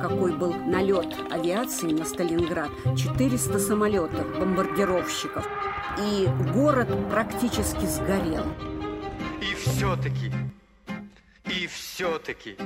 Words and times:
какой 0.00 0.32
был 0.36 0.54
налет 0.54 1.14
авиации 1.30 1.92
на 1.92 2.04
Сталинград. 2.04 2.70
400 2.96 3.58
самолетов, 3.58 4.38
бомбардировщиков. 4.38 5.46
И 6.02 6.26
город 6.52 6.88
практически 7.10 7.84
сгорел. 7.86 8.46
И 9.40 9.54
все-таки, 9.54 10.32
и 11.44 11.66
все-таки, 11.66 12.56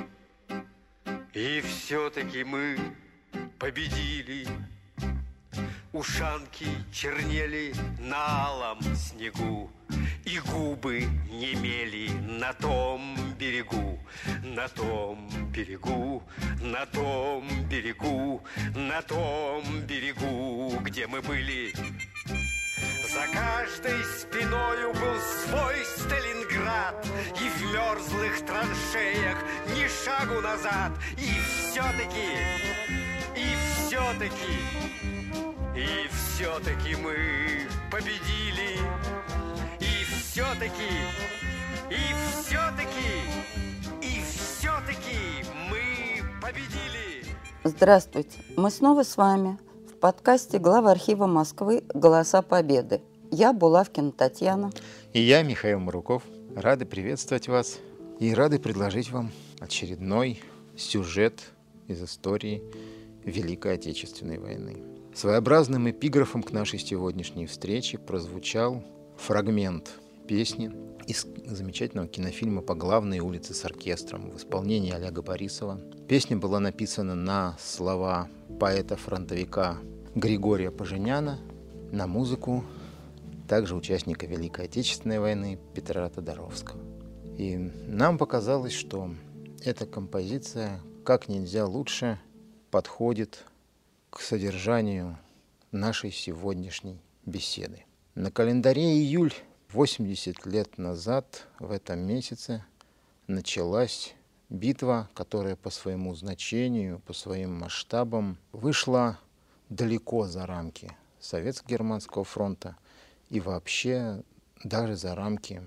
и 1.32 1.62
все-таки 1.62 2.44
мы 2.44 2.76
победили. 3.58 4.46
Ушанки 5.92 6.66
чернели 6.92 7.72
на 8.00 8.46
алом 8.46 8.80
снегу, 8.96 9.70
И 10.26 10.38
губы 10.40 11.06
немели 11.30 12.10
на 12.40 12.52
том 12.54 13.16
берегу, 13.38 13.98
На 14.42 14.68
том 14.68 15.28
берегу, 15.52 16.22
на 16.60 16.86
том 16.86 17.46
берегу, 17.68 18.42
На 18.74 19.02
том 19.02 19.62
берегу, 19.82 20.78
где 20.80 21.06
мы 21.06 21.20
были. 21.20 21.72
За 23.12 23.26
каждой 23.32 24.02
спиною 24.04 24.92
был 24.94 25.20
свой 25.44 25.76
Сталинград, 25.84 27.06
И 27.40 27.48
в 27.48 27.72
мерзлых 27.72 28.46
траншеях 28.46 29.38
ни 29.76 29.86
шагу 30.04 30.40
назад, 30.40 30.92
И 31.18 31.30
все-таки, 31.70 32.30
и 33.36 33.56
все-таки 33.86 34.94
и 35.76 36.08
все-таки 36.08 36.94
мы 36.94 37.66
победили. 37.90 38.78
Все-таки, 40.34 40.90
и 41.90 42.12
все-таки, 42.42 43.22
и 44.02 44.20
все-таки 44.24 45.46
мы 45.70 46.40
победили. 46.42 47.24
Здравствуйте. 47.62 48.40
Мы 48.56 48.72
снова 48.72 49.04
с 49.04 49.16
вами 49.16 49.58
в 49.88 49.94
подкасте 49.94 50.58
главы 50.58 50.90
архива 50.90 51.28
Москвы 51.28 51.84
«Голоса 51.94 52.42
Победы». 52.42 53.00
Я 53.30 53.52
Булавкина 53.52 54.10
Татьяна. 54.10 54.72
И 55.12 55.20
я, 55.20 55.44
Михаил 55.44 55.78
Маруков. 55.78 56.24
Рады 56.56 56.84
приветствовать 56.84 57.46
вас 57.46 57.78
и 58.18 58.34
рады 58.34 58.58
предложить 58.58 59.12
вам 59.12 59.30
очередной 59.60 60.42
сюжет 60.76 61.44
из 61.86 62.02
истории 62.02 62.60
Великой 63.22 63.74
Отечественной 63.74 64.38
войны. 64.38 64.82
Своеобразным 65.14 65.88
эпиграфом 65.88 66.42
к 66.42 66.50
нашей 66.50 66.80
сегодняшней 66.80 67.46
встрече 67.46 67.98
прозвучал 67.98 68.82
фрагмент 69.16 70.00
песни 70.26 70.72
из 71.06 71.26
замечательного 71.46 72.08
кинофильма 72.08 72.62
«По 72.62 72.74
главной 72.74 73.18
улице 73.18 73.54
с 73.54 73.64
оркестром» 73.64 74.30
в 74.30 74.36
исполнении 74.38 74.92
Олега 74.92 75.22
Борисова. 75.22 75.80
Песня 76.08 76.36
была 76.36 76.60
написана 76.60 77.14
на 77.14 77.56
слова 77.60 78.28
поэта-фронтовика 78.58 79.78
Григория 80.14 80.70
Поженяна, 80.70 81.38
на 81.92 82.06
музыку 82.06 82.64
также 83.48 83.76
участника 83.76 84.26
Великой 84.26 84.64
Отечественной 84.64 85.18
войны 85.18 85.58
Петра 85.74 86.08
Тодоровского. 86.08 86.80
И 87.36 87.56
нам 87.86 88.16
показалось, 88.16 88.72
что 88.72 89.10
эта 89.62 89.86
композиция 89.86 90.80
как 91.04 91.28
нельзя 91.28 91.66
лучше 91.66 92.18
подходит 92.70 93.44
к 94.10 94.20
содержанию 94.20 95.18
нашей 95.70 96.10
сегодняшней 96.10 97.02
беседы. 97.26 97.84
На 98.14 98.30
календаре 98.30 98.94
июль 98.94 99.34
80 99.74 100.46
лет 100.46 100.78
назад 100.78 101.48
в 101.58 101.72
этом 101.72 101.98
месяце 101.98 102.64
началась 103.26 104.14
битва, 104.48 105.10
которая 105.14 105.56
по 105.56 105.68
своему 105.68 106.14
значению, 106.14 107.00
по 107.00 107.12
своим 107.12 107.58
масштабам 107.58 108.38
вышла 108.52 109.18
далеко 109.70 110.28
за 110.28 110.46
рамки 110.46 110.92
Советско-Германского 111.20 112.22
фронта 112.22 112.76
и 113.30 113.40
вообще 113.40 114.22
даже 114.62 114.94
за 114.94 115.16
рамки 115.16 115.60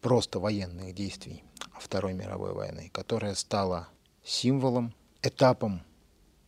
просто 0.00 0.40
военных 0.40 0.94
действий 0.94 1.44
Второй 1.78 2.14
мировой 2.14 2.54
войны, 2.54 2.88
которая 2.94 3.34
стала 3.34 3.88
символом, 4.24 4.94
этапом 5.20 5.82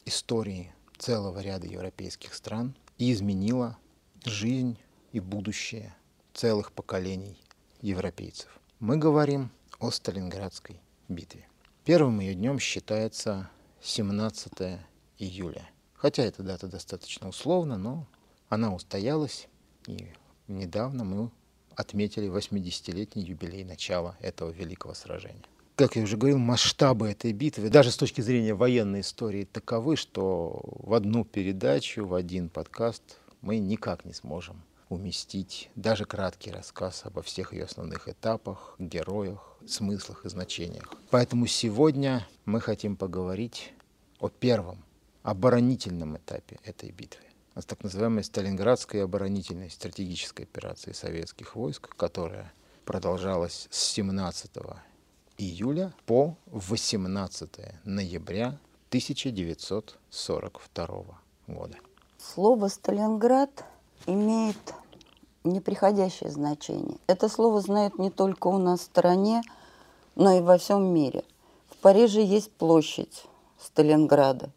истории 0.06 0.72
целого 0.96 1.40
ряда 1.40 1.66
европейских 1.66 2.32
стран 2.32 2.74
и 2.96 3.12
изменила 3.12 3.76
жизнь 4.24 4.78
и 5.12 5.20
будущее 5.20 5.94
целых 6.34 6.72
поколений 6.72 7.36
европейцев. 7.80 8.48
Мы 8.80 8.96
говорим 8.96 9.50
о 9.78 9.90
Сталинградской 9.90 10.80
битве. 11.08 11.46
Первым 11.84 12.20
ее 12.20 12.34
днем 12.34 12.58
считается 12.58 13.50
17 13.82 14.80
июля. 15.18 15.68
Хотя 15.94 16.22
эта 16.22 16.42
дата 16.42 16.68
достаточно 16.68 17.28
условна, 17.28 17.76
но 17.76 18.06
она 18.48 18.74
устоялась, 18.74 19.48
и 19.86 20.08
недавно 20.48 21.04
мы 21.04 21.30
отметили 21.76 22.28
80-летний 22.30 23.22
юбилей 23.22 23.64
начала 23.64 24.16
этого 24.20 24.50
великого 24.50 24.94
сражения 24.94 25.42
как 25.74 25.96
я 25.96 26.02
уже 26.02 26.16
говорил, 26.16 26.38
масштабы 26.38 27.08
этой 27.08 27.32
битвы, 27.32 27.68
даже 27.68 27.90
с 27.90 27.96
точки 27.96 28.20
зрения 28.20 28.54
военной 28.54 29.00
истории, 29.00 29.44
таковы, 29.44 29.96
что 29.96 30.60
в 30.64 30.94
одну 30.94 31.24
передачу, 31.24 32.06
в 32.06 32.14
один 32.14 32.50
подкаст 32.50 33.02
мы 33.40 33.58
никак 33.58 34.04
не 34.04 34.12
сможем 34.12 34.62
уместить 34.92 35.70
даже 35.74 36.04
краткий 36.04 36.50
рассказ 36.50 37.02
обо 37.04 37.22
всех 37.22 37.52
ее 37.52 37.64
основных 37.64 38.08
этапах, 38.08 38.74
героях, 38.78 39.56
смыслах 39.66 40.24
и 40.24 40.28
значениях. 40.28 40.94
Поэтому 41.10 41.46
сегодня 41.46 42.26
мы 42.44 42.60
хотим 42.60 42.96
поговорить 42.96 43.72
о 44.20 44.28
первом 44.28 44.84
оборонительном 45.22 46.16
этапе 46.16 46.58
этой 46.64 46.90
битвы, 46.90 47.24
о 47.54 47.62
так 47.62 47.82
называемой 47.82 48.24
Сталинградской 48.24 49.04
оборонительной 49.04 49.70
стратегической 49.70 50.44
операции 50.44 50.92
советских 50.92 51.56
войск, 51.56 51.94
которая 51.96 52.52
продолжалась 52.84 53.68
с 53.70 53.78
17 53.92 54.50
июля 55.38 55.94
по 56.06 56.36
18 56.46 57.84
ноября 57.84 58.58
1942 58.88 61.04
года. 61.46 61.76
Слово 62.18 62.68
«Сталинград» 62.68 63.64
имеет 64.06 64.74
неприходящее 65.44 66.30
значение. 66.30 66.98
Это 67.06 67.28
слово 67.28 67.60
знают 67.60 67.98
не 67.98 68.10
только 68.10 68.48
у 68.48 68.58
нас 68.58 68.80
в 68.80 68.84
стране, 68.84 69.42
но 70.14 70.32
и 70.32 70.40
во 70.40 70.58
всем 70.58 70.92
мире. 70.92 71.24
В 71.70 71.76
Париже 71.78 72.22
есть 72.22 72.52
площадь 72.52 73.24
Сталинграда. 73.58 74.50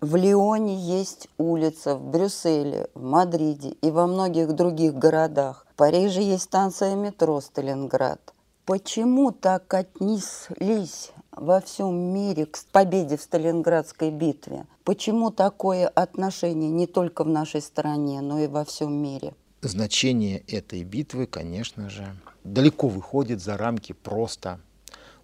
В 0.00 0.16
Лионе 0.16 0.74
есть 0.74 1.28
улица, 1.38 1.94
в 1.94 2.02
Брюсселе, 2.10 2.88
в 2.94 3.02
Мадриде 3.02 3.70
и 3.82 3.90
во 3.90 4.06
многих 4.08 4.52
других 4.52 4.94
городах. 4.94 5.64
В 5.72 5.76
Париже 5.76 6.22
есть 6.22 6.44
станция 6.44 6.96
метро 6.96 7.40
Сталинград. 7.40 8.20
Почему 8.64 9.30
так 9.30 9.72
отнеслись 9.74 11.12
во 11.30 11.60
всем 11.60 11.94
мире 11.94 12.46
к 12.46 12.58
победе 12.72 13.16
в 13.16 13.22
Сталинградской 13.22 14.10
битве? 14.10 14.66
Почему 14.84 15.30
такое 15.30 15.86
отношение 15.86 16.70
не 16.70 16.86
только 16.86 17.22
в 17.22 17.28
нашей 17.28 17.60
стране, 17.60 18.20
но 18.20 18.40
и 18.40 18.48
во 18.48 18.64
всем 18.64 18.92
мире? 18.92 19.34
Значение 19.62 20.40
этой 20.48 20.82
битвы, 20.82 21.26
конечно 21.26 21.88
же, 21.88 22.16
далеко 22.42 22.88
выходит 22.88 23.40
за 23.40 23.56
рамки 23.56 23.92
просто 23.92 24.58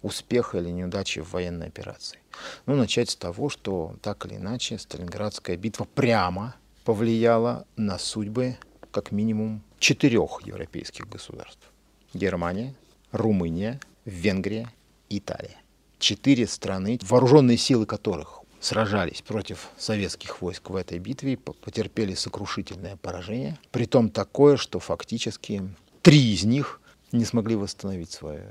успеха 0.01 0.59
или 0.59 0.69
неудачи 0.69 1.19
в 1.19 1.33
военной 1.33 1.67
операции. 1.67 2.19
Ну, 2.65 2.77
начать 2.77 3.09
с 3.09 3.17
того, 3.17 3.49
что 3.49 3.97
так 4.01 4.25
или 4.25 4.37
иначе 4.37 4.77
Сталинградская 4.77 5.57
битва 5.57 5.85
прямо 5.93 6.55
повлияла 6.85 7.67
на 7.75 7.99
судьбы 7.99 8.57
как 8.91 9.11
минимум 9.11 9.61
четырех 9.77 10.39
европейских 10.45 11.09
государств. 11.09 11.69
Германия, 12.13 12.73
Румыния, 13.11 13.81
Венгрия, 14.05 14.71
Италия. 15.09 15.57
Четыре 15.99 16.47
страны, 16.47 16.97
вооруженные 17.01 17.57
силы 17.57 17.85
которых 17.85 18.39
сражались 18.59 19.21
против 19.21 19.69
советских 19.77 20.41
войск 20.41 20.69
в 20.69 20.75
этой 20.75 20.99
битве, 20.99 21.37
потерпели 21.37 22.13
сокрушительное 22.13 22.97
поражение. 22.97 23.57
Притом 23.71 24.09
такое, 24.09 24.57
что 24.57 24.79
фактически 24.79 25.63
три 26.01 26.33
из 26.33 26.43
них 26.43 26.81
не 27.11 27.25
смогли 27.25 27.55
восстановить 27.55 28.11
свой, 28.11 28.41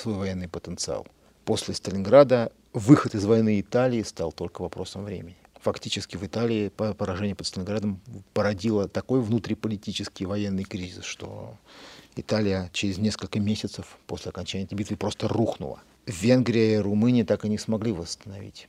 свой 0.00 0.14
военный 0.14 0.48
потенциал. 0.48 1.06
После 1.44 1.74
Сталинграда 1.74 2.52
выход 2.72 3.14
из 3.14 3.24
войны 3.24 3.60
Италии 3.60 4.02
стал 4.02 4.32
только 4.32 4.62
вопросом 4.62 5.04
времени. 5.04 5.36
Фактически 5.60 6.16
в 6.16 6.24
Италии 6.24 6.68
поражение 6.68 7.34
под 7.34 7.46
Сталинградом 7.46 8.00
породило 8.32 8.88
такой 8.88 9.20
внутриполитический 9.20 10.24
военный 10.24 10.64
кризис, 10.64 11.04
что 11.04 11.56
Италия 12.14 12.70
через 12.72 12.98
несколько 12.98 13.40
месяцев 13.40 13.98
после 14.06 14.30
окончания 14.30 14.64
этой 14.64 14.74
битвы 14.74 14.96
просто 14.96 15.26
рухнула. 15.26 15.80
Венгрия 16.06 16.74
и 16.74 16.78
Румыния 16.78 17.24
так 17.24 17.44
и 17.44 17.48
не 17.48 17.58
смогли 17.58 17.92
восстановить 17.92 18.68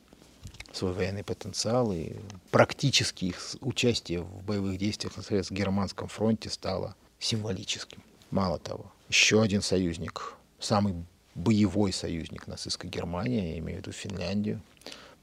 свой 0.74 0.94
военный 0.94 1.24
потенциал, 1.24 1.92
и 1.92 2.14
практически 2.52 3.26
их 3.26 3.40
участие 3.62 4.22
в 4.22 4.44
боевых 4.44 4.78
действиях 4.78 5.18
на 5.18 5.24
Советско-Германском 5.24 6.08
фронте 6.08 6.50
стало 6.50 6.96
символическим. 7.20 8.02
Мало 8.32 8.60
того, 8.60 8.92
еще 9.10 9.42
один 9.42 9.62
союзник, 9.62 10.34
самый 10.60 10.94
боевой 11.36 11.92
союзник 11.94 12.48
нацистской 12.48 12.90
Германии, 12.90 13.54
я 13.54 13.60
имею 13.60 13.80
в 13.80 13.82
виду 13.82 13.92
Финляндию, 13.92 14.62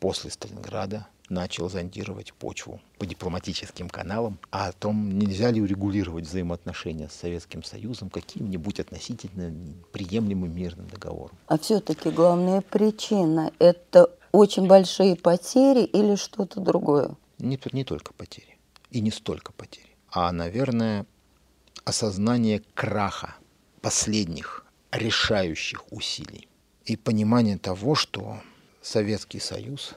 после 0.00 0.30
Сталинграда 0.30 1.06
начал 1.28 1.68
зондировать 1.68 2.32
почву 2.34 2.80
по 2.98 3.06
дипломатическим 3.06 3.88
каналам, 3.88 4.38
а 4.50 4.68
о 4.68 4.72
том, 4.72 5.18
нельзя 5.18 5.50
ли 5.50 5.60
урегулировать 5.60 6.26
взаимоотношения 6.26 7.08
с 7.08 7.14
Советским 7.14 7.62
Союзом 7.62 8.10
каким-нибудь 8.10 8.80
относительно 8.80 9.52
приемлемым 9.92 10.54
мирным 10.54 10.88
договором. 10.88 11.36
А 11.46 11.58
все-таки 11.58 12.10
главная 12.10 12.60
причина– 12.60 13.52
это 13.58 14.10
очень 14.32 14.66
большие 14.66 15.16
потери 15.16 15.84
или 15.84 16.16
что-то 16.16 16.60
другое? 16.60 17.16
Не, 17.38 17.58
не 17.72 17.84
только 17.84 18.12
потери, 18.12 18.58
и 18.90 19.00
не 19.00 19.10
столько 19.10 19.52
потери, 19.52 19.90
а, 20.10 20.32
наверное, 20.32 21.06
осознание 21.84 22.62
краха 22.74 23.36
последних 23.80 24.64
решающих 24.90 25.92
усилий 25.92 26.48
и 26.84 26.96
понимание 26.96 27.58
того, 27.58 27.94
что 27.94 28.40
Советский 28.82 29.40
Союз 29.40 29.94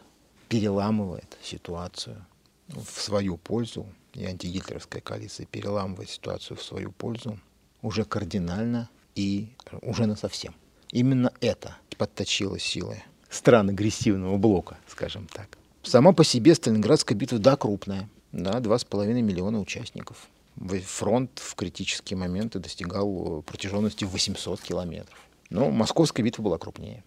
переламывает 0.49 1.37
ситуацию 1.41 2.25
в 2.67 3.01
свою 3.01 3.37
пользу, 3.37 3.85
и 4.13 4.25
антигитлеровская 4.25 5.01
коалиция 5.01 5.45
переламывает 5.45 6.09
ситуацию 6.09 6.57
в 6.57 6.63
свою 6.63 6.91
пользу 6.91 7.39
уже 7.81 8.03
кардинально 8.03 8.89
и 9.15 9.49
уже 9.81 10.05
на 10.07 10.15
совсем. 10.15 10.55
Именно 10.91 11.31
это 11.39 11.77
подточило 11.97 12.57
силы 12.57 13.03
стран 13.29 13.69
агрессивного 13.69 14.37
блока, 14.37 14.77
скажем 14.87 15.27
так. 15.27 15.57
Сама 15.83 16.11
по 16.13 16.23
себе 16.23 16.55
Сталинградская 16.55 17.17
битва, 17.17 17.39
да, 17.39 17.55
крупная, 17.55 18.09
да, 18.31 18.59
два 18.59 18.77
с 18.77 18.83
половиной 18.83 19.21
миллиона 19.21 19.59
участников. 19.59 20.27
Фронт 20.57 21.39
в 21.39 21.55
критические 21.55 22.17
моменты 22.17 22.59
достигал 22.59 23.41
протяженности 23.43 24.03
800 24.03 24.59
километров. 24.61 25.17
Но 25.49 25.71
Московская 25.71 26.21
битва 26.21 26.43
была 26.43 26.57
крупнее. 26.57 27.03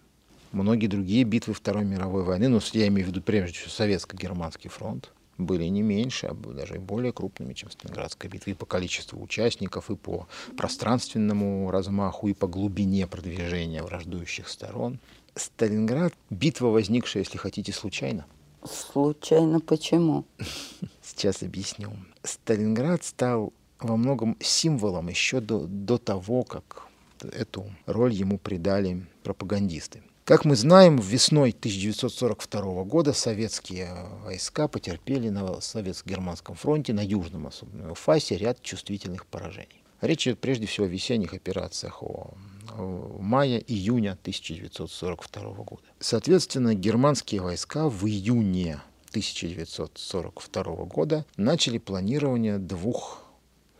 Многие 0.51 0.87
другие 0.87 1.23
битвы 1.23 1.53
Второй 1.53 1.83
мировой 1.85 2.23
войны, 2.23 2.47
ну, 2.47 2.59
я 2.73 2.87
имею 2.87 3.07
в 3.07 3.09
виду 3.11 3.21
прежде 3.21 3.57
всего 3.57 3.71
Советско-Германский 3.71 4.69
фронт, 4.69 5.11
были 5.37 5.65
не 5.65 5.81
меньше, 5.81 6.27
а 6.27 6.33
даже 6.33 6.79
более 6.79 7.11
крупными, 7.11 7.53
чем 7.53 7.71
Сталинградская 7.71 8.29
битва, 8.29 8.51
и 8.51 8.53
по 8.53 8.65
количеству 8.65 9.21
участников, 9.21 9.89
и 9.89 9.95
по 9.95 10.27
пространственному 10.57 11.69
размаху, 11.71 12.27
и 12.27 12.33
по 12.33 12.47
глубине 12.47 13.07
продвижения 13.07 13.83
враждующих 13.83 14.47
сторон. 14.47 14.99
Сталинград— 15.35 16.13
битва, 16.29 16.67
возникшая, 16.67 17.23
если 17.23 17.37
хотите, 17.37 17.73
случайно. 17.73 18.25
Случайно 18.63 19.59
почему? 19.59 20.25
Сейчас 21.01 21.43
объясню. 21.43 21.91
Сталинград 22.23 23.03
стал 23.03 23.51
во 23.79 23.97
многом 23.97 24.37
символом 24.39 25.09
еще 25.09 25.41
до, 25.41 25.65
до 25.67 25.97
того, 25.97 26.43
как 26.43 26.87
эту 27.21 27.65
роль 27.85 28.13
ему 28.13 28.37
придали 28.37 29.05
пропагандисты. 29.23 30.01
Как 30.25 30.45
мы 30.45 30.55
знаем, 30.55 30.95
весной 30.95 31.49
1942 31.49 32.85
года 32.85 33.11
советские 33.11 33.93
войска 34.23 34.69
потерпели 34.69 35.27
на 35.27 35.59
Советско-Германском 35.59 36.55
фронте 36.55 36.93
на 36.93 37.01
южном 37.01 37.47
особенно 37.47 37.93
фасе 37.93 38.37
ряд 38.37 38.61
чувствительных 38.61 39.25
поражений. 39.25 39.83
Речь 39.99 40.25
идет 40.25 40.39
прежде 40.39 40.65
всего 40.65 40.85
о 40.85 40.89
весенних 40.89 41.33
операциях 41.33 42.01
о 42.01 42.35
мая-июня 42.77 44.13
1942 44.13 45.41
года. 45.55 45.83
Соответственно, 45.99 46.73
германские 46.73 47.41
войска 47.41 47.89
в 47.89 48.07
июне 48.07 48.79
1942 49.09 50.85
года 50.85 51.25
начали 51.35 51.79
планирование 51.79 52.59
двух 52.59 53.25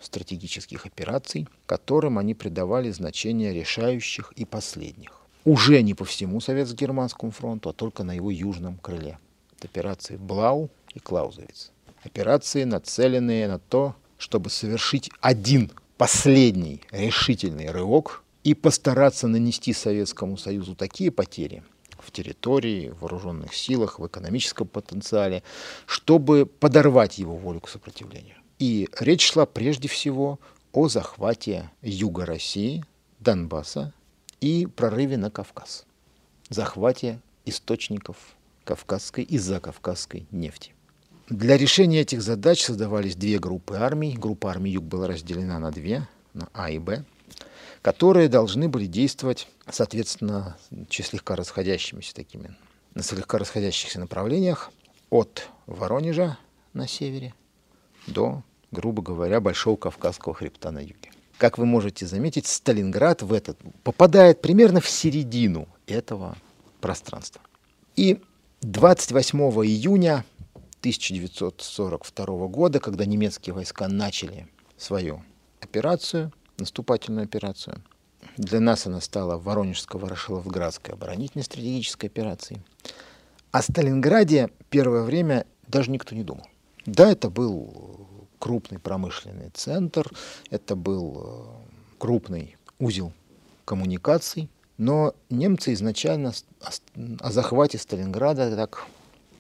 стратегических 0.02 0.86
операций, 0.86 1.48
которым 1.66 2.18
они 2.18 2.34
придавали 2.34 2.92
значение 2.92 3.54
решающих 3.54 4.34
и 4.36 4.44
последних 4.44 5.23
уже 5.46 5.82
не 5.82 5.94
по 5.94 6.06
всему 6.06 6.40
Советско-Германскому 6.40 7.32
фронту, 7.32 7.70
а 7.70 7.74
только 7.74 8.04
на 8.04 8.14
его 8.14 8.32
южном 8.32 8.78
крыле. 8.78 9.20
Это 9.58 9.68
операции 9.68 10.18
Блау 10.18 10.70
и 10.94 11.00
Клаузовиц. 11.00 11.72
Операции, 12.04 12.64
нацеленные 12.64 13.48
на 13.48 13.60
то, 13.60 13.96
чтобы 14.18 14.50
совершить 14.50 15.10
один 15.22 15.72
последний 15.98 16.82
решительный 16.92 17.72
рывок 17.72 18.24
и 18.44 18.54
постараться 18.54 19.28
нанести 19.28 19.74
Советскому 19.74 20.38
Союзу 20.38 20.76
такие 20.76 21.12
потери 21.12 21.64
в 21.98 22.12
территории, 22.12 22.90
в 22.90 23.02
вооруженных 23.02 23.54
силах, 23.54 24.00
в 24.00 24.08
экономическом 24.08 24.68
потенциале, 24.68 25.44
чтобы 25.86 26.46
подорвать 26.46 27.18
его 27.18 27.36
волю 27.36 27.62
к 27.62 27.70
сопротивлению. 27.70 28.36
И 28.60 28.90
речь 29.00 29.32
шла 29.32 29.46
прежде 29.46 29.88
всего 29.88 30.40
о 30.74 30.90
захвате 30.90 31.70
юга 31.82 32.26
России, 32.26 32.84
Донбасса 33.20 33.94
и 34.44 34.66
прорыве 34.66 35.16
на 35.16 35.32
Кавказ, 35.32 35.86
захвате 36.50 37.22
источников 37.46 38.18
кавказской 38.66 39.24
и 39.24 39.38
закавказской 39.38 40.28
нефти. 40.32 40.74
Для 41.30 41.56
решения 41.56 42.02
этих 42.02 42.22
задач 42.22 42.62
создавались 42.62 43.16
две 43.16 43.40
группы 43.40 43.76
армий. 43.76 44.18
Группа 44.18 44.52
армий 44.52 44.72
Юг 44.72 44.84
была 44.84 45.08
разделена 45.08 45.60
на 45.60 45.72
две, 45.72 46.10
на 46.34 46.50
А 46.52 46.70
и 46.70 46.78
Б, 46.78 47.06
которые 47.82 48.28
должны 48.28 48.68
были 48.68 48.86
действовать, 48.86 49.48
соответственно, 49.70 50.58
слегка 50.90 51.38
расходящимися 51.38 52.14
такими, 52.14 52.54
на 52.96 53.02
слегка 53.02 53.38
расходящихся 53.38 54.02
направлениях 54.02 54.72
от 55.10 55.48
Воронежа 55.68 56.38
на 56.74 56.86
севере 56.86 57.34
до, 58.08 58.44
грубо 58.72 59.02
говоря, 59.02 59.40
Большого 59.40 59.78
Кавказского 59.78 60.36
хребта 60.36 60.72
на 60.72 60.80
юге 60.80 61.03
как 61.38 61.58
вы 61.58 61.66
можете 61.66 62.06
заметить, 62.06 62.48
Сталинград 62.48 63.22
в 63.22 63.34
этот 63.34 63.58
попадает 63.84 64.42
примерно 64.42 64.82
в 64.82 64.90
середину 64.90 65.68
этого 65.88 66.38
пространства. 66.80 67.42
И 67.96 68.22
28 68.62 69.40
июня 69.40 70.26
1942 70.80 72.48
года, 72.48 72.80
когда 72.80 73.06
немецкие 73.06 73.54
войска 73.54 73.88
начали 73.88 74.48
свою 74.78 75.24
операцию, 75.62 76.32
наступательную 76.58 77.26
операцию, 77.26 77.82
для 78.38 78.60
нас 78.60 78.88
она 78.88 79.02
стала 79.02 79.38
Воронежско-Ворошиловградской 79.38 80.94
оборонительной 80.94 81.44
стратегической 81.44 82.10
операцией. 82.10 82.62
О 83.52 83.62
Сталинграде 83.62 84.50
первое 84.70 85.04
время 85.04 85.46
даже 85.68 85.92
никто 85.92 86.16
не 86.16 86.24
думал. 86.24 86.48
Да, 86.86 87.12
это 87.12 87.30
был 87.30 88.08
крупный 88.44 88.78
промышленный 88.78 89.52
центр, 89.54 90.12
это 90.50 90.76
был 90.76 91.14
э, 91.16 91.98
крупный 91.98 92.58
узел 92.78 93.14
коммуникаций, 93.64 94.50
но 94.78 95.16
немцы 95.30 95.72
изначально 95.72 96.34
о 97.22 97.32
захвате 97.32 97.78
Сталинграда 97.78 98.54
так 98.54 98.86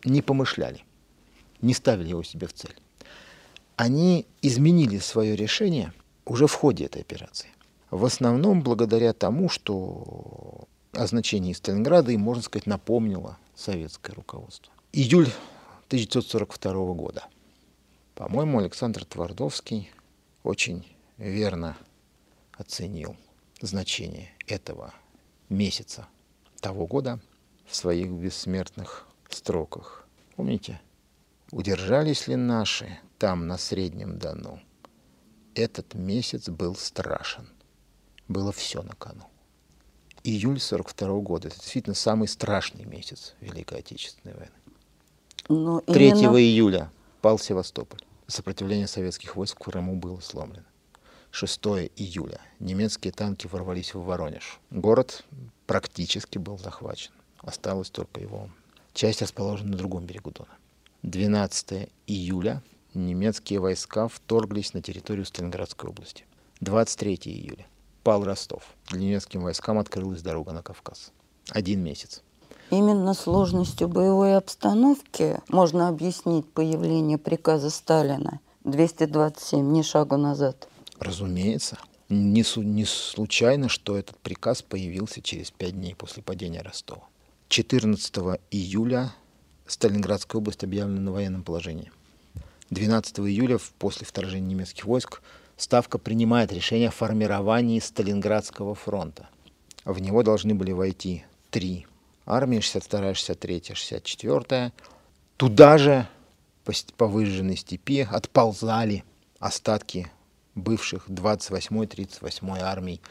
не 0.06 0.22
помышляли, 0.22 0.86
не 1.62 1.74
ставили 1.74 2.08
его 2.08 2.24
себе 2.24 2.48
в 2.48 2.54
цель. 2.54 2.74
Они 3.75 4.25
изменили 4.42 5.00
свое 5.00 5.36
решение 5.36 5.92
уже 6.24 6.48
в 6.48 6.54
ходе 6.54 6.86
этой 6.86 7.01
операции. 7.01 7.50
В 7.92 8.06
основном 8.06 8.62
благодаря 8.62 9.12
тому, 9.12 9.50
что 9.50 10.70
о 10.94 11.08
значении 11.08 11.51
Сталинграда 11.51 12.13
им, 12.13 12.22
можно 12.22 12.42
сказать, 12.42 12.68
напомнило 12.68 13.38
советское 13.54 14.13
руководство. 14.13 14.72
Июль 14.94 15.27
1942 15.89 16.94
года. 16.94 17.25
По-моему, 18.15 18.60
Александр 18.60 19.05
Твардовский 19.05 19.91
очень 20.43 20.86
верно 21.17 21.75
оценил 22.51 23.17
значение 23.60 24.32
этого 24.46 24.93
месяца 25.50 26.08
того 26.60 26.86
года 26.86 27.20
в 27.65 27.75
своих 27.75 28.12
бессмертных 28.12 29.08
строках. 29.29 30.08
Помните? 30.36 30.79
Удержались 31.51 32.27
ли 32.27 32.36
наши 32.36 33.00
там, 33.17 33.48
на 33.48 33.58
Среднем 33.58 34.20
Дону? 34.20 34.60
Этот 35.55 35.93
месяц 35.96 36.50
был 36.50 36.75
страшен. 36.75 37.48
Было 38.27 38.51
все 38.51 38.82
на 38.82 38.93
кону. 38.93 39.25
Июль 40.24 40.60
42 40.60 41.20
года. 41.20 41.48
Это 41.48 41.58
действительно 41.58 41.96
самый 41.96 42.27
страшный 42.27 42.86
месяц 42.86 43.36
Великой 43.39 43.79
Отечественной 43.79 44.36
войны. 44.36 44.55
Но 45.50 45.82
3 45.82 46.08
именно... 46.10 46.38
июля 46.38 46.91
пал 47.24 47.39
Севастополь. 47.39 48.01
Сопротивление 48.27 48.86
советских 48.86 49.38
войск 49.38 49.56
в 49.56 49.63
Крыму 49.63 49.96
было 49.96 50.20
сломлено. 50.20 50.65
6 51.32 51.58
июля 51.96 52.42
немецкие 52.60 53.13
танки 53.13 53.48
ворвались 53.48 53.94
в 53.94 54.03
Воронеж. 54.03 54.60
Город 54.72 55.24
практически 55.65 56.38
был 56.38 56.58
захвачен. 56.58 57.13
Осталась 57.38 57.89
только 57.89 58.20
его 58.20 58.50
часть 58.94 59.22
расположена 59.22 59.72
на 59.72 59.77
другом 59.77 60.06
берегу 60.06 60.32
Дона. 60.32 60.51
12 61.03 61.89
июля 62.08 62.62
немецкие 62.94 63.62
войска 63.62 64.10
вторглись 64.10 64.74
на 64.74 64.82
территорию 64.82 65.25
Сталинградской 65.25 65.89
области. 65.89 66.25
23 66.60 67.15
июля 67.24 67.65
пал 68.03 68.25
Ростов. 68.25 68.65
Для 68.89 69.00
немецким 69.00 69.44
войскам 69.44 69.80
открылась 69.80 70.22
дорога 70.22 70.51
на 70.51 70.62
Кавказ. 70.62 71.13
Один 71.51 71.82
месяц. 71.82 72.22
Именно 72.74 73.13
сложностью 73.13 73.88
боевой 73.88 74.36
обстановки 74.36 75.39
можно 75.48 75.89
объяснить 75.89 76.51
появление 76.51 77.20
приказа 77.20 77.70
Сталина 77.70 78.39
227 78.63 79.72
«Ни 79.72 79.84
шагу 79.84 80.18
назад». 80.18 80.68
Разумеется. 80.98 81.77
Не, 82.10 82.44
не 82.63 82.86
случайно, 82.86 83.70
что 83.70 83.96
этот 83.96 84.18
приказ 84.18 84.63
появился 84.63 85.22
через 85.22 85.51
пять 85.51 85.74
дней 85.74 85.94
после 85.94 86.24
падения 86.24 86.63
Ростова. 86.63 87.03
14 87.50 88.12
июля 88.50 89.13
Сталинградская 89.68 90.39
область 90.39 90.63
объявлена 90.63 91.00
на 91.00 91.12
военном 91.12 91.44
положении. 91.44 91.92
12 92.72 93.20
июля, 93.20 93.60
после 93.77 94.08
вторжения 94.08 94.48
немецких 94.48 94.86
войск, 94.86 95.22
Ставка 95.58 96.00
принимает 96.00 96.51
решение 96.51 96.88
о 96.88 96.92
формировании 96.92 97.80
Сталинградского 97.80 98.74
фронта. 98.74 99.30
В 99.86 100.00
него 100.00 100.24
должны 100.24 100.56
были 100.56 100.72
войти 100.72 101.24
три 101.51 101.86
армии, 102.25 102.60
62-я, 102.60 103.12
63-я, 103.12 103.75
64-я. 103.75 104.72
Туда 105.38 105.77
же 105.77 106.08
по, 106.98 107.08
выжженной 107.08 107.58
степи 107.58 108.08
отползали 108.10 109.03
остатки 109.39 110.12
бывших 110.56 111.10
28-й, 111.10 111.86
38-й 111.86 112.62
армий 112.62 113.01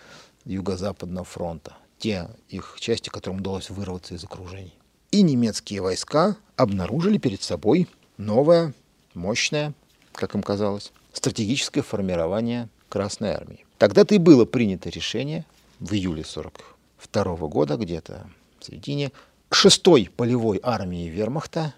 Юго-Западного 0.45 1.25
фронта. 1.25 1.77
Те 1.99 2.29
их 2.49 2.77
части, 2.81 3.09
которым 3.09 3.41
удалось 3.41 3.71
вырваться 3.71 4.15
из 4.15 4.25
окружений. 4.25 4.75
И 5.11 5.23
немецкие 5.23 5.83
войска 5.83 6.37
обнаружили 6.57 7.19
перед 7.19 7.43
собой 7.43 7.89
новое, 8.17 8.73
мощное, 9.15 9.75
как 10.13 10.35
им 10.35 10.43
казалось, 10.43 10.93
стратегическое 11.13 11.83
формирование 11.83 12.69
Красной 12.89 13.31
Армии. 13.31 13.65
Тогда-то 13.79 14.15
и 14.15 14.19
было 14.19 14.45
принято 14.45 14.89
решение 14.89 15.45
в 15.81 15.93
июле 15.93 16.25
42 16.25 17.37
года, 17.49 17.77
где-то 17.77 18.27
в 18.63 18.67
середине, 18.67 19.13
шестой 19.51 20.11
полевой 20.17 20.61
армии 20.63 21.09
вермахта 21.09 21.75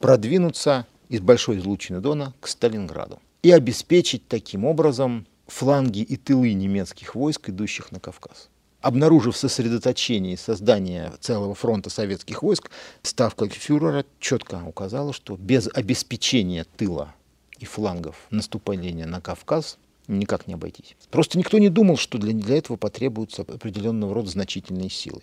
продвинуться 0.00 0.86
из 1.08 1.20
Большой 1.20 1.58
излучины 1.58 2.00
Дона 2.00 2.34
к 2.40 2.48
Сталинграду 2.48 3.20
и 3.42 3.50
обеспечить 3.50 4.26
таким 4.28 4.64
образом 4.64 5.26
фланги 5.46 6.00
и 6.00 6.16
тылы 6.16 6.52
немецких 6.54 7.14
войск, 7.14 7.50
идущих 7.50 7.92
на 7.92 8.00
Кавказ. 8.00 8.48
Обнаружив 8.80 9.36
сосредоточение 9.36 10.34
и 10.34 10.36
создание 10.36 11.12
целого 11.20 11.54
фронта 11.54 11.88
советских 11.88 12.42
войск, 12.42 12.70
ставка 13.02 13.48
фюрера 13.48 14.04
четко 14.18 14.62
указала, 14.66 15.12
что 15.12 15.36
без 15.36 15.68
обеспечения 15.72 16.64
тыла 16.76 17.14
и 17.58 17.64
флангов 17.64 18.16
наступления 18.30 19.06
на 19.06 19.20
Кавказ 19.20 19.78
никак 20.08 20.46
не 20.46 20.54
обойтись. 20.54 20.96
Просто 21.10 21.38
никто 21.38 21.58
не 21.58 21.68
думал, 21.68 21.96
что 21.96 22.18
для, 22.18 22.32
для 22.32 22.56
этого 22.56 22.76
потребуются 22.76 23.42
определенного 23.42 24.14
рода 24.14 24.28
значительные 24.28 24.90
силы. 24.90 25.22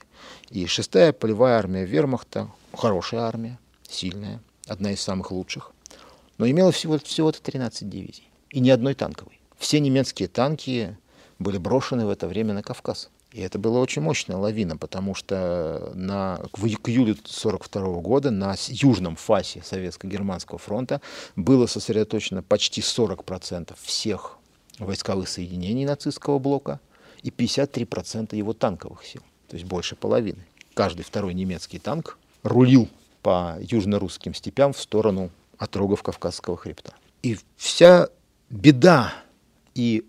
И 0.50 0.66
шестая 0.68 1.14
полевая 1.14 1.58
армия 1.58 1.86
вермахта, 1.86 2.50
хорошая 2.74 3.22
армия, 3.22 3.60
сильная, 3.88 4.42
одна 4.68 4.92
из 4.92 5.02
самых 5.02 5.32
лучших, 5.32 5.72
но 6.38 6.50
имела 6.50 6.72
всего, 6.72 6.98
всего-то 7.00 7.42
13 7.42 7.90
дивизий 7.90 8.30
и 8.50 8.60
ни 8.60 8.70
одной 8.70 8.94
танковой. 8.94 9.40
Все 9.58 9.80
немецкие 9.80 10.28
танки 10.28 10.98
были 11.38 11.58
брошены 11.58 12.06
в 12.06 12.10
это 12.10 12.28
время 12.28 12.54
на 12.54 12.64
Кавказ. 12.64 13.10
И 13.32 13.42
это 13.42 13.60
была 13.60 13.80
очень 13.80 14.02
мощная 14.02 14.38
лавина, 14.38 14.76
потому 14.76 15.14
что 15.14 15.92
на, 15.94 16.38
к, 16.52 16.58
к 16.58 16.90
июлю 16.90 17.14
1942 17.14 18.02
года 18.02 18.32
на 18.32 18.56
южном 18.70 19.16
фасе 19.16 19.62
Советско-Германского 19.62 20.58
фронта 20.58 21.00
было 21.36 21.68
сосредоточено 21.68 22.42
почти 22.42 22.82
40% 22.82 23.76
всех 23.84 24.39
войсковых 24.80 25.30
соединений 25.30 25.86
нацистского 25.86 26.40
блока 26.40 26.80
и 27.22 27.30
53% 27.30 28.36
его 28.36 28.54
танковых 28.54 29.06
сил, 29.06 29.22
то 29.48 29.56
есть 29.56 29.66
больше 29.66 29.96
половины. 29.96 30.46
Каждый 30.74 31.04
второй 31.04 31.34
немецкий 31.34 31.80
танк 31.80 32.18
рулил 32.44 32.88
по 33.22 33.58
южно-русским 33.60 34.34
степям 34.34 34.74
в 34.74 34.80
сторону 34.80 35.30
отрогов 35.58 36.04
Кавказского 36.04 36.58
хребта. 36.58 36.94
И 37.22 37.38
вся 37.58 38.08
беда 38.50 39.14
и 39.76 40.06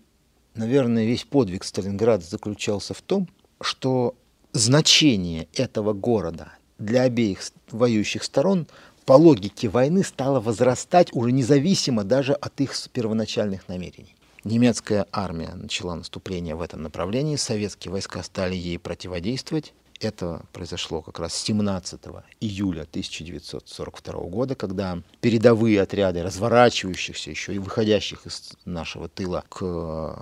наверное, 0.55 1.05
весь 1.05 1.23
подвиг 1.23 1.63
Сталинграда 1.63 2.23
заключался 2.23 2.93
в 2.93 3.01
том, 3.01 3.27
что 3.59 4.15
значение 4.53 5.47
этого 5.53 5.93
города 5.93 6.53
для 6.77 7.03
обеих 7.03 7.39
воюющих 7.69 8.23
сторон 8.23 8.67
по 9.05 9.13
логике 9.13 9.69
войны 9.69 10.03
стало 10.03 10.39
возрастать 10.39 11.13
уже 11.13 11.31
независимо 11.31 12.03
даже 12.03 12.33
от 12.33 12.59
их 12.61 12.73
первоначальных 12.91 13.67
намерений. 13.67 14.15
Немецкая 14.43 15.05
армия 15.11 15.53
начала 15.53 15.95
наступление 15.95 16.55
в 16.55 16.61
этом 16.61 16.81
направлении, 16.81 17.35
советские 17.35 17.91
войска 17.91 18.23
стали 18.23 18.55
ей 18.55 18.79
противодействовать, 18.79 19.73
это 20.01 20.41
произошло 20.51 21.01
как 21.01 21.19
раз 21.19 21.33
17 21.35 22.01
июля 22.39 22.81
1942 22.81 24.13
года, 24.21 24.55
когда 24.55 25.01
передовые 25.21 25.81
отряды 25.81 26.23
разворачивающихся 26.23 27.29
еще 27.29 27.53
и 27.53 27.59
выходящих 27.59 28.25
из 28.25 28.53
нашего 28.65 29.07
тыла 29.07 29.43
к 29.47 29.61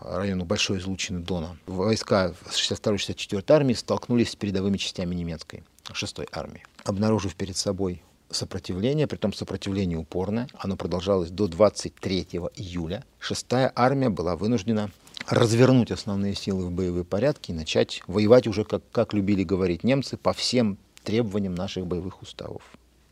району 0.03 0.45
Большой 0.45 0.79
излучины 0.79 1.19
Дона 1.19 1.57
войска 1.65 2.33
62-64 2.49 3.43
армии 3.49 3.73
столкнулись 3.73 4.31
с 4.31 4.35
передовыми 4.35 4.77
частями 4.77 5.15
немецкой 5.15 5.63
6 5.91 6.17
армии. 6.31 6.65
Обнаружив 6.83 7.35
перед 7.35 7.55
собой 7.55 8.03
сопротивление, 8.29 9.07
при 9.07 9.17
том 9.17 9.33
сопротивление 9.33 9.97
упорное, 9.97 10.47
оно 10.57 10.75
продолжалось 10.75 11.29
до 11.29 11.47
23 11.47 12.27
июля. 12.55 13.03
Шестая 13.19 13.71
армия 13.75 14.09
была 14.09 14.35
вынуждена 14.35 14.91
развернуть 15.27 15.91
основные 15.91 16.35
силы 16.35 16.65
в 16.65 16.71
боевые 16.71 17.03
порядки 17.03 17.51
и 17.51 17.53
начать 17.53 18.01
воевать 18.07 18.47
уже, 18.47 18.63
как, 18.63 18.83
как 18.91 19.13
любили 19.13 19.43
говорить 19.43 19.83
немцы, 19.83 20.17
по 20.17 20.33
всем 20.33 20.77
требованиям 21.03 21.55
наших 21.55 21.87
боевых 21.87 22.21
уставов. 22.21 22.61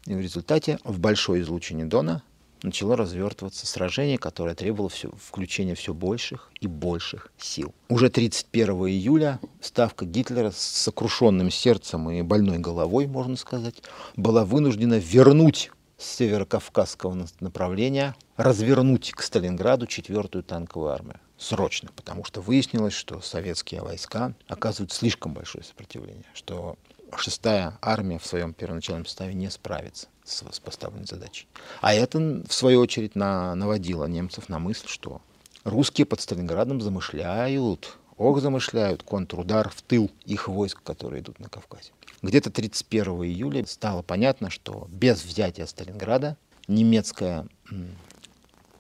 И 0.05 0.13
в 0.13 0.21
результате 0.21 0.79
в 0.83 0.99
большой 0.99 1.41
излучине 1.41 1.85
Дона 1.85 2.23
начало 2.67 2.95
развертываться 2.95 3.65
сражение, 3.65 4.17
которое 4.17 4.55
требовало 4.55 4.89
все, 4.89 5.11
включения 5.21 5.75
все 5.75 5.93
больших 5.93 6.51
и 6.59 6.67
больших 6.67 7.31
сил. 7.37 7.73
Уже 7.89 8.09
31 8.09 8.69
июля 8.87 9.39
ставка 9.61 10.05
Гитлера 10.05 10.51
с 10.51 10.57
сокрушенным 10.57 11.51
сердцем 11.51 12.09
и 12.09 12.21
больной 12.21 12.59
головой, 12.59 13.07
можно 13.07 13.35
сказать, 13.35 13.75
была 14.15 14.45
вынуждена 14.45 14.99
вернуть 14.99 15.71
с 15.97 16.17
северокавказского 16.17 17.27
направления, 17.39 18.15
развернуть 18.35 19.11
к 19.11 19.21
Сталинграду 19.21 19.87
четвертую 19.87 20.43
танковую 20.43 20.91
армию 20.91 21.19
срочно, 21.37 21.89
потому 21.95 22.23
что 22.23 22.41
выяснилось, 22.41 22.93
что 22.93 23.21
советские 23.21 23.81
войска 23.81 24.33
оказывают 24.47 24.91
слишком 24.91 25.33
большое 25.33 25.63
сопротивление, 25.63 26.25
что 26.33 26.77
шестая 27.15 27.77
армия 27.81 28.19
в 28.19 28.25
своем 28.25 28.53
первоначальном 28.53 29.05
составе 29.05 29.33
не 29.33 29.49
справится 29.49 30.07
с, 30.23 30.43
с 30.51 30.59
поставленной 30.59 31.05
задачей. 31.05 31.47
А 31.81 31.93
это, 31.93 32.19
в 32.19 32.53
свою 32.53 32.81
очередь, 32.81 33.15
на, 33.15 33.55
наводило 33.55 34.05
немцев 34.05 34.49
на 34.49 34.59
мысль, 34.59 34.87
что 34.87 35.21
русские 35.63 36.05
под 36.05 36.21
Сталинградом 36.21 36.81
замышляют, 36.81 37.97
ох, 38.17 38.41
замышляют 38.41 39.03
контрудар 39.03 39.69
в 39.69 39.81
тыл 39.81 40.11
их 40.25 40.47
войск, 40.47 40.81
которые 40.83 41.21
идут 41.21 41.39
на 41.39 41.49
Кавказе. 41.49 41.91
Где-то 42.21 42.49
31 42.49 43.23
июля 43.23 43.65
стало 43.65 44.01
понятно, 44.01 44.49
что 44.49 44.87
без 44.89 45.23
взятия 45.23 45.65
Сталинграда 45.65 46.35
немецкое 46.67 47.47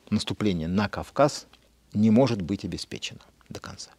наступление 0.09 0.67
на 0.67 0.89
Кавказ 0.89 1.47
не 1.93 2.09
может 2.09 2.41
быть 2.41 2.65
обеспечено 2.65 3.21
до 3.49 3.59
конца. 3.59 3.91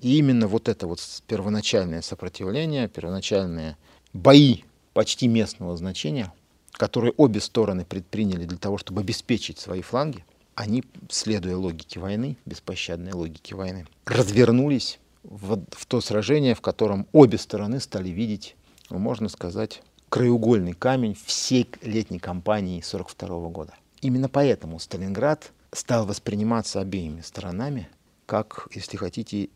И 0.00 0.18
именно 0.18 0.46
вот 0.46 0.68
это 0.68 0.86
вот 0.86 1.00
первоначальное 1.26 2.02
сопротивление, 2.02 2.88
первоначальные 2.88 3.76
бои 4.12 4.62
почти 4.92 5.26
местного 5.26 5.76
значения, 5.76 6.32
которые 6.72 7.14
обе 7.16 7.40
стороны 7.40 7.84
предприняли 7.84 8.44
для 8.44 8.58
того, 8.58 8.78
чтобы 8.78 9.00
обеспечить 9.00 9.58
свои 9.58 9.80
фланги, 9.80 10.24
они, 10.54 10.84
следуя 11.10 11.56
логике 11.56 12.00
войны, 12.00 12.36
беспощадной 12.46 13.12
логике 13.12 13.54
войны, 13.54 13.86
развернулись 14.06 14.98
в, 15.22 15.62
в 15.70 15.86
то 15.86 16.00
сражение, 16.00 16.54
в 16.54 16.60
котором 16.60 17.06
обе 17.12 17.38
стороны 17.38 17.80
стали 17.80 18.08
видеть, 18.08 18.56
можно 18.90 19.28
сказать, 19.28 19.82
краеугольный 20.08 20.72
камень 20.72 21.16
всей 21.26 21.68
летней 21.82 22.18
кампании 22.18 22.78
1942 22.78 23.48
года. 23.48 23.74
Именно 24.00 24.28
поэтому 24.28 24.78
Сталинград 24.78 25.52
стал 25.72 26.06
восприниматься 26.06 26.80
обеими 26.80 27.20
сторонами 27.22 27.88
как, 28.26 28.68
если 28.72 28.96
хотите, 28.96 29.48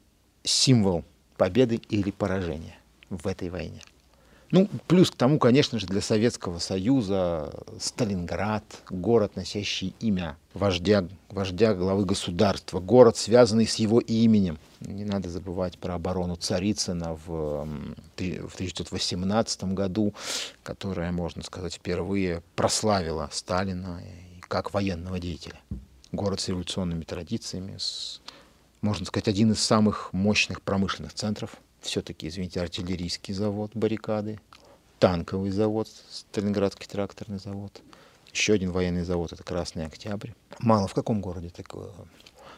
символ 0.45 1.05
победы 1.37 1.81
или 1.89 2.11
поражения 2.11 2.79
в 3.09 3.27
этой 3.27 3.49
войне. 3.51 3.83
Ну, 4.51 4.69
плюс 4.89 5.13
к 5.13 5.15
тому, 5.15 5.39
конечно 5.39 5.79
же, 5.79 5.87
для 5.87 6.01
Советского 6.01 6.59
Союза 6.59 7.55
Сталинград, 7.79 8.65
город, 8.91 9.37
носящий 9.37 9.95
имя 10.01 10.37
вождя, 10.55 11.07
вождя 11.29 11.73
главы 11.73 12.05
государства, 12.05 12.81
город, 12.81 13.17
связанный 13.17 13.69
с 13.69 13.77
его 13.77 14.01
именем. 14.01 14.59
Не 14.81 15.05
надо 15.05 15.29
забывать 15.29 15.79
про 15.79 15.95
оборону 15.95 16.35
Царицына 16.35 17.15
в, 17.15 17.65
в 18.17 18.55
1918 18.55 19.65
году, 19.65 20.15
которая, 20.65 21.13
можно 21.13 21.45
сказать, 21.45 21.75
впервые 21.75 22.43
прославила 22.57 23.29
Сталина 23.33 24.03
как 24.41 24.75
военного 24.75 25.21
деятеля 25.21 25.61
город 26.13 26.41
с 26.41 26.49
революционными 26.49 27.05
традициями, 27.05 27.77
с, 27.79 28.21
можно 28.81 29.07
сказать, 29.07 29.29
один 29.29 29.53
из 29.53 29.61
самых 29.61 30.13
мощных 30.13 30.63
промышленных 30.63 31.15
центров. 31.15 31.57
Все-таки, 31.81 32.29
извините, 32.29 32.61
артиллерийский 32.61 33.35
завод, 33.35 33.71
баррикады, 33.75 34.39
танковый 34.99 35.51
завод, 35.51 35.89
Сталинградский 36.11 36.87
тракторный 36.87 37.39
завод, 37.39 37.81
еще 38.33 38.53
один 38.53 38.71
военный 38.71 39.03
завод, 39.03 39.33
это 39.33 39.43
Красный 39.43 39.87
Октябрь. 39.87 40.31
Мало 40.59 40.87
в 40.89 40.95
каком 40.95 41.21
городе 41.21 41.49
такое. 41.49 41.91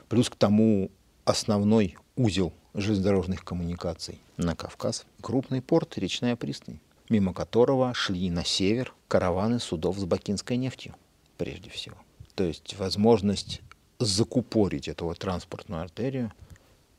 Плюс 0.08 0.28
к 0.28 0.36
тому 0.36 0.90
основной 1.24 1.96
узел 2.16 2.52
железнодорожных 2.74 3.44
коммуникаций 3.44 4.20
на 4.36 4.56
Кавказ, 4.56 5.06
крупный 5.20 5.62
порт, 5.62 5.96
речная 5.98 6.36
пристань. 6.36 6.80
мимо 7.12 7.34
которого 7.34 7.92
шли 7.94 8.30
на 8.30 8.44
север 8.44 8.94
караваны 9.06 9.60
судов 9.60 9.98
с 9.98 10.04
бакинской 10.04 10.56
нефтью, 10.56 10.94
прежде 11.36 11.68
всего. 11.70 11.96
То 12.34 12.44
есть 12.44 12.74
возможность 12.78 13.60
закупорить 14.04 14.88
эту 14.88 15.12
транспортную 15.14 15.82
артерию 15.82 16.32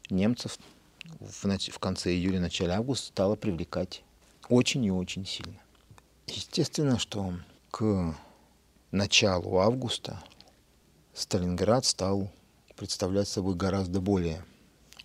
немцев 0.09 0.57
в, 1.19 1.57
в 1.57 1.79
конце 1.79 2.11
июля, 2.11 2.39
начале 2.39 2.73
августа 2.73 3.07
стала 3.07 3.35
привлекать 3.35 4.03
очень 4.49 4.83
и 4.85 4.91
очень 4.91 5.25
сильно. 5.25 5.59
Естественно, 6.27 6.99
что 6.99 7.33
к 7.71 8.15
началу 8.91 9.57
августа 9.59 10.21
Сталинград 11.13 11.85
стал 11.85 12.31
представлять 12.75 13.27
собой 13.27 13.55
гораздо 13.55 14.01
более 14.01 14.43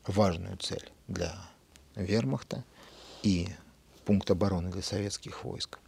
важную 0.06 0.56
цель 0.56 0.90
для 1.06 1.34
вермахта 1.94 2.64
и 3.22 3.48
пункт 4.04 4.30
обороны 4.30 4.70
для 4.70 4.82
советских 4.82 5.44
войск. 5.44 5.78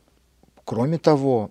Кроме 0.64 0.98
того, 0.98 1.50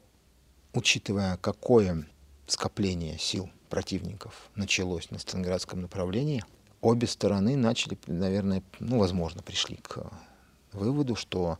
учитывая, 0.74 1.38
какое 1.38 2.08
скопление 2.48 3.18
сил 3.18 3.50
противников 3.70 4.50
началось 4.56 5.12
на 5.12 5.20
Сталинградском 5.20 5.82
направлении, 5.82 6.44
обе 6.82 7.08
стороны 7.08 7.56
начали, 7.56 7.98
наверное, 8.08 8.64
ну, 8.80 9.00
возможно, 9.00 9.42
пришли 9.42 9.78
к 9.78 10.12
выводу, 10.74 11.16
что 11.16 11.60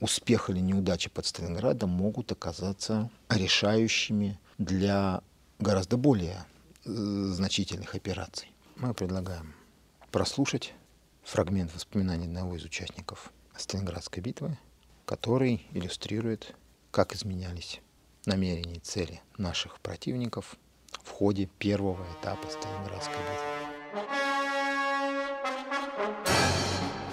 успех 0.00 0.50
или 0.50 0.60
неудача 0.60 1.10
под 1.10 1.26
Сталинградом 1.26 1.90
могут 1.90 2.30
оказаться 2.32 3.10
решающими 3.28 4.38
для 4.58 5.22
гораздо 5.58 5.96
более 5.96 6.44
э, 6.84 6.90
значительных 6.90 7.94
операций. 7.94 8.52
Мы 8.76 8.94
предлагаем 8.94 9.54
прослушать 10.10 10.74
фрагмент 11.24 11.74
воспоминаний 11.74 12.26
одного 12.26 12.56
из 12.56 12.64
участников 12.64 13.32
Сталинградской 13.56 14.22
битвы, 14.22 14.56
который 15.04 15.66
иллюстрирует, 15.72 16.54
как 16.90 17.14
изменялись 17.14 17.80
намерения 18.24 18.76
и 18.76 18.80
цели 18.80 19.20
наших 19.36 19.80
противников 19.80 20.56
в 21.02 21.10
ходе 21.10 21.48
первого 21.58 22.04
этапа 22.20 22.48
Сталинградской 22.48 23.16
битвы. 23.16 23.58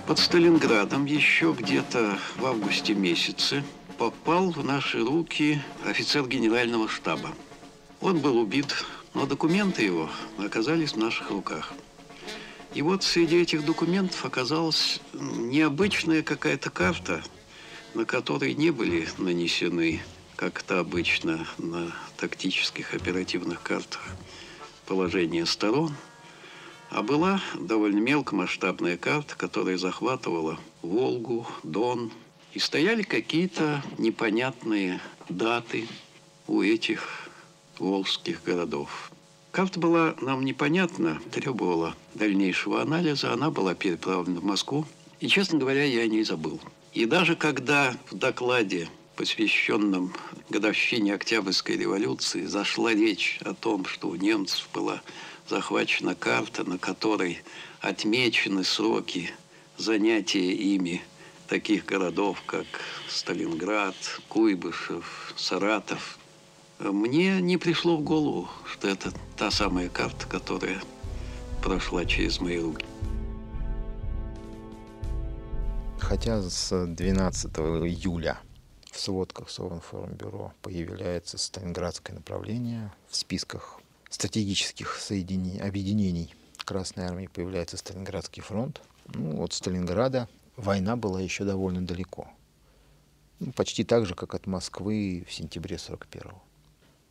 Под 0.08 0.20
Сталинградом 0.20 1.06
еще 1.06 1.56
где-то 1.58 2.20
в 2.38 2.46
августе 2.46 2.94
месяце 2.94 3.64
попал 3.98 4.52
в 4.52 4.64
наши 4.64 5.04
руки 5.04 5.60
офицер 5.84 6.28
генерального 6.28 6.88
штаба. 6.88 7.32
Он 8.02 8.20
был 8.20 8.38
убит, 8.38 8.86
но 9.16 9.26
документы 9.26 9.84
его 9.84 10.10
оказались 10.38 10.94
в 10.94 10.98
наших 10.98 11.32
руках. 11.32 11.74
И 12.76 12.82
вот 12.82 13.04
среди 13.04 13.42
этих 13.42 13.66
документов 13.66 14.26
оказалась 14.26 15.00
необычная 15.14 16.22
какая-то 16.22 16.70
карта, 16.70 17.24
на 17.94 18.06
которой 18.06 18.54
не 18.54 18.70
были 18.70 19.08
нанесены, 19.18 20.02
как 20.36 20.62
это 20.62 20.80
обычно 20.80 21.48
на 21.58 21.92
тактических 22.18 22.94
оперативных 22.94 23.62
картах, 23.62 24.02
положение 24.86 25.46
сторон, 25.46 25.94
а 26.90 27.02
была 27.02 27.42
довольно 27.60 28.00
мелкомасштабная 28.00 28.98
карта, 28.98 29.36
которая 29.36 29.78
захватывала 29.78 30.60
Волгу, 30.82 31.48
Дон, 31.64 32.12
и 32.54 32.60
стояли 32.60 33.02
какие-то 33.04 33.84
непонятные 33.98 35.02
даты 35.28 35.88
у 36.48 36.62
этих 36.62 37.30
волжских 37.80 38.44
городов. 38.44 39.12
Карта 39.52 39.80
была 39.80 40.16
нам 40.22 40.44
непонятна, 40.44 41.20
требовала 41.32 41.96
дальнейшего 42.14 42.82
анализа. 42.82 43.34
Она 43.34 43.52
была 43.52 43.74
переправлена 43.74 44.40
в 44.40 44.44
Москву. 44.44 44.86
И, 45.20 45.28
честно 45.28 45.60
говоря, 45.60 45.84
я 45.84 46.02
о 46.02 46.08
ней 46.08 46.24
забыл. 46.24 46.60
И 46.94 47.06
даже 47.06 47.36
когда 47.36 47.96
в 48.10 48.16
докладе, 48.16 48.90
посвященном 49.16 50.14
годовщине 50.50 51.14
Октябрьской 51.14 51.78
революции, 51.78 52.46
зашла 52.46 52.94
речь 52.94 53.40
о 53.42 53.54
том, 53.54 53.86
что 53.86 54.10
у 54.10 54.16
немцев 54.16 54.68
была 54.74 55.02
захвачена 55.48 56.16
карта, 56.16 56.64
на 56.64 56.78
которой 56.78 57.40
отмечены 57.82 58.64
сроки 58.64 59.32
занятия 59.78 60.52
ими 60.52 61.02
таких 61.48 61.86
городов, 61.86 62.42
как 62.46 62.66
Сталинград, 63.10 63.96
Куйбышев, 64.30 65.34
Саратов, 65.36 66.18
мне 66.80 67.40
не 67.42 67.58
пришло 67.58 67.98
в 67.98 68.02
голову, 68.02 68.50
что 68.66 68.88
это 68.88 69.14
та 69.38 69.52
самая 69.52 69.90
карта, 69.90 70.28
которая 70.28 70.82
прошла 71.62 72.06
через 72.06 72.42
мои 72.42 72.60
руки. 72.60 72.86
Хотя 76.00 76.42
с 76.42 76.86
12 76.86 77.52
июля 77.58 78.40
в 78.96 79.00
сводках 79.00 79.50
Совинформбюро 79.50 80.54
появляется 80.62 81.38
Сталинградское 81.38 82.16
направление, 82.16 82.94
в 83.10 83.18
списках 83.18 83.82
стратегических 84.10 84.96
соединений, 84.96 85.60
объединений 85.60 86.34
Красной 86.64 87.06
Армии 87.06 87.28
появляется 87.28 87.76
Сталинградский 87.76 88.42
фронт. 88.42 88.82
Ну, 89.14 89.44
от 89.44 89.52
Сталинграда 89.52 90.30
война 90.56 90.96
была 90.96 91.20
еще 91.20 91.44
довольно 91.44 91.86
далеко. 91.86 92.30
Ну, 93.40 93.52
почти 93.52 93.84
так 93.84 94.06
же, 94.06 94.16
как 94.16 94.34
от 94.34 94.48
Москвы 94.48 95.26
в 95.28 95.34
сентябре 95.34 95.78
41 95.78 96.32
-го. 96.32 96.40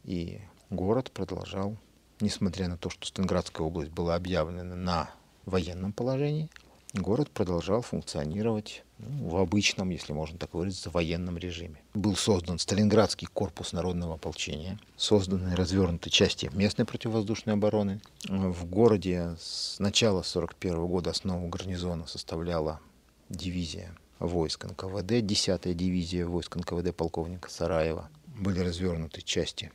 И 0.05 0.41
город 0.71 1.13
продолжал, 1.13 1.77
несмотря 2.21 2.69
на 2.69 2.79
то, 2.79 2.89
что 2.89 3.07
Сталинградская 3.07 3.65
область 3.65 3.93
была 3.93 4.15
объявлена 4.15 4.75
на 4.75 5.11
военном 5.45 5.93
положении, 5.93 6.49
город 6.95 7.31
продолжал 7.31 7.83
функционировать 7.83 8.85
ну, 8.99 9.29
в 9.29 9.37
обычном, 9.37 9.91
если 9.91 10.13
можно 10.13 10.39
так 10.39 10.55
выразиться, 10.55 10.91
военном 10.91 11.37
режиме. 11.37 11.83
Был 11.95 12.17
создан 12.17 12.59
Сталинградский 12.59 13.27
корпус 13.27 13.73
народного 13.73 14.15
ополчения, 14.15 14.79
созданы 14.97 15.53
и 15.53 15.57
развернуты 15.57 16.11
части 16.11 16.51
местной 16.55 16.85
противовоздушной 16.85 17.55
обороны. 17.55 18.01
В 18.29 18.65
городе 18.65 19.37
с 19.39 19.79
начала 19.79 20.21
1941 20.21 20.87
года 20.87 21.11
основу 21.11 21.49
гарнизона 21.49 22.07
составляла 22.07 22.81
дивизия 23.29 23.95
войск 24.19 24.65
НКВД, 24.65 25.13
10-я 25.13 25.75
дивизия 25.75 26.27
войск 26.27 26.57
НКВД 26.57 26.95
полковника 26.95 27.51
Сараева. 27.51 28.09
Были 28.27 28.61
развернуты 28.61 29.23
части 29.23 29.73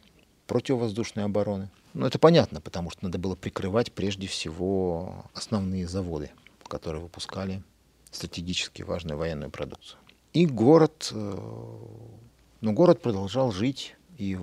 противовоздушной 0.47 1.25
обороны. 1.25 1.69
Ну, 1.93 2.05
это 2.05 2.19
понятно, 2.19 2.59
потому 2.61 2.89
что 2.89 3.05
надо 3.05 3.17
было 3.17 3.35
прикрывать 3.35 3.91
прежде 3.91 4.27
всего 4.27 5.25
основные 5.33 5.87
заводы, 5.87 6.31
которые 6.69 7.01
выпускали 7.01 7.61
стратегически 8.11 8.81
важную 8.83 9.17
военную 9.17 9.51
продукцию. 9.51 9.99
И 10.33 10.45
город, 10.45 11.09
э, 11.11 11.77
ну, 12.61 12.71
город 12.71 13.01
продолжал 13.01 13.51
жить, 13.51 13.95
и 14.17 14.37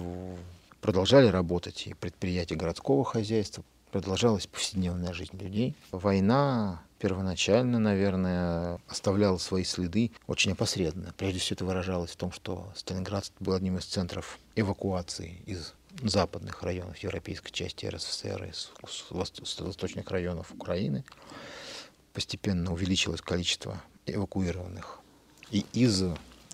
продолжали 0.81 1.29
работать 1.29 1.87
и 1.87 1.95
предприятия 1.95 2.57
городского 2.57 3.05
хозяйства, 3.05 3.63
продолжалась 3.93 4.47
повседневная 4.47 5.13
жизнь 5.13 5.37
людей. 5.39 5.75
Война 5.93 6.83
первоначально, 6.99 7.79
наверное, 7.79 8.81
оставляла 8.89 9.37
свои 9.39 9.65
следы 9.65 10.11
очень 10.27 10.53
опосредованно. 10.53 11.13
Прежде 11.17 11.41
всего 11.41 11.55
это 11.57 11.65
выражалось 11.67 12.11
в 12.11 12.17
том, 12.17 12.33
что 12.33 12.73
Сталинград 12.75 13.31
был 13.39 13.53
одним 13.53 13.79
из 13.79 13.85
центров 13.85 14.39
эвакуации 14.55 15.43
из 15.47 15.75
западных 16.03 16.63
районов 16.63 16.97
европейской 16.99 17.53
части 17.53 17.87
РСФСР 17.87 18.45
и 18.45 18.53
с, 18.53 18.71
с 18.87 19.61
восточных 19.61 20.11
районов 20.11 20.53
Украины 20.53 21.05
постепенно 22.17 22.73
увеличилось 22.73 23.21
количество 23.21 23.83
эвакуированных 24.07 25.01
и 25.51 25.67
из 25.75 26.03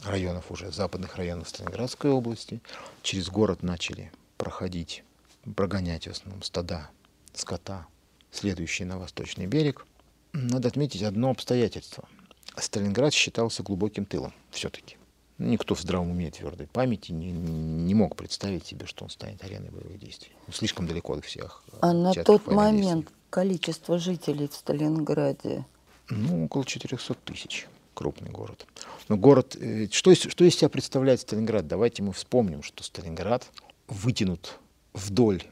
районов 0.04 0.50
уже 0.50 0.72
западных 0.72 1.14
районов 1.14 1.48
Сталинградской 1.48 2.10
области 2.10 2.60
через 3.02 3.28
город 3.28 3.62
начали 3.62 4.10
проходить, 4.38 5.04
прогонять 5.54 6.08
в 6.08 6.10
основном 6.10 6.42
стада 6.42 6.90
скота, 7.32 7.86
следующие 8.32 8.88
на 8.88 8.98
восточный 8.98 9.46
берег. 9.46 9.86
Надо 10.32 10.66
отметить 10.66 11.04
одно 11.04 11.30
обстоятельство. 11.30 12.08
Сталинград 12.56 13.14
считался 13.14 13.62
глубоким 13.62 14.04
тылом 14.04 14.34
все-таки. 14.50 14.96
Никто 15.38 15.76
в 15.76 15.80
здравом 15.80 16.10
уме 16.10 16.32
твердой 16.32 16.66
памяти 16.66 17.12
не, 17.12 17.30
не 17.30 17.94
мог 17.94 18.16
представить 18.16 18.66
себе, 18.66 18.86
что 18.86 19.04
он 19.04 19.10
станет 19.10 19.44
ареной 19.44 19.70
боевых 19.70 20.00
действий. 20.00 20.32
Слишком 20.52 20.88
далеко 20.88 21.12
от 21.12 21.24
всех. 21.24 21.62
А 21.80 21.92
на 21.92 22.12
тот 22.14 22.48
момент. 22.48 23.12
Количество 23.32 23.98
жителей 23.98 24.46
в 24.46 24.54
Сталинграде? 24.54 25.64
Ну, 26.10 26.44
около 26.44 26.66
400 26.66 27.14
тысяч. 27.24 27.66
Крупный 27.94 28.30
город. 28.30 28.66
Но 29.08 29.16
город... 29.16 29.56
Э, 29.58 29.88
что, 29.90 30.14
что 30.14 30.44
из 30.44 30.54
себя 30.54 30.68
представляет 30.68 31.20
Сталинград? 31.20 31.66
Давайте 31.66 32.02
мы 32.02 32.12
вспомним, 32.12 32.62
что 32.62 32.84
Сталинград 32.84 33.50
вытянут 33.88 34.58
вдоль 34.92 35.42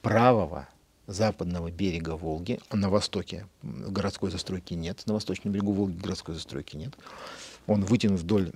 правого 0.00 0.68
западного 1.06 1.70
берега 1.70 2.16
Волги, 2.16 2.58
на 2.72 2.90
востоке 2.90 3.46
городской 3.62 4.32
застройки 4.32 4.74
нет, 4.74 5.02
на 5.06 5.14
восточном 5.14 5.52
берегу 5.52 5.72
Волги 5.72 5.96
городской 5.96 6.34
застройки 6.34 6.76
нет. 6.76 6.94
Он 7.68 7.84
вытянут 7.84 8.20
вдоль 8.20 8.52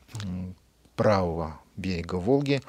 правого 0.96 1.60
берега 1.76 2.16
Волги 2.16 2.62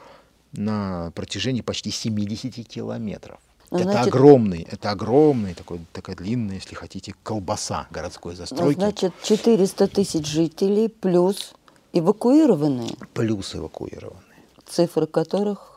на 0.52 1.12
протяжении 1.16 1.62
почти 1.62 1.90
70 1.90 2.68
километров. 2.68 3.40
Ну, 3.70 3.80
это 3.80 3.92
значит, 3.92 4.08
огромный, 4.08 4.68
это 4.70 4.92
огромный, 4.92 5.54
такой, 5.54 5.80
такая 5.92 6.16
длинная, 6.16 6.56
если 6.56 6.76
хотите, 6.76 7.14
колбаса 7.24 7.88
городской 7.92 8.34
ну, 8.34 8.38
застройки. 8.38 8.78
Значит, 8.78 9.14
400 9.24 9.88
тысяч 9.88 10.26
жителей 10.26 10.88
плюс 10.88 11.54
Эвакуированные? 11.94 12.92
Плюс 13.14 13.56
эвакуированные. 13.56 14.22
Цифры 14.66 15.08
которых 15.08 15.74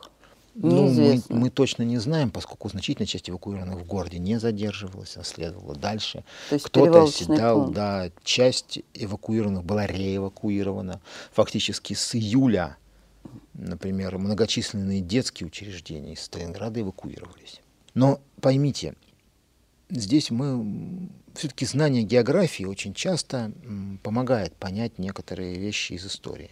Неизвестно. 0.53 1.23
Ну, 1.29 1.35
мы, 1.35 1.43
мы 1.43 1.49
точно 1.49 1.83
не 1.83 1.97
знаем, 1.97 2.29
поскольку 2.29 2.67
значительная 2.67 3.07
часть 3.07 3.29
эвакуированных 3.29 3.79
в 3.79 3.85
городе 3.85 4.19
не 4.19 4.37
задерживалась, 4.37 5.15
а 5.15 5.23
следовала 5.23 5.75
дальше. 5.75 6.25
Кто-то 6.49 7.03
оседал, 7.03 7.61
пункт. 7.61 7.75
да, 7.75 8.11
часть 8.25 8.79
эвакуированных 8.93 9.63
была 9.63 9.87
реэвакуирована. 9.87 10.99
Фактически 11.31 11.93
с 11.93 12.13
июля, 12.15 12.75
например, 13.53 14.17
многочисленные 14.17 14.99
детские 14.99 15.47
учреждения 15.47 16.13
из 16.13 16.21
Сталинграда 16.21 16.81
эвакуировались. 16.81 17.61
Но 17.93 18.21
поймите, 18.39 18.95
здесь 19.89 20.31
мы 20.31 21.09
все-таки 21.33 21.65
знание 21.65 22.03
географии 22.03 22.63
очень 22.63 22.93
часто 22.93 23.51
помогает 24.03 24.55
понять 24.55 24.99
некоторые 24.99 25.57
вещи 25.57 25.93
из 25.93 26.05
истории. 26.05 26.51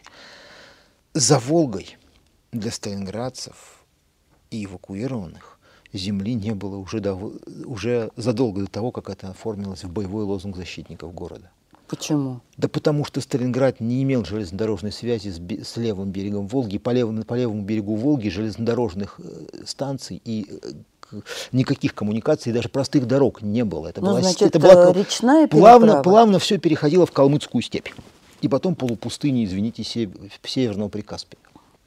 За 1.13 1.39
Волгой 1.39 1.97
для 2.51 2.71
сталинградцев 2.71 3.83
и 4.51 4.65
эвакуированных 4.65 5.59
земли 5.93 6.35
не 6.35 6.53
было 6.53 6.77
уже, 6.77 6.99
до, 6.99 7.15
уже 7.15 8.11
задолго 8.15 8.61
до 8.61 8.67
того, 8.67 8.91
как 8.91 9.09
это 9.09 9.29
оформилось 9.29 9.83
в 9.83 9.91
боевой 9.91 10.23
лозунг 10.23 10.55
защитников 10.55 11.13
города. 11.13 11.51
Почему? 11.87 12.41
Да 12.55 12.67
потому 12.67 13.03
что 13.03 13.19
Сталинград 13.19 13.79
не 13.79 14.03
имел 14.03 14.23
железнодорожной 14.23 14.91
связи 14.91 15.29
с, 15.29 15.39
с 15.39 15.75
левым 15.75 16.11
берегом 16.11 16.45
Волги. 16.45 16.77
По 16.77 16.91
левому, 16.91 17.23
по 17.23 17.33
левому 17.33 17.63
берегу 17.63 17.95
Волги 17.95 18.29
железнодорожных 18.29 19.19
э, 19.19 19.63
станций 19.65 20.21
и 20.23 20.45
э, 20.47 20.73
никаких 21.51 21.95
коммуникаций, 21.95 22.53
даже 22.53 22.69
простых 22.69 23.07
дорог 23.07 23.41
не 23.41 23.63
было. 23.63 23.87
Это 23.87 24.01
ну, 24.01 24.11
была, 24.11 24.21
значит, 24.21 24.41
это 24.41 24.59
была 24.59 24.91
э, 24.91 24.93
речная 24.93 25.47
плавно, 25.47 25.87
переправа. 25.87 26.03
плавно 26.03 26.39
все 26.39 26.57
переходило 26.57 27.05
в 27.05 27.11
Калмыцкую 27.11 27.61
степь. 27.61 27.89
И 28.41 28.47
потом 28.47 28.75
полупустыни, 28.75 29.43
извините, 29.43 29.83
северного 29.83 30.89
Прикаспия. 30.89 31.39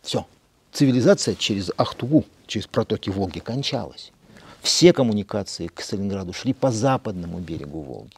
Все. 0.02 0.26
Цивилизация 0.72 1.34
через 1.34 1.70
Ахтугу 1.76 2.24
через 2.46 2.66
протоки 2.66 3.10
Волги 3.10 3.38
кончалась. 3.38 4.12
Все 4.60 4.92
коммуникации 4.92 5.66
к 5.68 5.80
Сталинграду 5.80 6.32
шли 6.32 6.52
по 6.52 6.70
западному 6.70 7.38
берегу 7.38 7.80
Волги. 7.80 8.12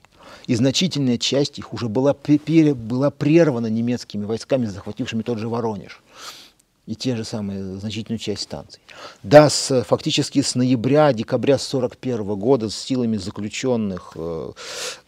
И 0.47 0.55
значительная 0.55 1.19
часть 1.19 1.59
их 1.59 1.73
уже 1.73 1.89
была, 1.89 2.15
была 2.15 3.11
прервана 3.11 3.67
немецкими 3.67 4.25
войсками, 4.25 4.67
захватившими 4.67 5.23
тот 5.23 5.39
же 5.39 5.49
Воронеж 5.49 6.03
и 6.87 6.95
те 6.95 7.17
же 7.17 7.25
самые 7.25 7.79
значительную 7.79 8.19
часть 8.19 8.43
станций. 8.43 8.81
Да, 9.23 9.49
с, 9.49 9.83
фактически 9.85 10.43
с 10.43 10.55
ноября-декабря 10.55 11.55
1941 11.55 12.39
года 12.39 12.69
с 12.69 12.77
силами 12.77 13.17
заключенных 13.17 14.13
э, 14.17 14.53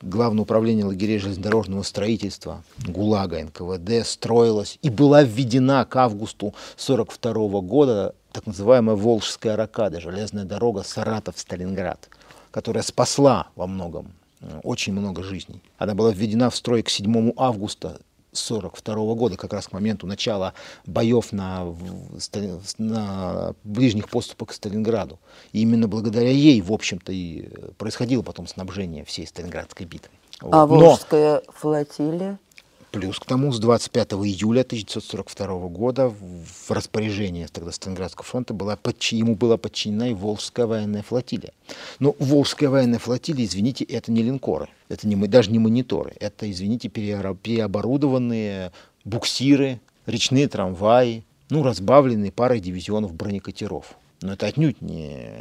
Главное 0.02 0.42
управление 0.42 0.84
лагерей 0.84 1.18
железнодорожного 1.18 1.82
строительства 1.82 2.62
ГУЛАГа 2.86 3.44
НКВД 3.44 4.06
строилась 4.06 4.78
и 4.82 4.90
была 4.90 5.22
введена 5.22 5.84
к 5.84 5.96
августу 5.96 6.54
1942 6.76 7.60
года 7.60 8.14
так 8.32 8.46
называемая 8.46 8.96
Волжская 8.96 9.56
ракада, 9.56 9.98
железная 9.98 10.44
дорога 10.44 10.82
Саратов-Сталинград, 10.82 12.10
которая 12.50 12.82
спасла 12.82 13.48
во 13.56 13.66
многом 13.66 14.12
э, 14.40 14.60
очень 14.62 14.92
много 14.92 15.22
жизней. 15.22 15.62
Она 15.78 15.94
была 15.94 16.12
введена 16.12 16.50
в 16.50 16.56
строй 16.56 16.82
к 16.82 16.90
7 16.90 17.32
августа 17.36 17.98
1942 18.38 19.14
года, 19.14 19.36
как 19.36 19.52
раз 19.52 19.68
к 19.68 19.72
моменту 19.72 20.06
начала 20.06 20.54
боев 20.86 21.32
на, 21.32 21.74
на 22.78 23.54
ближних 23.64 24.08
поступах 24.08 24.48
к 24.48 24.52
Сталинграду. 24.52 25.18
И 25.52 25.62
именно 25.62 25.88
благодаря 25.88 26.30
ей, 26.30 26.60
в 26.60 26.72
общем-то, 26.72 27.12
и 27.12 27.48
происходило 27.78 28.22
потом 28.22 28.46
снабжение 28.46 29.04
всей 29.04 29.26
Сталинградской 29.26 29.86
битвы. 29.86 30.10
А 30.40 30.66
вот. 30.66 30.80
Волжская 30.80 31.42
флотилия? 31.48 32.38
Плюс 32.96 33.18
к 33.18 33.26
тому, 33.26 33.52
с 33.52 33.58
25 33.58 34.12
июля 34.12 34.62
1942 34.62 35.68
года 35.68 36.08
в 36.08 36.70
распоряжении 36.70 37.44
тогда 37.44 37.70
Сталинградского 37.70 38.24
фронта 38.24 38.54
была, 38.54 38.78
ему 39.10 39.34
была 39.34 39.58
подчинена 39.58 40.08
и 40.08 40.14
Волжская 40.14 40.64
военная 40.64 41.02
флотилия. 41.02 41.52
Но 41.98 42.16
Волжская 42.18 42.70
военная 42.70 42.98
флотилия, 42.98 43.44
извините, 43.44 43.84
это 43.84 44.10
не 44.10 44.22
линкоры, 44.22 44.70
это 44.88 45.06
не, 45.06 45.14
даже 45.26 45.50
не 45.50 45.58
мониторы, 45.58 46.14
это, 46.20 46.50
извините, 46.50 46.88
переоборудованные 46.88 48.72
буксиры, 49.04 49.78
речные 50.06 50.48
трамваи, 50.48 51.22
ну, 51.50 51.62
разбавленные 51.62 52.32
парой 52.32 52.60
дивизионов 52.60 53.12
бронекатеров. 53.12 53.94
Но 54.22 54.32
это 54.32 54.46
отнюдь 54.46 54.80
не, 54.80 55.32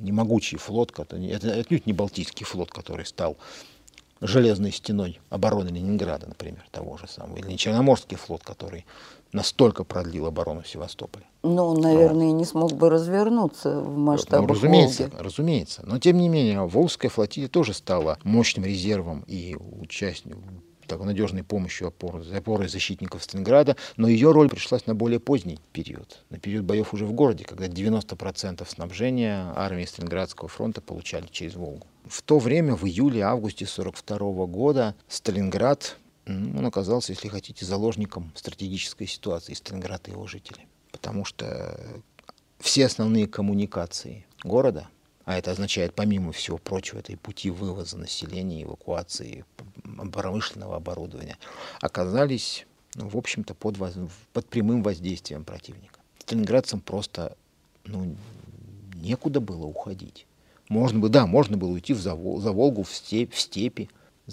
не 0.00 0.10
могучий 0.10 0.56
флот, 0.56 0.92
это 0.98 1.52
отнюдь 1.52 1.86
не 1.86 1.92
Балтийский 1.92 2.44
флот, 2.44 2.72
который 2.72 3.06
стал 3.06 3.36
железной 4.24 4.72
стеной 4.72 5.20
обороны 5.30 5.68
Ленинграда, 5.68 6.26
например, 6.26 6.64
того 6.70 6.96
же 6.96 7.06
самого, 7.06 7.36
или 7.36 7.56
Черноморский 7.56 8.16
флот, 8.16 8.42
который 8.42 8.86
настолько 9.32 9.84
продлил 9.84 10.26
оборону 10.26 10.64
Севастополя. 10.64 11.24
Ну, 11.42 11.78
наверное, 11.78 12.28
вот. 12.28 12.34
не 12.34 12.44
смог 12.44 12.72
бы 12.72 12.88
развернуться 12.88 13.80
в 13.80 13.96
масштабах 13.96 14.48
ну, 14.48 14.54
разумеется, 14.54 15.02
Волги. 15.04 15.22
разумеется. 15.22 15.82
Но, 15.84 15.98
тем 15.98 16.18
не 16.18 16.28
менее, 16.28 16.66
Волжская 16.66 17.10
флотилия 17.10 17.48
тоже 17.48 17.74
стала 17.74 18.18
мощным 18.22 18.64
резервом 18.64 19.24
и 19.26 19.56
участником 19.56 20.62
такой 20.86 21.06
надежной 21.06 21.42
помощью 21.42 21.88
опоры, 21.88 22.24
опорой 22.34 22.68
защитников 22.68 23.22
Сталинграда, 23.22 23.76
но 23.96 24.08
ее 24.08 24.32
роль 24.32 24.48
пришлась 24.48 24.86
на 24.86 24.94
более 24.94 25.20
поздний 25.20 25.58
период, 25.72 26.24
на 26.30 26.38
период 26.38 26.64
боев 26.64 26.94
уже 26.94 27.06
в 27.06 27.12
городе, 27.12 27.44
когда 27.44 27.66
90% 27.66 28.68
снабжения 28.68 29.52
армии 29.56 29.84
Сталинградского 29.84 30.48
фронта 30.48 30.80
получали 30.80 31.26
через 31.30 31.54
Волгу. 31.54 31.86
В 32.06 32.22
то 32.22 32.38
время, 32.38 32.76
в 32.76 32.84
июле-августе 32.84 33.64
1942 33.64 34.46
года, 34.46 34.94
Сталинград 35.08 35.96
он 36.26 36.64
оказался, 36.64 37.12
если 37.12 37.28
хотите, 37.28 37.66
заложником 37.66 38.32
стратегической 38.34 39.06
ситуации 39.06 39.54
Сталинграда 39.54 40.10
и 40.10 40.12
его 40.12 40.26
жителей. 40.26 40.66
Потому 40.90 41.24
что 41.24 41.78
все 42.60 42.86
основные 42.86 43.26
коммуникации 43.26 44.26
города, 44.42 44.88
а 45.24 45.38
это 45.38 45.50
означает, 45.50 45.94
помимо 45.94 46.32
всего 46.32 46.58
прочего, 46.58 46.98
это 46.98 47.12
и 47.12 47.16
пути 47.16 47.50
вывоза 47.50 47.96
населения, 47.96 48.62
эвакуации 48.62 49.44
промышленного 50.12 50.76
оборудования, 50.76 51.38
оказались, 51.80 52.66
ну, 52.94 53.08
в 53.08 53.16
общем-то, 53.16 53.54
под, 53.54 53.76
под 54.32 54.46
прямым 54.46 54.82
воздействием 54.82 55.44
противника. 55.44 56.00
Сталинградцам 56.18 56.80
просто 56.80 57.36
ну, 57.84 58.16
некуда 58.94 59.40
было 59.40 59.64
уходить. 59.64 60.26
Можно 60.68 61.00
было, 61.00 61.10
да, 61.10 61.26
можно 61.26 61.56
было 61.56 61.70
уйти 61.70 61.92
в 61.92 62.00
за, 62.00 62.10
за 62.10 62.52
Волгу 62.52 62.82
в, 62.82 62.94
степь, 62.94 63.34
в 63.34 63.40
степи, 63.40 63.90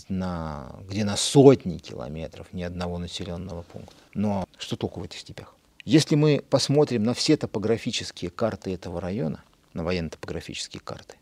на, 0.08 0.76
где 0.88 1.04
на 1.04 1.18
сотни 1.18 1.78
километров 1.78 2.48
ни 2.54 2.64
одного 2.64 2.98
населенного 2.98 3.64
пункта. 3.64 3.96
Но 4.14 4.46
что 4.58 4.78
толку 4.78 5.02
в 5.02 5.04
этих 5.04 5.20
степях? 5.20 5.54
Если 5.84 6.16
мы 6.16 6.44
посмотрим 6.50 7.04
на 7.04 7.14
все 7.14 7.36
топографические 7.36 8.30
карты 8.32 8.74
этого 8.74 9.02
района, 9.02 9.44
на 9.74 9.84
военно-топографические 9.84 10.82
карты, 10.82 11.16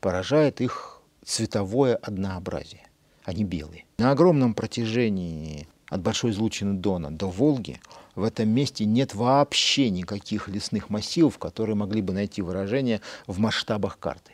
поражает 0.00 0.60
их 0.60 1.00
цветовое 1.24 1.96
однообразие. 1.96 2.86
Они 3.24 3.44
белые. 3.44 3.84
На 3.98 4.12
огромном 4.12 4.54
протяжении 4.54 5.68
от 5.88 6.00
Большой 6.00 6.30
излучины 6.30 6.74
Дона 6.74 7.10
до 7.10 7.28
Волги 7.28 7.80
в 8.14 8.22
этом 8.22 8.48
месте 8.48 8.84
нет 8.84 9.14
вообще 9.14 9.90
никаких 9.90 10.48
лесных 10.48 10.90
массивов, 10.90 11.38
которые 11.38 11.76
могли 11.76 12.02
бы 12.02 12.12
найти 12.12 12.42
выражение 12.42 13.00
в 13.26 13.38
масштабах 13.38 13.98
карты. 13.98 14.32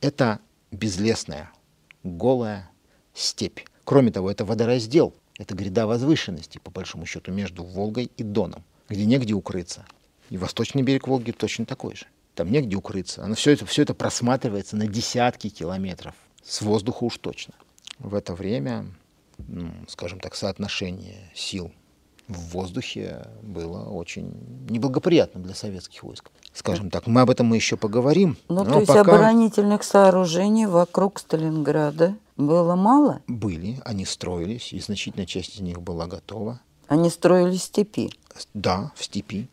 Это 0.00 0.40
безлесная, 0.70 1.50
голая 2.02 2.70
степь. 3.14 3.60
Кроме 3.84 4.10
того, 4.10 4.30
это 4.30 4.44
водораздел, 4.44 5.14
это 5.38 5.54
гряда 5.54 5.86
возвышенности, 5.86 6.58
по 6.58 6.70
большому 6.70 7.06
счету, 7.06 7.32
между 7.32 7.64
Волгой 7.64 8.10
и 8.16 8.22
Доном, 8.22 8.64
где 8.88 9.04
негде 9.04 9.34
укрыться. 9.34 9.84
И 10.30 10.36
восточный 10.36 10.82
берег 10.82 11.08
Волги 11.08 11.32
точно 11.32 11.66
такой 11.66 11.96
же. 11.96 12.06
Там 12.34 12.50
негде 12.50 12.76
укрыться. 12.76 13.24
Оно 13.24 13.34
все 13.34 13.52
это, 13.52 13.66
все 13.66 13.82
это 13.82 13.94
просматривается 13.94 14.76
на 14.76 14.86
десятки 14.86 15.48
километров. 15.48 16.14
С 16.42 16.62
воздуха 16.62 17.04
уж 17.04 17.18
точно. 17.18 17.54
В 17.98 18.14
это 18.14 18.34
время, 18.34 18.86
ну, 19.38 19.70
скажем 19.88 20.18
так, 20.18 20.34
соотношение 20.34 21.30
сил 21.34 21.72
в 22.28 22.52
воздухе 22.52 23.26
было 23.42 23.84
очень 23.84 24.66
неблагоприятным 24.68 25.42
для 25.42 25.54
советских 25.54 26.02
войск. 26.02 26.30
Скажем 26.52 26.90
так, 26.90 27.06
мы 27.06 27.20
об 27.20 27.30
этом 27.30 27.46
мы 27.46 27.56
еще 27.56 27.76
поговорим. 27.76 28.36
Ну, 28.48 28.64
то 28.64 28.76
есть 28.76 28.88
пока... 28.88 29.00
оборонительных 29.00 29.82
сооружений 29.82 30.66
вокруг 30.66 31.18
Сталинграда 31.18 32.16
было 32.36 32.74
мало? 32.74 33.20
Были, 33.26 33.80
они 33.84 34.04
строились, 34.04 34.72
и 34.72 34.80
значительная 34.80 35.26
часть 35.26 35.56
из 35.56 35.60
них 35.60 35.80
была 35.82 36.06
готова. 36.06 36.60
Они 36.88 37.10
строились 37.10 37.60
в 37.60 37.64
степи? 37.64 38.12
Да, 38.54 38.92
в 38.96 39.04
степи. 39.04 39.48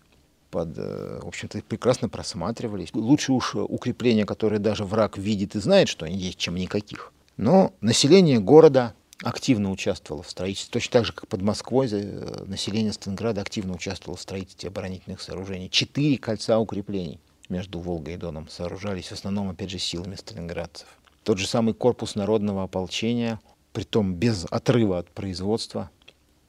Под, 0.51 0.77
э, 0.77 1.19
в 1.21 1.27
общем-то, 1.27 1.61
прекрасно 1.61 2.09
просматривались. 2.09 2.89
Лучше 2.93 3.33
уж 3.33 3.55
укрепления, 3.55 4.25
которые 4.25 4.59
даже 4.59 4.83
враг 4.83 5.17
видит 5.17 5.55
и 5.55 5.59
знает, 5.59 5.87
что 5.87 6.05
они 6.05 6.17
есть, 6.17 6.37
чем 6.37 6.55
никаких. 6.55 7.13
Но 7.37 7.73
население 7.81 8.39
города 8.39 8.93
активно 9.23 9.71
участвовало 9.71 10.23
в 10.23 10.29
строительстве, 10.29 10.73
точно 10.73 10.91
так 10.91 11.05
же, 11.05 11.13
как 11.13 11.27
под 11.27 11.41
Москвой 11.41 11.87
э, 11.91 12.43
население 12.47 12.93
Сталинграда 12.93 13.41
активно 13.41 13.73
участвовало 13.73 14.17
в 14.17 14.21
строительстве 14.21 14.69
оборонительных 14.69 15.21
сооружений. 15.21 15.69
Четыре 15.69 16.17
кольца 16.17 16.57
укреплений 16.59 17.19
между 17.49 17.79
Волгой 17.79 18.15
и 18.15 18.17
Доном 18.17 18.47
сооружались 18.49 19.07
в 19.07 19.11
основном, 19.13 19.49
опять 19.49 19.69
же, 19.69 19.79
силами 19.79 20.15
сталинградцев. 20.15 20.87
Тот 21.23 21.37
же 21.37 21.47
самый 21.47 21.73
корпус 21.73 22.15
народного 22.15 22.63
ополчения, 22.63 23.39
притом 23.73 24.15
без 24.15 24.45
отрыва 24.49 24.99
от 24.99 25.09
производства, 25.09 25.89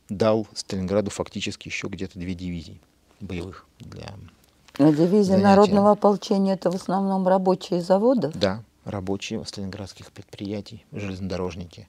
дал 0.08 0.46
Сталинграду 0.54 1.10
фактически 1.10 1.68
еще 1.68 1.88
где-то 1.88 2.18
две 2.18 2.34
дивизии 2.34 2.80
боевых 3.20 3.66
для 3.78 4.09
А 4.78 4.90
дивизия 4.92 5.22
занятия. 5.37 5.42
народного 5.46 5.90
ополчения 5.92 6.54
это 6.54 6.70
в 6.70 6.74
основном 6.74 7.26
рабочие 7.26 7.80
завода? 7.83 8.30
Да, 8.35 8.62
рабочие 8.85 9.44
сталинградских 9.44 10.11
предприятий, 10.12 10.85
железнодорожники, 10.92 11.88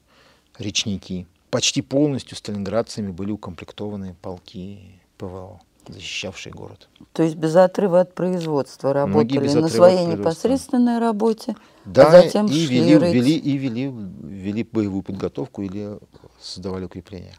речники. 0.58 1.28
Почти 1.50 1.82
полностью 1.82 2.38
сталинградцами 2.38 3.12
были 3.12 3.32
укомплектованы 3.32 4.16
полки 4.22 5.02
ПВО, 5.18 5.60
защищавшие 5.88 6.54
город. 6.54 6.88
То 7.12 7.24
есть 7.24 7.36
без 7.36 7.56
отрыва 7.56 8.02
от 8.02 8.16
производства 8.16 8.94
работали 8.94 9.50
на 9.54 9.68
своей 9.68 10.06
непосредственной 10.06 11.00
работе, 11.00 11.56
Да, 11.84 12.08
а 12.08 12.12
затем 12.12 12.46
и 12.46 12.52
шли 12.52 12.80
вели, 12.80 12.98
рыть. 12.98 13.14
вели, 13.14 13.36
и 13.36 13.58
вели, 13.58 13.88
вели 13.88 14.64
боевую 14.64 15.04
подготовку 15.04 15.62
или 15.62 15.98
создавали 16.40 16.86
укрепления. 16.86 17.34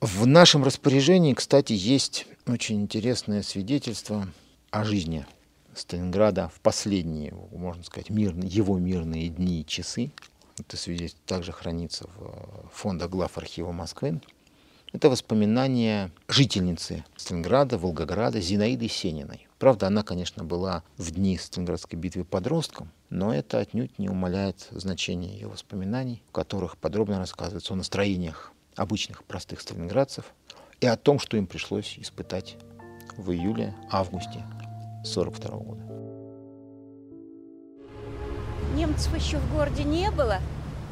В 0.00 0.28
нашем 0.28 0.62
распоряжении, 0.62 1.34
кстати, 1.34 1.72
есть 1.72 2.28
очень 2.46 2.80
интересное 2.82 3.42
свидетельство 3.42 4.28
о 4.70 4.84
жизни 4.84 5.26
Сталинграда 5.74 6.52
в 6.54 6.60
последние, 6.60 7.34
можно 7.50 7.82
сказать, 7.82 8.08
мирные, 8.08 8.48
его 8.48 8.78
мирные 8.78 9.28
дни 9.28 9.60
и 9.60 9.66
часы. 9.66 10.12
Это 10.56 10.76
свидетельство 10.76 11.20
также 11.26 11.50
хранится 11.50 12.06
в 12.06 12.22
э, 12.22 12.68
фондах 12.72 13.10
глав 13.10 13.36
архива 13.38 13.72
Москвы. 13.72 14.20
Это 14.92 15.10
воспоминания 15.10 16.12
жительницы 16.28 17.04
Сталинграда, 17.16 17.76
Волгограда 17.76 18.40
Зинаиды 18.40 18.88
Сениной. 18.88 19.48
Правда, 19.58 19.88
она, 19.88 20.04
конечно, 20.04 20.44
была 20.44 20.84
в 20.96 21.10
дни 21.10 21.36
Сталинградской 21.36 21.98
битвы 21.98 22.22
подростком, 22.22 22.92
но 23.10 23.34
это 23.34 23.58
отнюдь 23.58 23.98
не 23.98 24.08
умаляет 24.08 24.68
значения 24.70 25.32
ее 25.32 25.48
воспоминаний, 25.48 26.22
в 26.28 26.32
которых 26.32 26.78
подробно 26.78 27.18
рассказывается 27.18 27.72
о 27.72 27.76
настроениях 27.76 28.52
обычных 28.78 29.24
простых 29.24 29.60
сталинградцев 29.60 30.24
и 30.80 30.86
о 30.86 30.96
том, 30.96 31.18
что 31.18 31.36
им 31.36 31.46
пришлось 31.46 31.98
испытать 31.98 32.56
в 33.16 33.30
июле-августе 33.32 34.44
1942 35.02 35.58
года. 35.58 35.82
Немцев 38.74 39.14
еще 39.14 39.38
в 39.38 39.52
городе 39.52 39.82
не 39.82 40.10
было, 40.10 40.38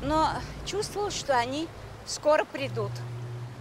но 0.02 0.30
чувствовал, 0.64 1.10
что 1.10 1.38
они 1.38 1.68
скоро 2.04 2.44
придут. 2.44 2.90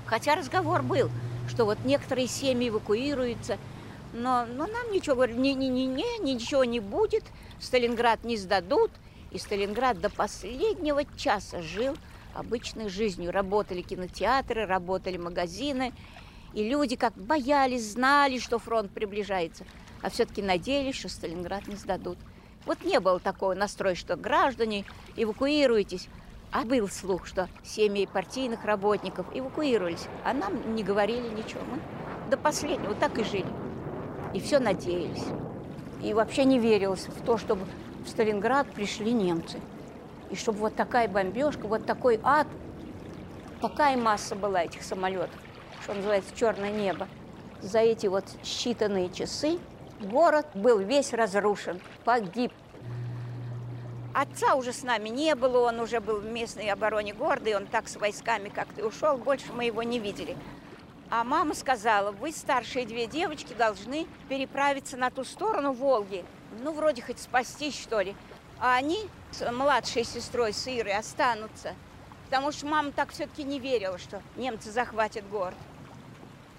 Хотя 0.06 0.36
разговор 0.36 0.82
был, 0.82 1.12
что 1.48 1.66
вот 1.66 1.78
некоторые 1.86 2.28
семьи 2.28 2.70
эвакуируются, 2.70 3.58
но, 4.14 4.46
но 4.46 4.66
нам 4.66 4.92
ничего 4.92 5.16
говорили, 5.16 5.38
не-не-не, 5.38 6.20
ничего 6.20 6.64
не 6.64 6.80
будет, 6.80 7.24
Сталинград 7.60 8.24
не 8.24 8.38
сдадут. 8.38 8.92
И 9.32 9.38
Сталинград 9.38 10.00
до 10.00 10.10
последнего 10.10 11.04
часа 11.18 11.62
жил 11.62 11.98
обычной 12.36 12.89
жизнью. 12.89 13.32
Работали 13.32 13.82
кинотеатры, 13.82 14.65
работали 14.65 15.17
магазины. 15.17 15.93
И 16.54 16.67
люди 16.67 16.95
как 16.95 17.13
боялись, 17.15 17.91
знали, 17.91 18.39
что 18.39 18.60
фронт 18.60 18.91
приближается, 18.91 19.65
а 20.02 20.10
все-таки 20.10 20.41
надеялись, 20.41 20.95
что 20.95 21.10
Сталинград 21.10 21.67
не 21.67 21.76
сдадут. 21.76 22.17
Вот 22.65 22.84
не 22.84 23.00
было 23.00 23.19
такого 23.19 23.54
настроя, 23.54 23.95
что 23.95 24.15
граждане, 24.15 24.86
эвакуируйтесь. 25.15 26.08
А 26.52 26.63
был 26.63 26.88
слух, 26.88 27.28
что 27.28 27.50
семьи 27.63 28.06
партийных 28.06 28.63
работников 28.63 29.26
эвакуировались, 29.34 30.08
а 30.24 30.34
нам 30.34 30.76
не 30.76 30.84
говорили 30.84 31.28
ничего. 31.28 31.62
Мы 31.69 31.80
до 32.30 32.38
последнего 32.38 32.95
так 32.95 33.17
и 33.19 33.24
жили. 33.26 33.45
И 34.34 34.39
все 34.39 34.60
надеялись. 34.60 35.26
И 36.02 36.13
вообще 36.13 36.45
не 36.45 36.58
верилось 36.58 37.08
в 37.08 37.26
то, 37.26 37.38
чтобы 37.38 37.65
в 38.06 38.10
Сталинград 38.10 38.67
пришли 38.71 39.12
немцы. 39.12 39.60
И 40.30 40.36
чтобы 40.36 40.60
вот 40.60 40.76
такая 40.76 41.08
бомбежка, 41.08 41.68
вот 41.68 41.86
такой 41.86 42.20
ад, 42.24 42.48
такая 43.62 43.98
масса 43.98 44.36
была 44.36 44.64
этих 44.64 44.84
самолетов, 44.84 45.40
что 45.84 45.94
называется 45.94 46.36
черное 46.36 46.72
небо. 46.72 47.08
За 47.62 47.80
эти 47.80 48.08
вот 48.08 48.26
считанные 48.44 49.14
часы 49.14 49.60
город 50.00 50.48
был 50.54 50.80
весь 50.80 51.14
разрушен, 51.14 51.80
погиб. 52.04 52.52
Отца 54.14 54.56
уже 54.56 54.72
с 54.72 54.84
нами 54.84 55.10
не 55.10 55.36
было, 55.36 55.68
он 55.68 55.80
уже 55.80 56.00
был 56.00 56.20
в 56.20 56.26
местной 56.26 56.70
обороне 56.70 57.14
города, 57.14 57.50
и 57.50 57.54
он 57.54 57.68
так 57.68 57.90
с 57.90 57.98
войсками 57.98 58.50
как-то 58.50 58.86
ушел, 58.86 59.18
больше 59.18 59.52
мы 59.52 59.66
его 59.66 59.84
не 59.84 60.00
видели. 60.00 60.38
А 61.10 61.24
мама 61.24 61.54
сказала, 61.54 62.12
вы, 62.12 62.32
старшие 62.32 62.86
две 62.86 63.08
девочки, 63.08 63.54
должны 63.54 64.08
переправиться 64.28 64.98
на 64.98 65.12
ту 65.12 65.24
сторону 65.24 65.72
Волги. 65.74 66.26
Ну, 66.62 66.72
вроде 66.72 67.02
хоть 67.02 67.20
спастись, 67.20 67.80
что 67.80 68.02
ли. 68.02 68.16
А 68.60 68.76
они 68.76 69.10
с 69.32 69.52
младшей 69.52 70.04
сестрой, 70.04 70.54
с 70.54 70.68
Ирой, 70.68 70.98
останутся. 70.98 71.76
Потому 72.26 72.52
что 72.52 72.65
мама 72.65 72.91
так 72.91 73.12
все-таки 73.12 73.44
не 73.44 73.60
верила, 73.60 73.98
что 73.98 74.22
немцы 74.36 74.72
захватят 74.72 75.28
город. 75.30 75.56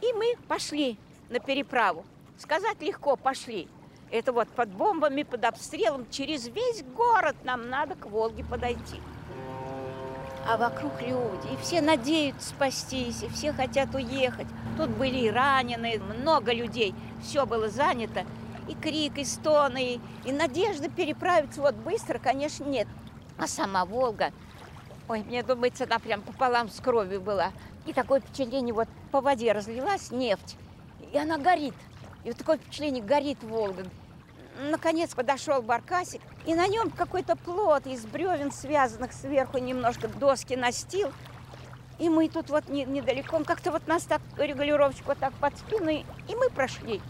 И 0.00 0.12
мы 0.12 0.35
пошли 0.48 0.98
на 1.28 1.40
переправу. 1.40 2.04
Сказать 2.38 2.80
легко, 2.80 3.16
пошли. 3.16 3.68
Это 4.11 4.32
вот 4.32 4.48
под 4.48 4.68
бомбами, 4.68 5.24
под 5.24 5.44
обстрелом, 5.44 6.09
через 6.11 6.46
весь 6.46 6.85
город 6.94 7.35
нам 7.44 7.68
надо 7.68 7.96
к 7.96 8.06
Волге 8.06 8.44
подойти. 8.44 9.00
А 10.48 10.56
вокруг 10.56 11.00
люди, 11.02 11.52
и 11.52 11.56
все 11.61 11.80
надеются 11.80 12.50
спастись, 12.50 13.24
и 13.24 13.28
все 13.28 13.52
хотят 13.52 13.92
уехать. 13.96 14.46
Тут 14.76 14.90
были 14.90 15.18
и 15.18 15.30
раненые, 15.30 15.98
много 15.98 16.52
людей, 16.52 16.94
все 17.20 17.46
было 17.46 17.68
занято. 17.68 18.24
И 18.68 18.74
крик, 18.74 19.18
и 19.18 19.24
стоны, 19.24 19.94
и, 19.94 20.00
и 20.24 20.33
надежда 20.33 20.88
переправиться 20.88 21.61
вот 21.61 21.74
быстро, 21.74 22.18
конечно, 22.18 22.64
нет. 22.64 22.88
А 23.38 23.46
сама 23.46 23.85
Волга, 23.85 24.33
ой, 25.09 25.22
мне 25.22 25.42
думается, 25.42 25.85
она 25.85 25.98
прям 25.98 26.22
пополам 26.22 26.68
с 26.68 26.81
кровью 26.81 27.20
была. 27.20 27.52
И 27.87 27.92
такое 27.92 28.20
впечатление, 28.20 28.74
вот 28.74 28.88
по 29.12 29.20
воде 29.20 29.52
разлилась 29.52 30.11
нефть, 30.11 30.57
и 31.12 31.18
она 31.18 31.38
горит. 31.38 31.74
И 32.24 32.29
вот 32.29 32.38
такое 32.38 32.59
впечатление, 32.59 33.02
горит 33.02 33.42
Волга. 33.44 33.85
Наконец 34.70 35.14
подошел 35.14 35.62
баркасик, 35.62 36.20
и 36.46 36.55
на 36.55 36.66
нем 36.66 36.90
какой-то 36.90 37.37
плод 37.37 37.87
из 37.87 38.05
бревен, 38.05 38.50
связанных 38.50 39.12
сверху 39.12 39.59
немножко 39.59 40.09
доски 40.09 40.55
настил. 40.55 41.12
И 41.98 42.09
мы 42.09 42.29
тут 42.29 42.50
вот 42.50 42.68
не- 42.68 42.85
недалеко, 42.85 43.38
как-то 43.44 43.70
вот 43.70 43.87
нас 43.87 44.05
так, 44.05 44.20
регулировщик 44.37 45.07
вот 45.07 45.18
так 45.18 45.33
под 45.35 45.57
спиной, 45.57 46.05
и 46.29 46.35
мы 46.35 46.50
прошли. 46.50 47.00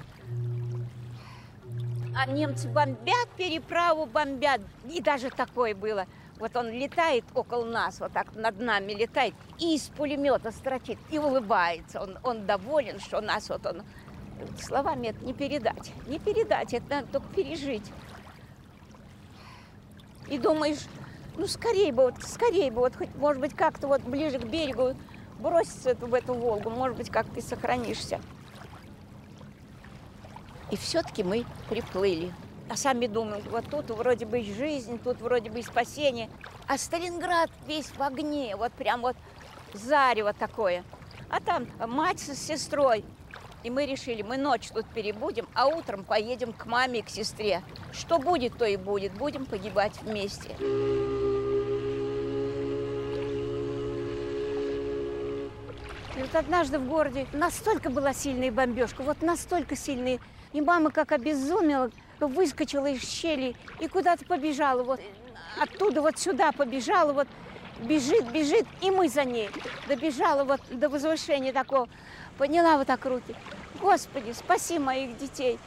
А 2.19 2.27
немцы 2.27 2.67
бомбят 2.69 3.29
переправу, 3.37 4.07
бомбят. 4.07 4.63
И 4.91 5.03
даже 5.03 5.29
такое 5.31 5.75
было. 5.75 6.07
Вот 6.39 6.57
он 6.57 6.71
летает 6.71 7.25
около 7.35 7.65
нас, 7.65 8.01
вот 8.01 8.13
так 8.13 8.35
над 8.35 8.59
нами 8.59 8.93
летает, 8.93 9.35
и 9.59 9.75
из 9.75 9.89
пулемета 9.89 10.51
строчит, 10.51 10.99
и 11.11 11.19
улыбается. 11.19 12.03
Он, 12.03 12.19
он 12.23 12.47
доволен, 12.47 13.01
что 13.01 13.21
нас 13.21 13.49
вот 13.49 13.65
он... 13.67 13.83
Словами 14.61 15.09
это 15.09 15.25
не 15.25 15.33
передать. 15.33 15.93
Не 16.07 16.19
передать, 16.19 16.75
это 16.75 16.85
надо 16.91 17.07
только 17.13 17.29
пережить. 17.35 17.91
И 20.29 20.37
думаешь, 20.37 20.87
ну 21.39 21.47
скорее 21.47 21.91
бы, 21.91 22.05
вот 22.05 22.23
скорее 22.23 22.71
бы, 22.71 22.81
вот 22.81 22.97
хоть, 22.97 23.15
может 23.15 23.41
быть, 23.41 23.55
как-то 23.55 23.89
вот 23.89 24.03
ближе 24.03 24.39
к 24.39 24.45
берегу 24.45 24.95
броситься 25.39 25.95
в 25.95 26.13
эту 26.13 26.35
Волгу, 26.35 26.69
может 26.69 26.99
быть, 26.99 27.11
как 27.11 27.27
ты 27.31 27.41
сохранишься. 27.41 28.21
И 30.71 30.77
все-таки 30.77 31.23
мы 31.23 31.45
приплыли. 31.69 32.33
А 32.69 32.77
сами 32.77 33.07
думают, 33.07 33.47
вот 33.47 33.71
тут 33.71 33.91
вроде 33.91 34.27
бы 34.27 34.43
жизнь, 34.43 34.99
тут 34.99 35.21
вроде 35.21 35.51
бы 35.51 35.61
и 35.61 35.63
спасение. 35.63 36.29
А 36.67 36.79
Сталинград 36.79 37.51
весь 37.67 37.87
в 37.87 38.03
огне, 38.03 38.57
вот 38.57 38.73
прям 38.73 39.03
вот 39.03 39.17
зарево 39.73 40.33
такое. 40.33 40.83
А 41.31 41.41
там 41.41 41.67
мать 41.87 42.19
с 42.19 42.35
сестрой. 42.35 43.05
И 43.63 43.71
мы 43.71 43.87
решили, 43.87 44.23
мы 44.23 44.37
ночь 44.37 44.69
тут 44.73 44.87
перебудем, 44.87 45.49
а 45.55 45.67
утром 45.67 46.05
поедем 46.05 46.53
к 46.53 46.67
маме 46.67 47.01
и 47.01 47.03
к 47.03 47.09
сестре. 47.09 47.63
Что 47.93 48.19
будет, 48.19 48.57
то 48.59 48.65
и 48.65 48.77
будет. 48.77 49.13
Будем 49.13 49.47
погибать 49.47 50.01
вместе. 50.03 50.51
И 56.17 56.21
вот 56.21 56.35
однажды 56.35 56.79
в 56.79 56.87
городе 56.87 57.27
настолько 57.33 57.91
была 57.91 58.13
сильная 58.13 58.51
бомбежка, 58.51 59.03
вот 59.03 59.23
настолько 59.23 59.77
сильная. 59.77 60.19
И 60.53 60.61
мама 60.61 60.91
как 60.91 61.13
обезумела, 61.13 61.91
выскочила 62.21 62.87
из 62.87 63.03
щели 63.03 63.55
и 63.81 63.89
куда-то 63.89 64.25
побежала. 64.25 64.83
Вот 64.83 65.01
оттуда 65.61 66.03
вот 66.03 66.19
сюда 66.19 66.53
побежала, 66.53 67.13
вот 67.13 67.29
бежит, 67.81 68.31
бежит, 68.31 68.67
и 68.81 68.91
мы 68.91 69.09
за 69.09 69.25
ней. 69.25 69.51
Добежала 69.89 70.45
вот 70.45 70.61
до 70.71 70.89
возвышения 70.89 71.53
такого, 71.53 71.89
подняла 72.39 72.79
вот 72.79 72.87
так 72.87 73.05
руки. 73.05 73.35
Господи, 73.81 74.33
спаси 74.33 74.79
моих 74.79 75.17
детей. 75.19 75.59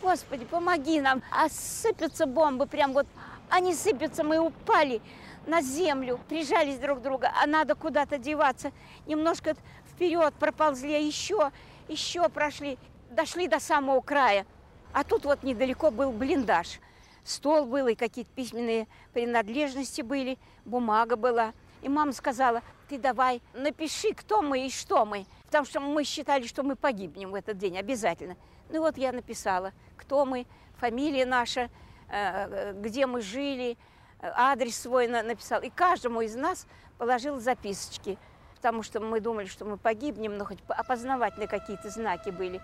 Господи, 0.00 0.44
помоги 0.44 1.00
нам. 1.00 1.22
А 1.30 1.48
сыпятся 1.48 2.26
бомбы, 2.26 2.66
прям 2.66 2.92
вот 2.92 3.06
они 3.50 3.74
сыпятся, 3.74 4.24
мы 4.24 4.38
упали 4.38 5.00
на 5.46 5.62
землю, 5.62 6.20
прижались 6.28 6.78
друг 6.78 7.00
к 7.00 7.02
другу, 7.02 7.24
а 7.42 7.46
надо 7.46 7.74
куда-то 7.74 8.18
деваться. 8.18 8.72
Немножко 9.06 9.56
вперед 9.90 10.34
проползли, 10.34 10.94
а 10.94 10.98
еще, 10.98 11.50
еще 11.88 12.28
прошли, 12.28 12.78
дошли 13.10 13.48
до 13.48 13.60
самого 13.60 14.00
края. 14.00 14.46
А 14.92 15.04
тут 15.04 15.24
вот 15.24 15.42
недалеко 15.42 15.90
был 15.90 16.12
блиндаж. 16.12 16.80
Стол 17.24 17.66
был, 17.66 17.88
и 17.88 17.94
какие-то 17.94 18.30
письменные 18.34 18.86
принадлежности 19.12 20.02
были, 20.02 20.38
бумага 20.64 21.16
была. 21.16 21.52
И 21.82 21.88
мама 21.88 22.12
сказала, 22.12 22.62
ты 22.88 22.98
давай 22.98 23.42
напиши, 23.52 24.14
кто 24.14 24.42
мы 24.42 24.66
и 24.66 24.70
что 24.70 25.04
мы. 25.04 25.26
Потому 25.46 25.66
что 25.66 25.80
мы 25.80 26.04
считали, 26.04 26.46
что 26.46 26.62
мы 26.62 26.74
погибнем 26.74 27.30
в 27.30 27.34
этот 27.34 27.58
день 27.58 27.78
обязательно. 27.78 28.36
Ну 28.70 28.80
вот 28.80 28.96
я 28.96 29.12
написала, 29.12 29.72
кто 29.96 30.24
мы, 30.24 30.46
фамилия 30.78 31.26
наша, 31.26 31.70
э, 32.10 32.72
где 32.80 33.06
мы 33.06 33.20
жили, 33.20 33.76
адрес 34.20 34.78
свой 34.78 35.08
написал. 35.08 35.62
И 35.62 35.70
каждому 35.70 36.20
из 36.20 36.34
нас 36.34 36.66
положил 36.98 37.38
записочки, 37.40 38.18
потому 38.56 38.82
что 38.82 39.00
мы 39.00 39.20
думали, 39.20 39.46
что 39.46 39.64
мы 39.64 39.76
погибнем, 39.76 40.36
но 40.36 40.44
хоть 40.44 40.58
опознавательные 40.68 41.48
какие-то 41.48 41.90
знаки 41.90 42.30
были. 42.30 42.60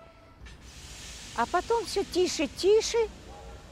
А 1.37 1.45
потом 1.45 1.85
все 1.85 2.03
тише, 2.03 2.47
тише, 2.47 2.97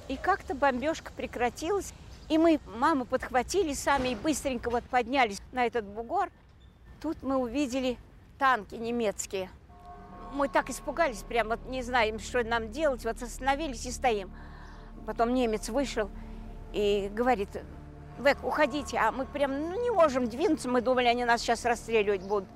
и 0.08 0.18
как-то 0.18 0.54
бомбежка 0.54 1.12
прекратилась. 1.14 1.94
И 2.30 2.38
мы 2.38 2.60
маму 2.66 3.06
подхватили 3.06 3.74
сами 3.74 4.10
и 4.10 4.16
быстренько 4.16 4.70
вот 4.70 4.84
поднялись 4.86 5.42
на 5.52 5.66
этот 5.66 5.86
бугор. 5.86 6.30
Тут 7.02 7.22
мы 7.22 7.38
увидели 7.38 7.98
танки 8.38 8.76
немецкие. 8.76 9.50
Мы 10.34 10.50
так 10.50 10.70
испугались, 10.70 11.24
прям 11.24 11.50
вот 11.50 11.60
не 11.68 11.84
знаем, 11.84 12.20
что 12.20 12.44
нам 12.44 12.72
делать. 12.72 13.06
Вот 13.06 13.22
остановились 13.22 13.86
и 13.86 13.92
стоим. 13.92 14.32
Потом 15.06 15.34
немец 15.34 15.70
вышел 15.70 16.10
и 16.74 17.10
говорит, 17.14 17.50
Век, 18.20 18.38
уходите. 18.44 18.98
А 18.98 19.12
мы 19.12 19.26
прям 19.26 19.52
ну, 19.70 19.82
не 19.82 19.92
можем 19.92 20.28
двинуться. 20.28 20.70
Мы 20.70 20.82
думали, 20.82 21.08
они 21.08 21.26
нас 21.26 21.42
сейчас 21.42 21.66
расстреливать 21.66 22.22
будут. 22.22 22.48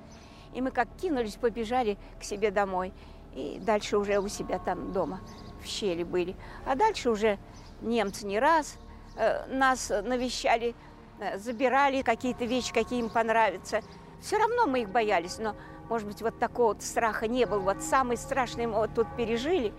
И 0.54 0.60
мы 0.60 0.70
как 0.70 0.88
кинулись, 1.00 1.34
побежали 1.34 1.98
к 2.18 2.24
себе 2.24 2.50
домой. 2.50 2.92
И 3.38 3.60
дальше 3.60 3.96
уже 3.96 4.18
у 4.18 4.26
себя 4.26 4.58
там 4.58 4.92
дома 4.92 5.20
в 5.62 5.66
щели 5.66 6.02
были. 6.02 6.34
А 6.66 6.74
дальше 6.74 7.08
уже 7.08 7.38
немцы 7.80 8.26
не 8.26 8.40
раз 8.40 8.76
э, 9.16 9.46
нас 9.46 9.90
навещали, 9.90 10.74
э, 11.20 11.38
забирали 11.38 12.02
какие-то 12.02 12.46
вещи, 12.46 12.72
какие 12.72 12.98
им 12.98 13.08
понравятся. 13.08 13.82
Все 14.20 14.38
равно 14.38 14.66
мы 14.66 14.80
их 14.80 14.88
боялись, 14.90 15.38
но, 15.38 15.54
может 15.88 16.08
быть, 16.08 16.20
вот 16.20 16.36
такого 16.40 16.74
вот 16.74 16.82
страха 16.82 17.28
не 17.28 17.46
было. 17.46 17.60
Вот 17.60 17.80
самый 17.80 18.16
страшный 18.16 18.66
мы 18.66 18.78
вот 18.78 18.92
тут 18.92 19.06
пережили. 19.16 19.72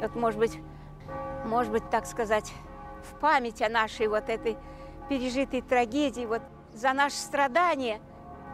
Вот, 0.00 0.14
может 0.14 0.38
быть, 0.38 0.56
может 1.44 1.72
быть, 1.72 1.90
так 1.90 2.06
сказать, 2.06 2.52
в 3.02 3.18
память 3.18 3.60
о 3.60 3.68
нашей 3.68 4.06
вот 4.06 4.28
этой 4.28 4.56
пережитой 5.08 5.62
трагедии, 5.62 6.26
вот 6.26 6.42
за 6.74 6.92
наши 6.92 7.16
страдания. 7.16 8.00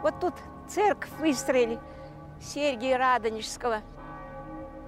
Вот 0.01 0.19
тут 0.19 0.33
церковь 0.67 1.11
выстроили 1.19 1.79
Сергия 2.41 2.97
Радонежского. 2.97 3.81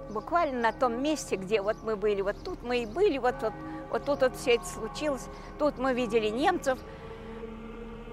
Буквально 0.09 0.59
на 0.59 0.71
том 0.71 1.01
месте, 1.01 1.35
где 1.35 1.62
вот 1.62 1.77
мы 1.83 1.95
были, 1.95 2.21
вот 2.21 2.43
тут 2.43 2.63
мы 2.63 2.79
и 2.79 2.85
были, 2.85 3.17
вот, 3.19 3.35
вот, 3.41 3.53
вот 3.91 4.05
тут 4.05 4.21
вот 4.21 4.35
все 4.35 4.55
это 4.55 4.65
случилось. 4.65 5.27
Тут 5.59 5.77
мы 5.77 5.93
видели 5.93 6.29
немцев, 6.29 6.79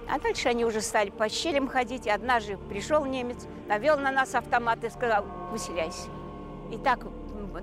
а 0.09 0.19
дальше 0.19 0.49
они 0.49 0.65
уже 0.65 0.81
стали 0.81 1.11
по 1.11 1.29
щелям 1.29 1.69
ходить. 1.69 2.07
И 2.07 2.11
однажды 2.11 2.59
пришел 2.59 3.05
немец, 3.05 3.47
навел 3.67 3.99
на 3.99 4.11
нас 4.11 4.35
автомат 4.35 4.85
и 4.85 4.91
сказал, 4.91 5.25
выселяйся. 5.51 6.09
И 6.71 6.79
так 6.79 7.01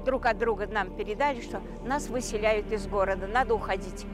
друг 0.05 0.25
от 0.25 0.37
друга 0.37 0.67
нам 0.67 0.95
передали, 0.95 1.41
что 1.41 1.61
нас 1.85 2.07
выселяют 2.07 2.71
из 2.71 2.87
города, 2.87 3.27
надо 3.27 3.53
уходить. 3.53 4.05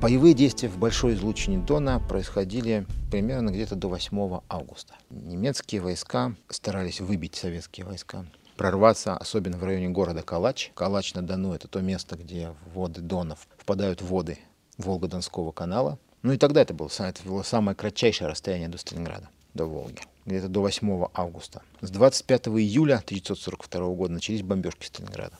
Боевые 0.00 0.34
действия 0.34 0.68
в 0.68 0.76
большой 0.78 1.14
излучине 1.14 1.56
Дона 1.56 1.98
происходили 1.98 2.86
примерно 3.10 3.48
где-то 3.48 3.76
до 3.76 3.88
8 3.88 4.40
августа. 4.46 4.94
Немецкие 5.08 5.80
войска 5.80 6.34
старались 6.50 7.00
выбить 7.00 7.34
советские 7.34 7.86
войска, 7.86 8.26
прорваться, 8.58 9.16
особенно 9.16 9.56
в 9.56 9.64
районе 9.64 9.88
города 9.88 10.22
Калач. 10.22 10.70
Калач 10.74 11.14
на 11.14 11.22
Дону– 11.22 11.52
это 11.54 11.66
то 11.66 11.80
место, 11.80 12.16
где 12.16 12.54
воды 12.74 13.00
Донов 13.00 13.48
впадают 13.56 14.02
в 14.02 14.08
воды 14.08 14.38
Волго-Донского 14.76 15.52
канала. 15.52 15.98
Ну 16.20 16.32
и 16.32 16.36
тогда 16.36 16.60
это 16.60 16.74
было, 16.74 16.90
это 16.98 17.22
было 17.24 17.42
самое 17.42 17.74
кратчайшее 17.74 18.28
расстояние 18.28 18.68
до 18.68 18.76
Сталинграда, 18.76 19.30
до 19.54 19.64
Волги, 19.64 20.02
где-то 20.26 20.48
до 20.48 20.60
8 20.60 21.06
августа. 21.14 21.62
С 21.80 21.90
25 21.90 22.48
июля 22.48 22.96
1942 22.96 23.94
года 23.94 24.12
начались 24.12 24.42
бомбежки 24.42 24.86
Сталинграда. 24.86 25.38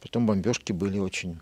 Притом 0.00 0.26
бомбежки 0.26 0.70
были 0.70 1.00
очень 1.00 1.40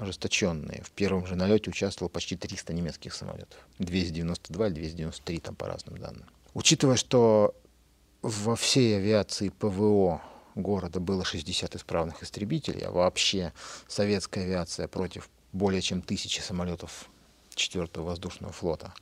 ожесточенные. 0.00 0.82
В 0.82 0.90
первом 0.90 1.26
же 1.26 1.36
налете 1.36 1.70
участвовало 1.70 2.08
почти 2.08 2.36
300 2.36 2.72
немецких 2.72 3.14
самолетов. 3.14 3.58
292 3.78 4.66
или 4.68 4.74
293 4.74 5.38
там 5.40 5.54
по 5.54 5.66
разным 5.66 5.98
данным. 5.98 6.28
Учитывая, 6.54 6.96
что 6.96 7.54
во 8.22 8.56
всей 8.56 8.96
авиации 8.96 9.50
ПВО 9.50 10.22
города 10.54 11.00
было 11.00 11.24
60 11.24 11.76
исправных 11.76 12.22
истребителей, 12.22 12.80
а 12.82 12.90
вообще 12.90 13.52
советская 13.86 14.44
авиация 14.44 14.88
против 14.88 15.28
более 15.52 15.80
чем 15.80 16.02
тысячи 16.02 16.40
самолетов 16.40 17.08
4-го 17.54 18.02
воздушного 18.02 18.52
флота 18.52 18.92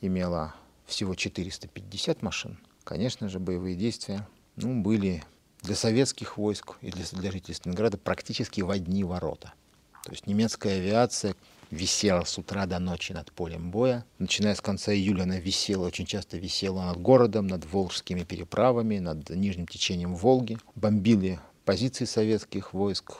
имела 0.00 0.54
всего 0.86 1.14
450 1.14 2.22
машин, 2.22 2.58
конечно 2.84 3.28
же, 3.28 3.38
боевые 3.38 3.76
действия 3.76 4.26
ну, 4.56 4.82
были 4.82 5.24
для 5.62 5.74
советских 5.74 6.36
войск 6.36 6.76
и 6.80 6.90
для, 6.90 7.04
для 7.12 7.30
жителей 7.30 7.54
Сталинграда 7.54 7.96
практически 7.96 8.60
в 8.60 8.70
одни 8.70 9.04
ворота– 9.04 9.54
то 10.04 10.10
есть 10.10 10.26
немецкая 10.26 10.78
авиация 10.78 11.34
висела 11.70 12.24
с 12.24 12.36
утра 12.38 12.66
до 12.66 12.78
ночи 12.78 13.12
над 13.12 13.32
полем 13.32 13.70
боя. 13.70 14.04
Начиная 14.18 14.54
с 14.54 14.60
конца 14.60 14.92
июля 14.92 15.22
она 15.22 15.38
висела, 15.38 15.86
очень 15.86 16.06
часто 16.06 16.36
висела 16.36 16.82
над 16.82 17.00
городом, 17.00 17.46
над 17.46 17.64
волжскими 17.64 18.24
переправами, 18.24 18.98
над 18.98 19.30
нижним 19.30 19.66
течением 19.66 20.14
Волги. 20.14 20.58
Бомбили 20.74 21.40
позиции 21.64 22.04
советских 22.04 22.74
войск, 22.74 23.14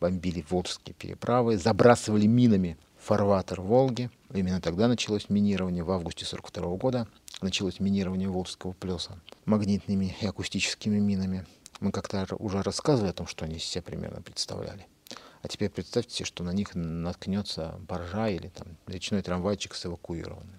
бомбили 0.00 0.44
волжские 0.48 0.94
переправы, 0.94 1.58
забрасывали 1.58 2.26
минами 2.26 2.78
фарватер 2.98 3.60
Волги. 3.60 4.10
Именно 4.32 4.60
тогда 4.60 4.88
началось 4.88 5.28
минирование, 5.28 5.84
в 5.84 5.90
августе 5.90 6.24
1942 6.24 6.76
года 6.76 7.08
началось 7.42 7.80
минирование 7.80 8.28
Волжского 8.28 8.72
плеса 8.72 9.20
магнитными 9.44 10.16
и 10.20 10.26
акустическими 10.26 10.98
минами. 10.98 11.44
Мы 11.80 11.92
как-то 11.92 12.26
уже 12.38 12.62
рассказывали 12.62 13.10
о 13.10 13.14
том, 13.14 13.26
что 13.26 13.44
они 13.44 13.58
себя 13.58 13.82
примерно 13.82 14.22
представляли. 14.22 14.86
А 15.44 15.48
теперь 15.48 15.68
представьте 15.68 16.14
себе, 16.14 16.24
что 16.24 16.42
на 16.42 16.52
них 16.52 16.74
наткнется 16.74 17.74
баржа 17.86 18.30
или 18.30 18.48
там 18.48 18.78
речной 18.86 19.20
трамвайчик 19.20 19.74
с 19.74 19.84
эвакуированными. 19.84 20.58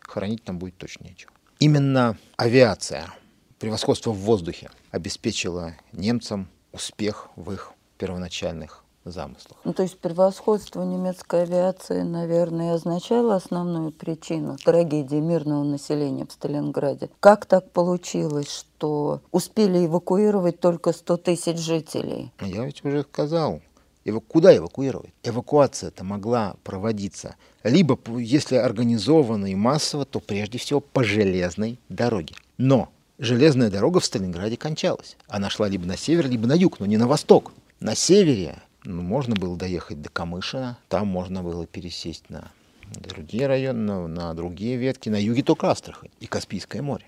Хоронить 0.00 0.44
там 0.44 0.58
будет 0.58 0.76
точно 0.76 1.04
нечего. 1.04 1.32
Именно 1.58 2.18
авиация, 2.36 3.14
превосходство 3.58 4.10
в 4.10 4.18
воздухе 4.18 4.70
обеспечила 4.90 5.72
немцам 5.92 6.50
успех 6.72 7.30
в 7.34 7.50
их 7.50 7.72
первоначальных 7.96 8.84
замыслах. 9.06 9.58
Ну, 9.64 9.72
то 9.72 9.82
есть 9.82 9.98
превосходство 10.00 10.82
немецкой 10.82 11.44
авиации, 11.44 12.02
наверное, 12.02 12.74
означало 12.74 13.36
основную 13.36 13.90
причину 13.90 14.58
трагедии 14.58 15.16
мирного 15.16 15.64
населения 15.64 16.26
в 16.26 16.32
Сталинграде. 16.32 17.08
Как 17.20 17.46
так 17.46 17.70
получилось, 17.70 18.50
что 18.50 19.22
успели 19.30 19.86
эвакуировать 19.86 20.60
только 20.60 20.92
100 20.92 21.16
тысяч 21.16 21.56
жителей? 21.56 22.32
Я 22.40 22.66
ведь 22.66 22.84
уже 22.84 23.02
сказал, 23.02 23.62
Эва... 24.06 24.20
Куда 24.20 24.56
эвакуировать? 24.56 25.10
Эвакуация-то 25.24 26.04
могла 26.04 26.54
проводиться 26.62 27.34
либо, 27.64 27.98
если 28.18 28.54
организованно 28.54 29.46
и 29.46 29.56
массово, 29.56 30.04
то 30.04 30.20
прежде 30.20 30.58
всего 30.58 30.80
по 30.80 31.02
железной 31.02 31.80
дороге. 31.88 32.36
Но 32.56 32.88
железная 33.18 33.68
дорога 33.68 33.98
в 33.98 34.04
Сталинграде 34.04 34.56
кончалась. 34.56 35.16
Она 35.26 35.50
шла 35.50 35.68
либо 35.68 35.86
на 35.86 35.96
север, 35.96 36.28
либо 36.28 36.46
на 36.46 36.52
юг, 36.52 36.78
но 36.78 36.86
не 36.86 36.96
на 36.96 37.08
восток. 37.08 37.52
На 37.80 37.96
севере 37.96 38.62
ну, 38.84 39.02
можно 39.02 39.34
было 39.34 39.56
доехать 39.56 40.00
до 40.00 40.08
Камышина, 40.08 40.78
там 40.88 41.08
можно 41.08 41.42
было 41.42 41.66
пересесть 41.66 42.30
на 42.30 42.52
другие 42.94 43.48
районы, 43.48 43.80
на, 43.80 44.06
на 44.06 44.34
другие 44.34 44.76
ветки. 44.76 45.08
На 45.08 45.20
юге 45.20 45.42
только 45.42 45.68
Астрахань 45.68 46.10
и 46.20 46.26
Каспийское 46.26 46.80
море. 46.80 47.06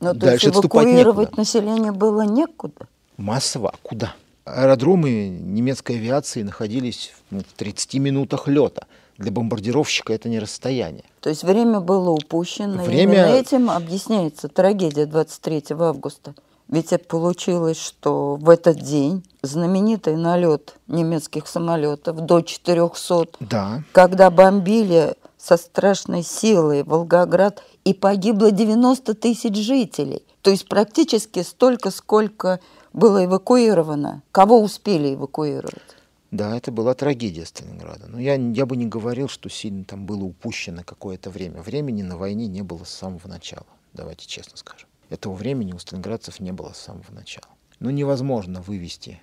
Но 0.00 0.12
Дальше 0.12 0.50
то 0.50 0.56
есть 0.56 0.64
эвакуировать 0.64 1.36
население 1.36 1.92
было 1.92 2.22
некуда? 2.22 2.88
Массово, 3.16 3.70
а 3.70 3.76
куда? 3.84 4.16
Аэродромы 4.44 5.28
немецкой 5.28 5.96
авиации 5.96 6.42
находились 6.42 7.12
в 7.30 7.42
30 7.56 7.94
минутах 7.94 8.46
лета. 8.48 8.86
Для 9.16 9.30
бомбардировщика 9.30 10.12
это 10.12 10.28
не 10.28 10.38
расстояние. 10.38 11.04
То 11.20 11.30
есть 11.30 11.44
время 11.44 11.80
было 11.80 12.10
упущено. 12.10 12.82
Время... 12.82 13.14
Именно 13.14 13.36
этим 13.36 13.70
объясняется 13.70 14.48
трагедия 14.48 15.06
23 15.06 15.64
августа. 15.70 16.34
Ведь 16.68 16.90
получилось, 17.06 17.78
что 17.78 18.36
в 18.36 18.48
этот 18.48 18.80
день 18.80 19.22
знаменитый 19.42 20.16
налет 20.16 20.74
немецких 20.88 21.46
самолетов 21.46 22.16
до 22.24 22.40
400, 22.40 23.28
да. 23.40 23.82
когда 23.92 24.30
бомбили 24.30 25.14
со 25.44 25.58
страшной 25.58 26.22
силой 26.22 26.84
Волгоград, 26.84 27.62
и 27.84 27.92
погибло 27.92 28.50
90 28.50 29.14
тысяч 29.14 29.54
жителей. 29.54 30.22
То 30.40 30.50
есть 30.50 30.66
практически 30.66 31.42
столько, 31.42 31.90
сколько 31.90 32.60
было 32.94 33.26
эвакуировано? 33.26 34.22
Кого 34.32 34.62
успели 34.62 35.14
эвакуировать? 35.14 35.82
Да, 36.30 36.56
это 36.56 36.72
была 36.72 36.94
трагедия 36.94 37.44
Сталинграда. 37.44 38.06
Но 38.08 38.18
я, 38.18 38.36
я 38.36 38.64
бы 38.64 38.76
не 38.76 38.86
говорил, 38.86 39.28
что 39.28 39.50
сильно 39.50 39.84
там 39.84 40.06
было 40.06 40.24
упущено 40.24 40.82
какое-то 40.82 41.28
время. 41.28 41.60
Времени 41.60 42.00
на 42.00 42.16
войне 42.16 42.46
не 42.46 42.62
было 42.62 42.84
с 42.84 42.90
самого 42.90 43.28
начала, 43.28 43.66
давайте 43.92 44.26
честно 44.26 44.56
скажем. 44.56 44.88
Этого 45.10 45.34
времени 45.34 45.74
у 45.74 45.78
сталинградцев 45.78 46.40
не 46.40 46.52
было 46.52 46.72
с 46.72 46.78
самого 46.78 47.12
начала. 47.12 47.48
Ну, 47.80 47.90
невозможно 47.90 48.62
вывести 48.62 49.20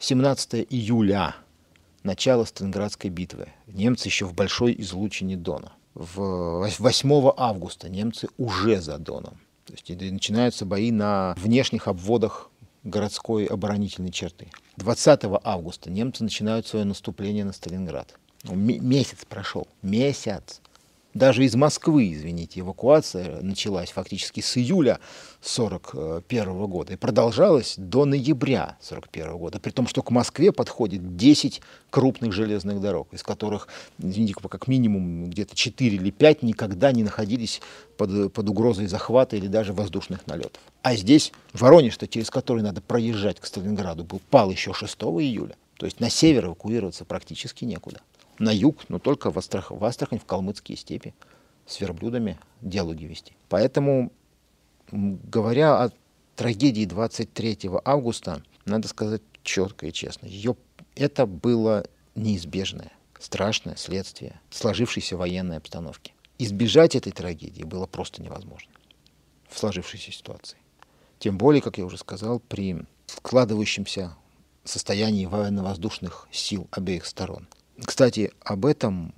17 0.00 0.66
июля 0.68 1.36
начало 2.02 2.44
Сталинградской 2.44 3.10
битвы. 3.10 3.48
Немцы 3.66 4.08
еще 4.08 4.26
в 4.26 4.34
большой 4.34 4.74
излучине 4.78 5.36
Дона. 5.36 5.72
В 5.94 6.68
8 6.78 7.32
августа 7.36 7.88
немцы 7.88 8.28
уже 8.38 8.80
за 8.80 8.98
Доном. 8.98 9.40
То 9.64 9.74
есть 9.74 9.88
начинаются 10.12 10.64
бои 10.64 10.90
на 10.90 11.34
внешних 11.38 11.88
обводах 11.88 12.50
городской 12.84 13.44
оборонительной 13.44 14.10
черты. 14.10 14.48
20 14.76 15.20
августа 15.44 15.90
немцы 15.90 16.24
начинают 16.24 16.66
свое 16.66 16.84
наступление 16.84 17.44
на 17.44 17.52
Сталинград. 17.52 18.14
Ну, 18.44 18.54
месяц 18.54 19.24
прошел. 19.28 19.68
Месяц. 19.82 20.60
Даже 21.14 21.44
из 21.44 21.56
Москвы, 21.56 22.12
извините, 22.12 22.60
эвакуация 22.60 23.42
началась 23.42 23.90
фактически 23.90 24.40
с 24.40 24.56
июля 24.56 25.00
1941 25.40 26.66
года 26.66 26.92
и 26.92 26.96
продолжалась 26.96 27.74
до 27.76 28.04
ноября 28.04 28.76
1941 28.78 29.36
года, 29.36 29.58
при 29.58 29.70
том, 29.70 29.88
что 29.88 30.04
к 30.04 30.12
Москве 30.12 30.52
подходит 30.52 31.16
10 31.16 31.62
крупных 31.90 32.32
железных 32.32 32.80
дорог, 32.80 33.12
из 33.12 33.24
которых, 33.24 33.66
извините, 33.98 34.34
как 34.34 34.68
минимум 34.68 35.30
где-то 35.30 35.56
4 35.56 35.96
или 35.96 36.10
5 36.10 36.44
никогда 36.44 36.92
не 36.92 37.02
находились 37.02 37.60
под, 37.96 38.32
под 38.32 38.48
угрозой 38.48 38.86
захвата 38.86 39.34
или 39.34 39.48
даже 39.48 39.72
воздушных 39.72 40.28
налетов. 40.28 40.62
А 40.82 40.94
здесь 40.94 41.32
Воронеж-то, 41.52 42.06
через 42.06 42.30
который 42.30 42.62
надо 42.62 42.80
проезжать 42.80 43.40
к 43.40 43.46
Сталинграду, 43.46 44.04
был 44.04 44.20
пал 44.30 44.52
еще 44.52 44.72
6 44.72 44.96
июля. 45.02 45.56
То 45.76 45.86
есть 45.86 45.98
на 45.98 46.08
север 46.08 46.46
эвакуироваться 46.46 47.04
практически 47.04 47.64
некуда 47.64 48.00
на 48.40 48.50
юг, 48.50 48.88
но 48.88 48.98
только 48.98 49.30
в, 49.30 49.38
Астрах... 49.38 49.70
в 49.70 49.84
Астрахань, 49.84 50.18
в 50.18 50.24
калмыцкие 50.24 50.76
степи 50.76 51.14
с 51.66 51.78
верблюдами 51.80 52.38
диалоги 52.62 53.04
вести. 53.04 53.36
Поэтому, 53.48 54.10
говоря 54.90 55.84
о 55.84 55.90
трагедии 56.34 56.86
23 56.86 57.70
августа, 57.84 58.42
надо 58.64 58.88
сказать 58.88 59.22
четко 59.42 59.86
и 59.86 59.92
честно, 59.92 60.26
ее, 60.26 60.56
это 60.96 61.26
было 61.26 61.84
неизбежное, 62.14 62.92
страшное 63.18 63.76
следствие 63.76 64.40
сложившейся 64.50 65.16
военной 65.16 65.58
обстановки. 65.58 66.14
Избежать 66.38 66.96
этой 66.96 67.12
трагедии 67.12 67.62
было 67.62 67.86
просто 67.86 68.22
невозможно 68.22 68.72
в 69.48 69.58
сложившейся 69.58 70.12
ситуации. 70.12 70.56
Тем 71.18 71.36
более, 71.36 71.60
как 71.60 71.76
я 71.76 71.84
уже 71.84 71.98
сказал, 71.98 72.40
при 72.40 72.84
складывающемся 73.06 74.16
состоянии 74.64 75.26
военно-воздушных 75.26 76.26
сил 76.30 76.68
обеих 76.70 77.04
сторон– 77.04 77.46
кстати, 77.84 78.32
об 78.40 78.66
этом 78.66 79.14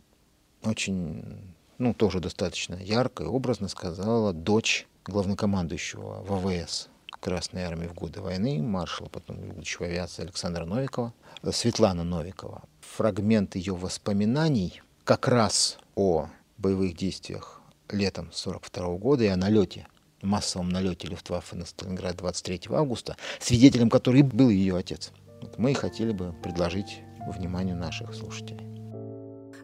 очень, 0.62 1.54
ну, 1.78 1.94
тоже 1.94 2.20
достаточно 2.20 2.74
ярко 2.74 3.24
и 3.24 3.26
образно 3.26 3.68
сказала 3.68 4.32
дочь 4.32 4.86
главнокомандующего 5.04 6.22
ВВС 6.22 6.88
Красной 7.22 7.62
Армии 7.62 7.86
в 7.86 7.94
годы 7.94 8.20
войны, 8.20 8.60
маршала, 8.60 9.08
потом 9.08 9.40
ведущего 9.40 9.86
авиации 9.86 10.22
Александра 10.22 10.64
Новикова, 10.64 11.14
Светлана 11.52 12.02
Новикова. 12.02 12.64
Фрагмент 12.80 13.54
ее 13.54 13.76
воспоминаний 13.76 14.82
как 15.04 15.28
раз 15.28 15.78
о 15.94 16.28
боевых 16.58 16.96
действиях 16.96 17.60
летом 17.88 18.24
1942 18.24 18.96
года 18.98 19.22
и 19.22 19.28
о 19.28 19.36
налете, 19.36 19.86
массовом 20.20 20.68
налете 20.68 21.06
Люфтваффе 21.06 21.54
на 21.54 21.64
Сталинград 21.64 22.16
23 22.16 22.62
августа, 22.70 23.16
свидетелем 23.38 23.88
которой 23.88 24.22
был 24.22 24.48
ее 24.48 24.76
отец. 24.76 25.12
Вот 25.40 25.58
мы 25.58 25.74
хотели 25.74 26.10
бы 26.10 26.32
предложить 26.42 27.02
вниманию 27.30 27.76
наших 27.76 28.14
слушателей. 28.14 28.72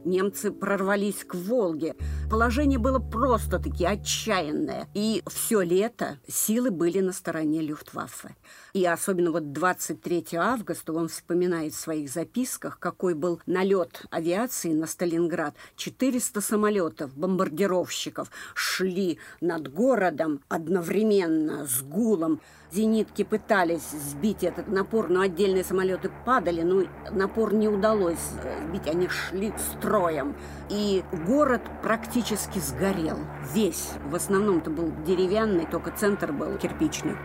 Немцы 0.05 0.53
прорвались 0.53 1.25
к 1.25 1.35
Волге. 1.35 1.95
Положение 2.31 2.79
было 2.79 2.99
просто-таки 2.99 3.85
отчаянное. 3.85 4.89
И 4.95 5.23
все 5.27 5.61
лето 5.61 6.19
силы 6.29 6.71
были 6.71 7.01
на 7.01 7.13
стороне 7.13 7.61
Люфтваффе. 7.61 8.35
И 8.73 8.85
особенно 8.85 9.33
вот 9.33 9.53
23 9.53 10.27
августа 10.37 10.93
он 10.93 11.09
вспоминает 11.09 11.75
в 11.75 11.81
своих 11.81 12.11
записках, 12.11 12.79
какой 12.79 13.15
был 13.15 13.41
налет 13.47 14.07
авиации 14.11 14.73
на 14.73 14.87
Сталинград. 14.87 15.55
400 15.77 16.41
самолетов, 16.41 17.17
бомбардировщиков 17.17 18.31
шли 18.55 19.19
над 19.41 19.73
городом 19.73 20.41
одновременно 20.49 21.67
с 21.67 21.83
гулом. 21.83 22.41
Зенитки 22.71 23.25
пытались 23.25 23.91
сбить 23.91 24.45
этот 24.45 24.69
напор, 24.69 25.09
но 25.09 25.23
отдельные 25.23 25.64
самолеты 25.64 26.11
падали, 26.27 26.61
но 26.61 26.85
напор 27.11 27.55
не 27.55 27.66
удалось 27.66 28.19
сбить, 28.66 28.87
они 28.87 29.09
шли 29.09 29.55
строем. 29.57 30.37
И 30.69 31.03
город 31.27 31.62
практически 31.83 32.59
сгорел, 32.59 33.19
весь. 33.55 33.91
В 34.05 34.14
основном-то 34.14 34.69
был 34.71 34.93
деревянный, 35.07 35.64
только 35.64 35.91
центр 35.93 36.31
был 36.31 36.59
кирпичный. 36.59 37.16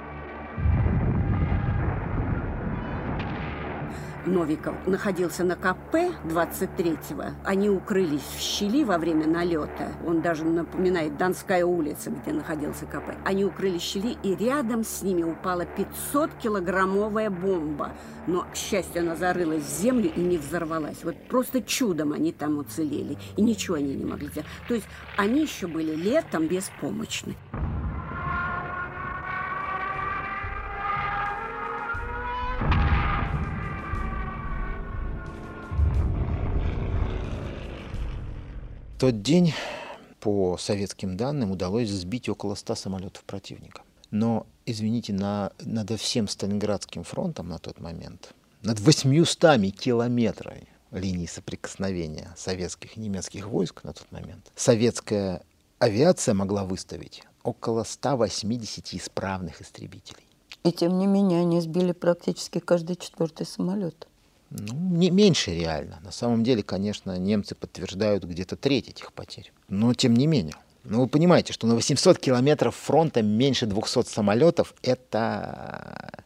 Новиков 4.25 4.75
находился 4.87 5.43
на 5.43 5.55
КП 5.55 5.95
23-го. 6.25 7.35
Они 7.43 7.69
укрылись 7.69 8.21
в 8.21 8.39
щели 8.39 8.83
во 8.83 8.97
время 8.97 9.27
налета. 9.27 9.91
Он 10.05 10.21
даже 10.21 10.45
напоминает 10.45 11.17
Донская 11.17 11.65
улица, 11.65 12.11
где 12.11 12.31
находился 12.31 12.85
КП. 12.85 13.15
Они 13.25 13.43
укрылись 13.43 13.81
в 13.81 13.85
щели, 13.85 14.17
и 14.23 14.35
рядом 14.35 14.83
с 14.83 15.01
ними 15.01 15.23
упала 15.23 15.65
500-килограммовая 15.65 17.29
бомба. 17.29 17.91
Но, 18.27 18.45
к 18.51 18.55
счастью, 18.55 19.01
она 19.01 19.15
зарылась 19.15 19.63
в 19.63 19.81
землю 19.81 20.11
и 20.15 20.21
не 20.21 20.37
взорвалась. 20.37 21.03
Вот 21.03 21.15
просто 21.27 21.61
чудом 21.61 22.13
они 22.13 22.31
там 22.31 22.57
уцелели. 22.57 23.17
И 23.35 23.41
ничего 23.41 23.75
они 23.75 23.93
не 23.95 24.05
могли 24.05 24.27
сделать. 24.27 24.47
То 24.67 24.73
есть 24.73 24.87
они 25.17 25.41
еще 25.41 25.67
были 25.67 25.95
летом 25.95 26.47
беспомощны. 26.47 27.35
Тот 39.03 39.21
день, 39.21 39.53
по 40.21 40.55
советским 40.57 41.17
данным, 41.17 41.51
удалось 41.51 41.89
сбить 41.89 42.29
около 42.29 42.55
100 42.55 42.75
самолетов 42.75 43.25
противника. 43.25 43.81
Но, 44.11 44.47
извините, 44.65 45.11
на, 45.11 45.51
над 45.59 45.91
всем 45.99 46.29
Сталинградским 46.29 47.03
фронтом 47.03 47.49
на 47.49 47.59
тот 47.59 47.81
момент, 47.81 48.33
над 48.61 48.79
800 48.79 49.75
километрами 49.77 50.69
линии 50.91 51.25
соприкосновения 51.25 52.33
советских 52.37 52.95
и 52.95 53.01
немецких 53.01 53.45
войск 53.47 53.83
на 53.83 53.91
тот 53.91 54.09
момент, 54.09 54.49
советская 54.55 55.41
авиация 55.79 56.33
могла 56.33 56.63
выставить 56.63 57.23
около 57.43 57.83
180 57.83 58.93
исправных 58.93 59.61
истребителей. 59.61 60.25
И 60.63 60.71
тем 60.71 60.97
не 60.97 61.07
менее 61.07 61.41
они 61.41 61.59
сбили 61.59 61.91
практически 61.91 62.59
каждый 62.59 62.95
четвертый 62.95 63.45
самолет. 63.45 64.07
Ну, 64.55 64.75
не 64.75 65.09
меньше 65.09 65.51
реально. 65.51 65.99
На 66.03 66.11
самом 66.11 66.43
деле, 66.43 66.61
конечно, 66.61 67.17
немцы 67.17 67.55
подтверждают 67.55 68.23
где-то 68.23 68.55
треть 68.55 68.87
этих 68.87 69.11
потерь. 69.11 69.51
Но 69.67 69.93
тем 69.95 70.13
не 70.13 70.27
менее. 70.27 70.55
Ну, 70.83 71.01
вы 71.01 71.07
понимаете, 71.07 71.53
что 71.53 71.65
на 71.65 71.75
800 71.75 72.19
километров 72.19 72.75
фронта 72.75 73.23
меньше 73.23 73.65
200 73.65 74.03
самолетов 74.03 74.75
это, 74.83 76.23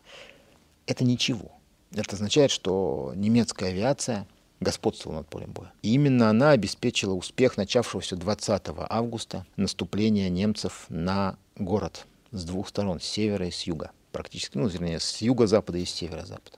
это 0.88 1.06
ничего. 1.06 1.52
Это 1.94 2.16
означает, 2.16 2.52
что 2.52 3.14
немецкая 3.16 3.70
авиация 3.70 4.28
господствовала 4.60 5.20
над 5.20 5.28
полем 5.28 5.54
боя. 5.54 5.72
И 5.82 5.94
именно 5.94 6.30
она 6.30 6.52
обеспечила 6.52 7.14
успех 7.14 7.56
начавшегося 7.56 8.18
20 8.18 8.64
августа 8.90 9.46
наступления 9.56 10.30
немцев 10.30 10.86
на 10.90 11.38
город 11.56 12.06
с 12.32 12.44
двух 12.44 12.68
сторон, 12.68 13.00
с 13.00 13.06
севера 13.06 13.48
и 13.48 13.52
с 13.52 13.62
юга. 13.64 13.92
Практически, 14.12 14.58
ну, 14.58 14.68
вернее, 14.68 15.00
с 15.00 15.22
юго-запада 15.22 15.78
и 15.78 15.86
с 15.86 15.92
северо-запада. 15.92 16.57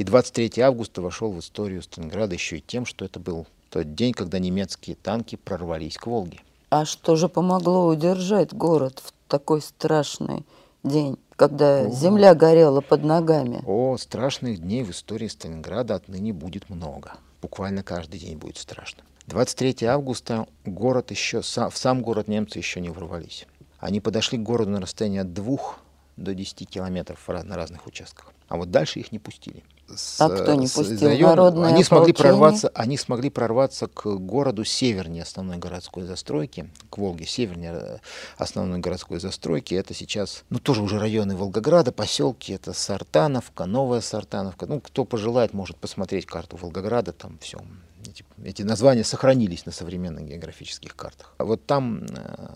И 0.00 0.04
23 0.04 0.62
августа 0.62 1.02
вошел 1.02 1.30
в 1.30 1.40
историю 1.40 1.82
Сталинграда 1.82 2.32
еще 2.32 2.56
и 2.56 2.64
тем, 2.66 2.86
что 2.86 3.04
это 3.04 3.20
был 3.20 3.46
тот 3.68 3.94
день, 3.94 4.14
когда 4.14 4.38
немецкие 4.38 4.96
танки 4.96 5.36
прорвались 5.36 5.98
к 5.98 6.06
Волге. 6.06 6.40
А 6.70 6.86
что 6.86 7.16
же 7.16 7.28
помогло 7.28 7.86
удержать 7.86 8.54
город 8.54 9.02
в 9.04 9.12
такой 9.28 9.60
страшный 9.60 10.46
день, 10.82 11.18
когда 11.36 11.80
О. 11.80 11.90
земля 11.90 12.34
горела 12.34 12.80
под 12.80 13.04
ногами? 13.04 13.62
О, 13.66 13.98
страшных 13.98 14.60
дней 14.60 14.84
в 14.84 14.90
истории 14.90 15.28
Сталинграда 15.28 15.96
отныне 15.96 16.32
будет 16.32 16.70
много. 16.70 17.12
Буквально 17.42 17.82
каждый 17.82 18.20
день 18.20 18.38
будет 18.38 18.56
страшно. 18.56 19.02
23 19.26 19.84
августа 19.86 20.46
город 20.64 21.10
еще, 21.10 21.42
в 21.42 21.76
сам 21.76 22.00
город 22.00 22.26
немцы 22.26 22.56
еще 22.56 22.80
не 22.80 22.88
ворвались. 22.88 23.46
Они 23.78 24.00
подошли 24.00 24.38
к 24.38 24.42
городу 24.42 24.70
на 24.70 24.80
расстоянии 24.80 25.20
от 25.20 25.34
двух 25.34 25.78
до 26.16 26.32
10 26.32 26.70
километров 26.70 27.28
на 27.28 27.54
разных 27.54 27.86
участках. 27.86 28.32
А 28.48 28.56
вот 28.56 28.70
дальше 28.70 28.98
их 28.98 29.12
не 29.12 29.18
пустили 29.18 29.62
с, 29.96 30.20
а 30.20 30.28
кто 30.28 30.54
не 30.54 30.66
пустил? 30.66 31.10
Народное 31.18 31.68
они 31.68 31.84
смогли 31.84 32.12
прорваться, 32.12 32.70
они 32.74 32.96
смогли 32.96 33.30
прорваться 33.30 33.86
к 33.86 34.06
городу 34.16 34.64
севернее 34.64 35.22
основной 35.22 35.56
городской 35.56 36.04
застройки, 36.04 36.70
к 36.90 36.98
Волге 36.98 37.26
севернее 37.26 37.72
э, 37.72 37.98
основной 38.38 38.78
городской 38.78 39.20
застройки. 39.20 39.74
Это 39.74 39.94
сейчас, 39.94 40.44
ну 40.50 40.58
тоже 40.58 40.82
уже 40.82 40.98
районы 40.98 41.36
Волгограда, 41.36 41.92
поселки. 41.92 42.52
Это 42.52 42.72
Сартановка, 42.72 43.66
Новая 43.66 44.00
Сартановка. 44.00 44.66
Ну 44.66 44.80
кто 44.80 45.04
пожелает, 45.04 45.54
может 45.54 45.76
посмотреть 45.76 46.26
карту 46.26 46.56
Волгограда, 46.56 47.12
там 47.12 47.38
все. 47.40 47.58
Эти, 48.06 48.24
эти 48.42 48.62
названия 48.62 49.04
сохранились 49.04 49.66
на 49.66 49.72
современных 49.72 50.24
географических 50.24 50.96
картах. 50.96 51.34
А 51.38 51.44
вот 51.44 51.66
там 51.66 52.04
э, 52.04 52.48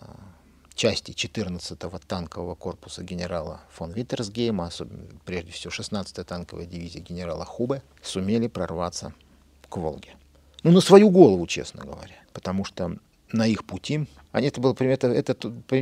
части 0.75 1.11
14-го 1.11 1.99
танкового 1.99 2.55
корпуса 2.55 3.03
генерала 3.03 3.61
фон 3.71 3.91
Виттерсгейма, 3.91 4.67
особенно, 4.67 5.07
прежде 5.25 5.51
всего 5.51 5.71
16-я 5.71 6.23
танковая 6.23 6.65
дивизия 6.65 7.01
генерала 7.01 7.45
Хубе, 7.45 7.81
сумели 8.01 8.47
прорваться 8.47 9.13
к 9.69 9.77
Волге. 9.77 10.15
Ну, 10.63 10.71
на 10.71 10.81
свою 10.81 11.09
голову, 11.09 11.47
честно 11.47 11.83
говоря. 11.83 12.15
Потому 12.33 12.65
что 12.65 12.97
на 13.31 13.47
их 13.47 13.65
пути, 13.65 14.07
они, 14.31 14.47
это 14.47 14.61
была 14.61 14.75
это, 14.79 15.07
это 15.07 15.33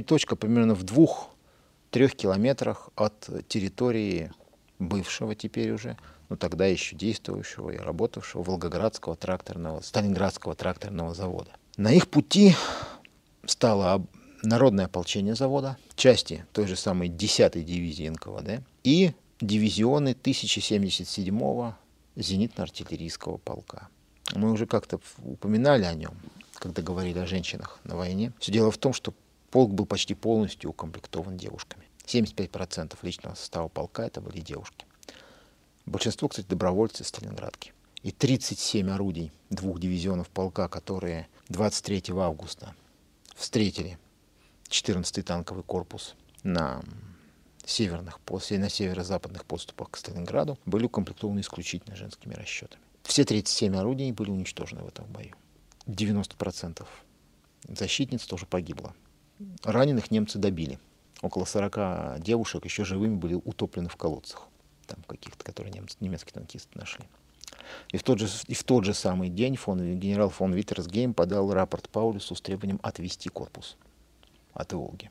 точка 0.03 0.35
примерно 0.35 0.75
в 0.75 0.83
двух-трех 0.83 2.15
километрах 2.15 2.89
от 2.95 3.29
территории 3.47 4.31
бывшего 4.79 5.35
теперь 5.35 5.71
уже, 5.71 5.97
но 6.29 6.35
тогда 6.35 6.65
еще 6.65 6.95
действующего 6.95 7.71
и 7.71 7.77
работавшего 7.77 8.43
Волгоградского 8.43 9.15
тракторного, 9.15 9.81
Сталинградского 9.81 10.55
тракторного 10.55 11.13
завода. 11.13 11.51
На 11.77 11.91
их 11.91 12.09
пути 12.09 12.55
стало 13.45 14.05
народное 14.43 14.85
ополчение 14.85 15.35
завода, 15.35 15.77
части 15.95 16.45
той 16.53 16.67
же 16.67 16.75
самой 16.75 17.09
10-й 17.09 17.63
дивизии 17.63 18.07
НКВД 18.09 18.63
и 18.83 19.13
дивизионы 19.41 20.09
1077-го 20.09 21.75
зенитно-артиллерийского 22.15 23.37
полка. 23.37 23.87
Мы 24.35 24.51
уже 24.51 24.65
как-то 24.67 24.99
упоминали 25.23 25.83
о 25.83 25.93
нем, 25.93 26.13
когда 26.55 26.81
говорили 26.81 27.19
о 27.19 27.25
женщинах 27.25 27.79
на 27.83 27.95
войне. 27.95 28.31
Все 28.39 28.51
дело 28.51 28.71
в 28.71 28.77
том, 28.77 28.93
что 28.93 29.13
полк 29.51 29.71
был 29.71 29.85
почти 29.85 30.13
полностью 30.13 30.69
укомплектован 30.69 31.37
девушками. 31.37 31.83
75% 32.05 32.97
личного 33.01 33.35
состава 33.35 33.67
полка 33.67 34.05
это 34.05 34.21
были 34.21 34.39
девушки. 34.39 34.85
Большинство, 35.85 36.27
кстати, 36.27 36.47
добровольцы 36.47 37.03
Сталинградки. 37.03 37.73
И 38.03 38.11
37 38.11 38.89
орудий 38.89 39.31
двух 39.49 39.79
дивизионов 39.79 40.29
полка, 40.29 40.67
которые 40.67 41.27
23 41.49 42.03
августа 42.17 42.75
встретили 43.35 43.97
14-й 44.73 45.21
танковый 45.21 45.63
корпус 45.63 46.15
на 46.41 46.81
северных, 47.63 48.19
на 48.49 48.69
северо-западных 48.69 49.45
подступах 49.45 49.91
к 49.91 49.97
Сталинграду, 49.97 50.57
были 50.65 50.85
укомплектованы 50.85 51.41
исключительно 51.41 51.95
женскими 51.95 52.33
расчетами. 52.33 52.81
Все 53.03 53.23
37 53.23 53.75
орудий 53.75 54.11
были 54.11 54.31
уничтожены 54.31 54.81
в 54.81 54.87
этом 54.87 55.05
бою. 55.05 55.35
90% 55.85 56.85
защитниц 57.67 58.25
тоже 58.25 58.47
погибло. 58.47 58.95
Раненых 59.63 60.09
немцы 60.09 60.39
добили. 60.39 60.79
Около 61.21 61.45
40 61.45 62.19
девушек 62.21 62.65
еще 62.65 62.83
живыми 62.83 63.15
были 63.15 63.35
утоплены 63.35 63.89
в 63.89 63.95
колодцах, 63.95 64.47
там 64.87 65.03
каких-то, 65.03 65.43
которые 65.43 65.71
немцы, 65.71 65.97
немецкие 65.99 66.33
танкисты 66.33 66.77
нашли. 66.79 67.05
И 67.89 67.97
в 67.97 68.03
тот 68.03 68.19
же, 68.19 68.27
и 68.47 68.55
в 68.55 68.63
тот 68.63 68.85
же 68.85 68.93
самый 68.93 69.29
день 69.29 69.55
фон, 69.55 69.99
генерал 69.99 70.29
фон 70.29 70.53
Виттерсгейм 70.53 71.13
подал 71.13 71.53
рапорт 71.53 71.89
Паулюсу 71.89 72.35
с 72.35 72.41
требованием 72.41 72.79
отвести 72.81 73.29
корпус 73.29 73.77
от 74.53 74.73
Волги, 74.73 75.09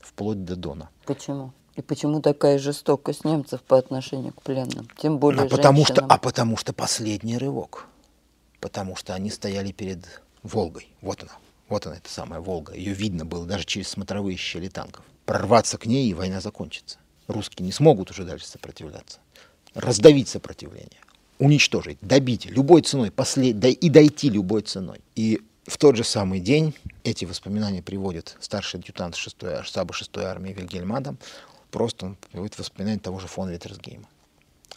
вплоть 0.00 0.44
до 0.44 0.56
Дона. 0.56 0.90
Почему? 1.04 1.52
И 1.78 1.82
почему 1.82 2.20
такая 2.20 2.58
жестокость 2.58 3.24
немцев 3.24 3.62
по 3.62 3.78
отношению 3.78 4.32
к 4.32 4.42
пленным? 4.42 4.88
Тем 4.96 5.18
более 5.18 5.44
а 5.44 5.48
потому 5.48 5.84
что, 5.84 6.04
А 6.06 6.18
потому 6.18 6.56
что 6.56 6.72
последний 6.72 7.38
рывок. 7.38 7.86
Потому 8.58 8.96
что 8.96 9.14
они 9.14 9.30
стояли 9.30 9.70
перед 9.70 10.20
Волгой. 10.42 10.88
Вот 11.00 11.22
она. 11.22 11.32
Вот 11.68 11.86
она, 11.86 11.96
эта 11.96 12.10
самая 12.10 12.40
Волга. 12.40 12.74
Ее 12.74 12.94
видно 12.94 13.24
было 13.24 13.46
даже 13.46 13.64
через 13.64 13.88
смотровые 13.88 14.36
щели 14.36 14.68
танков. 14.68 15.04
Прорваться 15.24 15.78
к 15.78 15.86
ней, 15.86 16.10
и 16.10 16.14
война 16.14 16.40
закончится. 16.40 16.98
Русские 17.28 17.66
не 17.66 17.72
смогут 17.72 18.10
уже 18.10 18.24
дальше 18.24 18.46
сопротивляться. 18.46 19.20
Раздавить 19.74 20.28
сопротивление. 20.28 21.00
Уничтожить, 21.38 21.98
добить 22.00 22.46
любой 22.46 22.82
ценой, 22.82 23.12
послед... 23.12 23.64
и 23.64 23.88
дойти 23.88 24.30
любой 24.30 24.62
ценой. 24.62 25.00
И 25.14 25.42
в 25.68 25.76
тот 25.76 25.96
же 25.96 26.04
самый 26.04 26.40
день 26.40 26.74
эти 27.04 27.26
воспоминания 27.26 27.82
приводит 27.82 28.36
старший 28.40 28.80
адъютант 28.80 29.16
6 29.16 29.64
штаба 29.64 29.92
6-й 29.92 30.24
армии 30.24 30.52
Вильгельм 30.52 30.94
Адам 30.94 31.18
просто 31.70 32.06
он 32.06 32.16
приводит 32.16 32.58
воспоминания 32.58 32.98
того 32.98 33.20
же 33.20 33.26
фон 33.26 33.50
Виттерсгейма. 33.50 34.08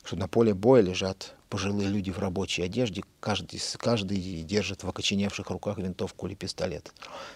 Что 0.03 0.17
на 0.17 0.27
поле 0.27 0.53
боя 0.53 0.81
лежат 0.81 1.33
пожилые 1.49 1.87
люди 1.87 2.11
в 2.11 2.19
рабочей 2.19 2.63
одежде, 2.63 3.03
каждый, 3.19 3.61
каждый 3.77 4.17
держит 4.43 4.83
в 4.83 4.89
окоченевших 4.89 5.49
руках 5.49 5.77
винтовку 5.77 6.27
или 6.27 6.35
пистолет. 6.35 6.91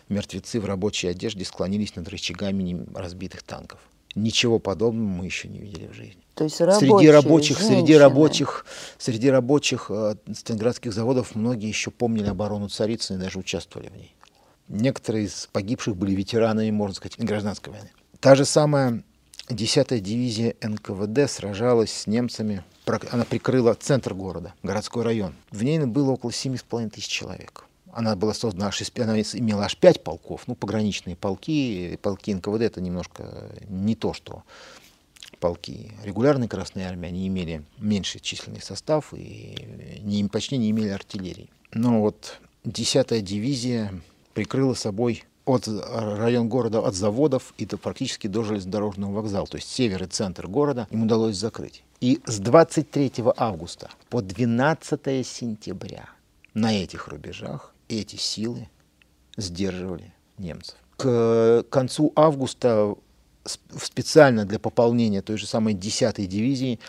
Мертвецы 0.09 0.59
в 0.59 0.65
рабочей 0.65 1.07
одежде 1.07 1.45
склонились 1.45 1.95
над 1.95 2.07
рычагами 2.09 2.85
разбитых 2.93 3.43
танков. 3.43 3.79
Ничего 4.15 4.59
подобного 4.59 5.07
мы 5.07 5.25
еще 5.25 5.47
не 5.49 5.59
видели 5.59 5.87
в 5.87 5.93
жизни. 5.93 6.17
То 6.35 6.45
есть 6.45 6.59
рабочие, 6.61 6.89
среди 6.89 7.09
рабочих, 7.09 7.57
женщины. 7.57 7.79
среди 7.79 7.97
рабочих, 7.97 8.65
среди 8.97 9.29
рабочих 9.29 9.85
э, 9.89 10.15
сталинградских 10.33 10.93
заводов 10.93 11.35
многие 11.35 11.67
еще 11.67 11.91
помнили 11.91 12.27
оборону 12.27 12.69
Царицыны 12.69 13.17
и 13.17 13.19
даже 13.21 13.39
участвовали 13.39 13.89
в 13.89 13.95
ней. 13.95 14.15
Некоторые 14.67 15.25
из 15.25 15.47
погибших 15.51 15.95
были 15.95 16.13
ветеранами, 16.13 16.71
можно 16.71 16.95
сказать, 16.95 17.17
гражданской 17.17 17.71
войны. 17.71 17.91
Та 18.19 18.35
же 18.35 18.45
самая 18.45 19.03
10-я 19.49 19.99
дивизия 19.99 20.55
НКВД 20.61 21.29
сражалась 21.29 21.91
с 21.91 22.07
немцами. 22.07 22.63
Она 23.11 23.25
прикрыла 23.25 23.73
центр 23.73 24.13
города, 24.13 24.53
городской 24.63 25.03
район. 25.03 25.35
В 25.51 25.63
ней 25.63 25.79
было 25.79 26.11
около 26.11 26.31
7,5 26.31 26.89
тысяч 26.89 27.07
человек. 27.07 27.65
Она 27.95 28.17
была 28.17 28.33
создана, 28.33 28.71
она 28.97 29.21
имела 29.21 29.63
аж 29.63 29.77
5 29.77 30.03
полков, 30.03 30.43
ну, 30.47 30.55
пограничные 30.55 31.15
полки. 31.15 31.97
Полки 32.01 32.33
НКВД 32.33 32.61
это 32.63 32.81
немножко 32.81 33.49
не 33.69 33.95
то, 33.95 34.13
что 34.13 34.43
полки 35.39 35.93
регулярной 36.03 36.49
Красной 36.49 36.83
Армии, 36.83 37.07
они 37.07 37.25
имели 37.25 37.63
меньший 37.77 38.19
численный 38.19 38.61
состав 38.61 39.13
и 39.13 39.99
не, 40.01 40.25
почти 40.25 40.57
не 40.57 40.71
имели 40.71 40.89
артиллерии. 40.89 41.49
Но 41.71 42.01
вот 42.01 42.41
10-я 42.65 43.21
дивизия 43.21 43.93
прикрыла 44.33 44.73
собой 44.73 45.23
от 45.45 45.65
район 45.67 46.49
города 46.49 46.79
от 46.79 46.95
заводов 46.95 47.53
и 47.57 47.65
до, 47.65 47.77
практически 47.77 48.27
до 48.27 48.43
железнодорожного 48.43 49.13
вокзала. 49.13 49.47
То 49.47 49.55
есть 49.55 49.69
север 49.69 50.03
и 50.03 50.07
центр 50.07 50.47
города 50.47 50.85
им 50.91 51.03
удалось 51.03 51.37
закрыть. 51.37 51.81
И 52.01 52.19
с 52.25 52.39
23 52.39 53.13
августа 53.37 53.89
по 54.09 54.21
12 54.21 55.25
сентября 55.25 56.09
на 56.53 56.73
этих 56.73 57.07
рубежах 57.07 57.74
эти 57.89 58.15
силы 58.15 58.69
сдерживали 59.37 60.13
немцев. 60.37 60.77
К 60.97 61.63
концу 61.69 62.13
августа 62.15 62.95
специально 63.45 64.45
для 64.45 64.59
пополнения 64.59 65.21
той 65.21 65.37
же 65.37 65.45
самой 65.45 65.73
10-й 65.73 66.25
дивизии 66.25 66.79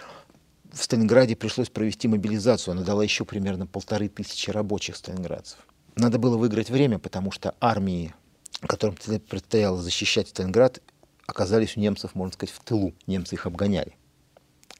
в 0.73 0.83
Сталинграде 0.83 1.37
пришлось 1.37 1.71
провести 1.71 2.09
мобилизацию. 2.09 2.73
Она 2.73 2.83
дала 2.83 3.03
еще 3.03 3.25
примерно 3.25 3.67
полторы 3.67 4.09
тысячи 4.09 4.51
рабочих 4.51 4.97
сталинградцев. 4.97 5.59
Надо 5.97 6.19
было 6.19 6.37
выиграть 6.37 6.71
время, 6.71 6.99
потому 6.99 7.31
что 7.31 7.55
армии 7.61 8.15
которым 8.61 8.97
предстояло 8.97 9.81
защищать 9.81 10.29
Сталинград, 10.29 10.81
оказались 11.27 11.77
у 11.77 11.81
немцев, 11.81 12.15
можно 12.15 12.33
сказать, 12.33 12.55
в 12.55 12.63
тылу. 12.63 12.95
Немцы 13.07 13.35
их 13.35 13.47
обгоняли. 13.47 13.97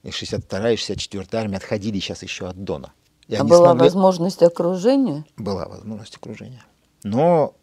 И 0.03 0.09
62-я 0.09 0.71
и 0.71 0.75
64-я 0.75 1.39
армия 1.39 1.57
отходили 1.57 1.99
сейчас 1.99 2.23
еще 2.23 2.47
от 2.47 2.63
Дона. 2.63 2.93
И 3.27 3.35
а 3.35 3.43
была 3.43 3.69
смогли... 3.69 3.83
возможность 3.83 4.41
окружения? 4.41 5.25
Была 5.35 5.67
возможность 5.67 6.15
окружения. 6.15 6.65
Но 7.03 7.53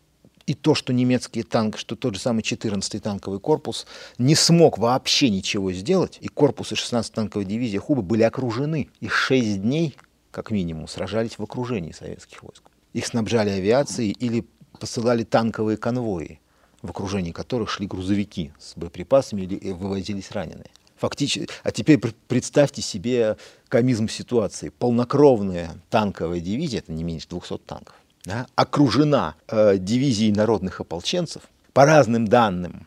и 0.46 0.54
то, 0.54 0.74
что 0.74 0.92
немецкие 0.92 1.44
танки, 1.44 1.78
что 1.78 1.96
тот 1.96 2.14
же 2.14 2.20
самый 2.20 2.42
14-й 2.42 3.00
танковый 3.00 3.40
корпус 3.40 3.86
не 4.18 4.34
смог 4.34 4.76
вообще 4.78 5.30
ничего 5.30 5.72
сделать, 5.72 6.18
и 6.20 6.28
корпусы 6.28 6.74
16-й 6.74 7.14
танковой 7.14 7.46
дивизии 7.46 7.78
Хубы 7.78 8.02
были 8.02 8.22
окружены. 8.22 8.90
И 9.00 9.08
6 9.08 9.62
дней, 9.62 9.96
как 10.30 10.50
минимум, 10.50 10.86
сражались 10.86 11.38
в 11.38 11.42
окружении 11.42 11.92
советских 11.92 12.42
войск. 12.42 12.62
Их 12.92 13.06
снабжали 13.06 13.50
авиацией 13.50 14.12
или 14.12 14.46
посылали 14.78 15.24
танковые 15.24 15.78
конвои, 15.78 16.40
в 16.82 16.90
окружении 16.90 17.32
которых 17.32 17.70
шли 17.70 17.86
грузовики 17.86 18.52
с 18.58 18.76
боеприпасами 18.76 19.42
или 19.42 19.72
вывозились 19.72 20.30
раненые. 20.30 20.70
Фактически, 21.04 21.52
а 21.62 21.70
теперь 21.70 21.98
представьте 21.98 22.80
себе 22.80 23.36
комизм 23.68 24.08
ситуации. 24.08 24.70
Полнокровная 24.70 25.72
танковая 25.90 26.40
дивизия, 26.40 26.78
это 26.78 26.92
не 26.92 27.04
меньше 27.04 27.28
200 27.28 27.58
танков, 27.58 27.94
да, 28.24 28.46
окружена 28.54 29.34
э, 29.48 29.76
дивизией 29.76 30.32
народных 30.32 30.80
ополченцев, 30.80 31.42
по 31.74 31.84
разным 31.84 32.26
данным, 32.26 32.86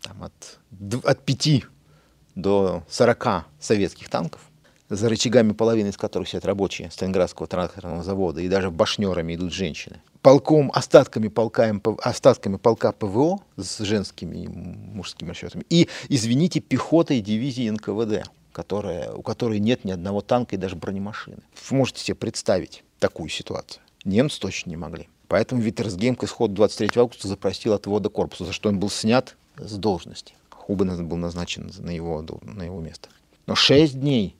там, 0.00 0.22
от, 0.22 0.58
от 1.04 1.22
5 1.22 1.64
до 2.34 2.82
40 2.88 3.44
советских 3.60 4.08
танков, 4.08 4.40
за 4.88 5.10
рычагами 5.10 5.52
половины 5.52 5.88
из 5.88 5.98
которых 5.98 6.30
сидят 6.30 6.46
рабочие 6.46 6.90
Сталинградского 6.90 7.46
тракторного 7.46 8.02
завода, 8.02 8.40
и 8.40 8.48
даже 8.48 8.70
башнерами 8.70 9.34
идут 9.34 9.52
женщины. 9.52 10.00
Полком, 10.22 10.70
остатками 10.74 11.28
полка, 11.28 11.74
остатками 12.02 12.56
полка 12.56 12.92
ПВО 12.92 13.40
с 13.56 13.78
женскими 13.78 14.44
и 14.44 14.48
мужскими 14.48 15.30
расчетами. 15.30 15.64
И, 15.70 15.88
извините, 16.10 16.60
пехотой 16.60 17.20
дивизии 17.20 17.70
НКВД, 17.70 18.30
которая, 18.52 19.12
у 19.12 19.22
которой 19.22 19.60
нет 19.60 19.84
ни 19.84 19.92
одного 19.92 20.20
танка 20.20 20.56
и 20.56 20.58
даже 20.58 20.76
бронемашины. 20.76 21.38
Вы 21.70 21.76
можете 21.76 22.04
себе 22.04 22.16
представить 22.16 22.84
такую 22.98 23.30
ситуацию? 23.30 23.82
Немцы 24.04 24.38
точно 24.40 24.70
не 24.70 24.76
могли. 24.76 25.08
Поэтому 25.28 25.62
Виттерсгейм 25.62 26.16
к 26.16 26.24
исходу 26.24 26.54
23 26.54 27.00
августа 27.00 27.28
запросил 27.28 27.72
отвода 27.72 28.08
корпуса, 28.08 28.44
за 28.44 28.52
что 28.52 28.68
он 28.68 28.78
был 28.78 28.90
снят 28.90 29.36
с 29.56 29.72
должности. 29.76 30.34
Хубе 30.50 31.08
был 31.08 31.16
назначен 31.16 31.70
на 31.78 31.90
его, 31.90 32.24
на 32.42 32.62
его 32.62 32.80
место. 32.80 33.08
Но 33.46 33.54
шесть 33.54 33.98
дней 33.98 34.36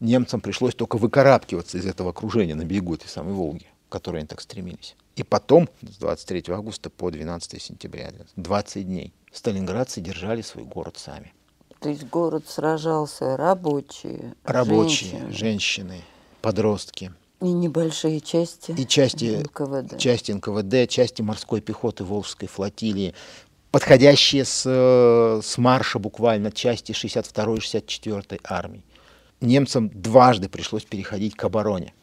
немцам 0.00 0.40
пришлось 0.40 0.74
только 0.74 0.96
выкарабкиваться 0.96 1.78
из 1.78 1.86
этого 1.86 2.10
окружения 2.10 2.54
на 2.54 2.64
берегу 2.64 2.94
этой 2.94 3.08
самой 3.08 3.34
Волги, 3.34 3.66
к 3.88 3.92
которой 3.92 4.18
они 4.18 4.26
так 4.26 4.40
стремились. 4.40 4.96
И 5.16 5.22
потом, 5.22 5.68
с 5.82 5.96
23 5.98 6.44
августа 6.48 6.90
по 6.90 7.10
12 7.10 7.60
сентября, 7.60 8.12
20 8.36 8.86
дней, 8.86 9.12
сталинградцы 9.32 10.00
держали 10.00 10.42
свой 10.42 10.64
город 10.64 10.96
сами. 10.98 11.32
То 11.80 11.88
есть 11.88 12.04
город 12.04 12.44
сражался 12.46 13.36
рабочие, 13.36 14.34
Рабочие, 14.44 15.10
женщины, 15.10 15.32
женщины 15.32 16.04
подростки. 16.42 17.12
И 17.40 17.46
небольшие 17.46 18.20
части. 18.20 18.72
И 18.72 18.86
части 18.86 19.42
НКВД. 19.42 19.98
Части 19.98 20.32
НКВД, 20.32 20.90
части 20.90 21.22
морской 21.22 21.62
пехоты 21.62 22.04
Волжской 22.04 22.48
флотилии, 22.48 23.14
подходящие 23.70 24.44
с, 24.44 24.62
с 25.42 25.58
марша 25.58 25.98
буквально 25.98 26.52
части 26.52 26.92
62-й 26.92 27.56
и 27.56 27.60
64-й 27.60 28.40
армии. 28.44 28.84
Немцам 29.40 29.88
дважды 29.88 30.50
пришлось 30.50 30.84
переходить 30.84 31.34
к 31.34 31.44
обороне. 31.44 31.94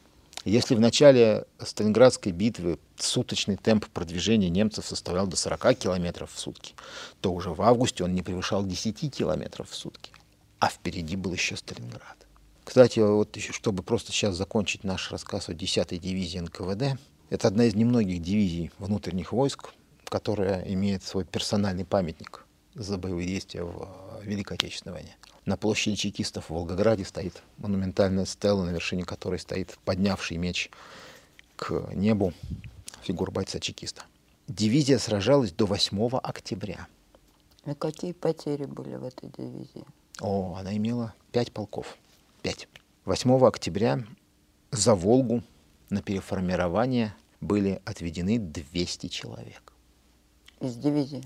Если 0.48 0.76
в 0.76 0.80
начале 0.80 1.46
Сталинградской 1.60 2.32
битвы 2.32 2.80
суточный 2.98 3.58
темп 3.58 3.86
продвижения 3.88 4.50
немцев 4.50 4.86
составлял 4.86 5.28
до 5.28 5.36
40 5.36 5.78
километров 5.78 6.32
в 6.32 6.40
сутки, 6.40 6.74
то 7.20 7.34
уже 7.34 7.50
в 7.50 7.62
августе 7.62 8.06
он 8.06 8.16
не 8.16 8.22
превышал 8.22 8.66
10 8.66 9.14
километров 9.14 9.70
в 9.70 9.76
сутки. 9.76 10.14
А 10.60 10.70
впереди 10.70 11.18
был 11.18 11.34
еще 11.34 11.58
Сталинград. 11.58 12.16
Кстати, 12.64 13.00
вот 13.00 13.36
еще, 13.36 13.52
чтобы 13.52 13.84
просто 13.84 14.14
сейчас 14.14 14.38
закончить 14.38 14.86
наш 14.86 15.12
рассказ 15.12 15.50
о 15.50 15.52
10-й 15.52 15.98
дивизии 15.98 16.40
НКВД, 16.40 16.98
это 17.30 17.50
одна 17.50 17.66
из 17.66 17.76
немногих 17.76 18.22
дивизий 18.22 18.72
внутренних 18.80 19.34
войск, 19.34 19.74
которая 20.06 20.62
имеет 20.62 21.04
свой 21.04 21.26
персональный 21.26 21.84
памятник 21.84 22.46
за 22.74 22.98
боевые 22.98 23.28
действия 23.28 23.64
в 23.64 24.22
Великой 24.24 24.54
Отечественной 24.54 24.94
войне. 24.94 25.18
На 25.48 25.56
площади 25.56 25.96
чекистов 25.96 26.48
в 26.48 26.54
Волгограде 26.54 27.06
стоит 27.06 27.42
монументальная 27.58 28.26
стела, 28.26 28.66
на 28.66 28.72
вершине 28.72 29.06
которой 29.06 29.40
стоит 29.40 29.80
поднявший 29.86 30.36
меч 30.36 30.70
к 31.56 31.90
небу 31.94 32.34
фигур 33.02 33.32
бойца-чекиста. 33.32 34.04
Дивизия 34.50 34.98
сражалась 34.98 35.54
до 35.54 35.66
8 35.66 36.18
октября. 36.22 36.88
И 37.66 37.74
какие 37.76 38.12
потери 38.12 38.66
были 38.66 38.98
в 38.98 39.06
этой 39.06 39.30
дивизии? 39.30 39.86
О, 40.20 40.58
она 40.60 40.76
имела 40.76 41.14
пять 41.32 41.54
полков. 41.54 41.98
Пять. 42.42 42.68
8 43.06 43.46
октября 43.46 44.04
за 44.72 44.96
Волгу 44.96 45.44
на 45.90 46.02
переформирование 46.02 47.16
были 47.40 47.82
отведены 47.86 48.38
200 48.38 49.08
человек. 49.08 49.72
Из 50.60 50.76
дивизии? 50.76 51.24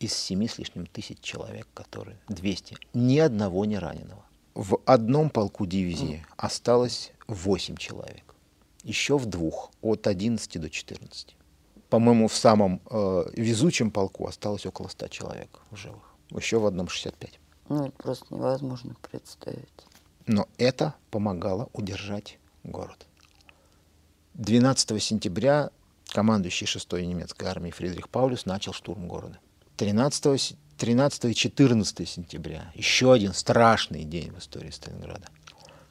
Из 0.00 0.14
семи 0.14 0.48
с 0.48 0.58
лишним 0.58 0.86
тысяч 0.86 1.20
человек, 1.20 1.66
которые 1.74 2.18
200, 2.28 2.76
ни 2.94 3.18
одного 3.18 3.64
не 3.64 3.78
раненого. 3.78 4.24
В 4.54 4.78
одном 4.86 5.30
полку 5.30 5.66
дивизии 5.66 6.24
осталось 6.36 7.12
8 7.28 7.76
человек, 7.76 8.34
еще 8.82 9.18
в 9.18 9.26
двух, 9.26 9.70
от 9.82 10.06
11 10.06 10.60
до 10.60 10.70
14. 10.70 11.36
По-моему, 11.90 12.28
в 12.28 12.34
самом 12.34 12.80
э, 12.90 13.24
везучем 13.36 13.90
полку 13.90 14.26
осталось 14.26 14.66
около 14.66 14.88
100 14.88 15.08
человек 15.08 15.60
в 15.70 15.76
живых, 15.76 16.14
еще 16.30 16.58
в 16.58 16.66
одном 16.66 16.88
65. 16.88 17.38
Ну, 17.68 17.86
это 17.86 17.96
просто 17.96 18.34
невозможно 18.34 18.96
представить. 19.10 19.68
Но 20.26 20.48
это 20.58 20.94
помогало 21.10 21.68
удержать 21.72 22.38
город. 22.64 23.06
12 24.34 25.02
сентября 25.02 25.70
командующий 26.12 26.66
6-й 26.66 27.06
немецкой 27.06 27.44
армией 27.46 27.72
Фридрих 27.72 28.08
Паулюс 28.08 28.46
начал 28.46 28.72
штурм 28.72 29.06
города. 29.08 29.38
13, 29.76 30.56
13 30.78 31.24
и 31.26 31.34
14 31.34 32.08
сентября, 32.08 32.70
еще 32.74 33.12
один 33.12 33.34
страшный 33.34 34.04
день 34.04 34.32
в 34.32 34.38
истории 34.38 34.70
Сталинграда, 34.70 35.26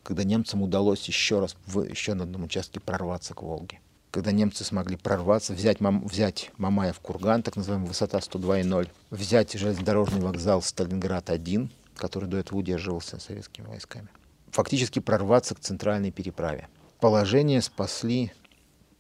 когда 0.02 0.24
немцам 0.24 0.64
удалось 0.64 1.06
еще 1.08 1.40
раз 1.40 1.56
в 1.68 1.84
еще 1.84 2.16
на 2.16 2.24
одном 2.24 2.46
участке 2.46 2.80
прорваться 2.80 3.36
к 3.36 3.44
Волге. 3.44 3.80
Когда 4.10 4.32
немцы 4.32 4.64
смогли 4.64 4.96
прорваться, 4.96 5.54
взять, 5.54 5.82
мам, 5.82 6.08
взять 6.08 6.50
Мамаев 6.58 7.00
курган, 7.00 7.44
так 7.44 7.58
называемая 7.58 7.90
высота 7.90 8.18
102,0, 8.18 8.90
взять 9.12 9.54
железнодорожный 9.54 10.22
вокзал 10.22 10.64
Сталинград-1, 10.64 11.70
который 11.96 12.28
до 12.28 12.38
этого 12.38 12.58
удерживался 12.58 13.20
советскими 13.20 13.68
войсками, 13.68 14.08
фактически 14.50 15.00
прорваться 15.00 15.54
к 15.54 15.60
центральной 15.60 16.12
переправе. 16.12 16.70
Положение 17.00 17.62
спасли 17.62 18.32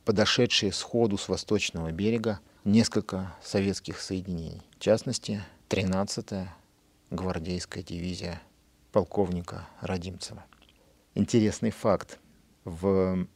подошедшие 0.03 0.71
сходу 0.71 1.17
с 1.17 1.27
восточного 1.27 1.91
берега 1.91 2.39
несколько 2.65 3.33
советских 3.43 4.01
соединений. 4.01 4.61
В 4.77 4.79
частности, 4.79 5.43
13-я 5.69 6.53
гвардейская 7.11 7.83
дивизия 7.83 8.41
полковника 8.91 9.67
Радимцева. 9.81 10.43
Интересный 11.13 11.71
факт. 11.71 12.19
В 12.65 13.27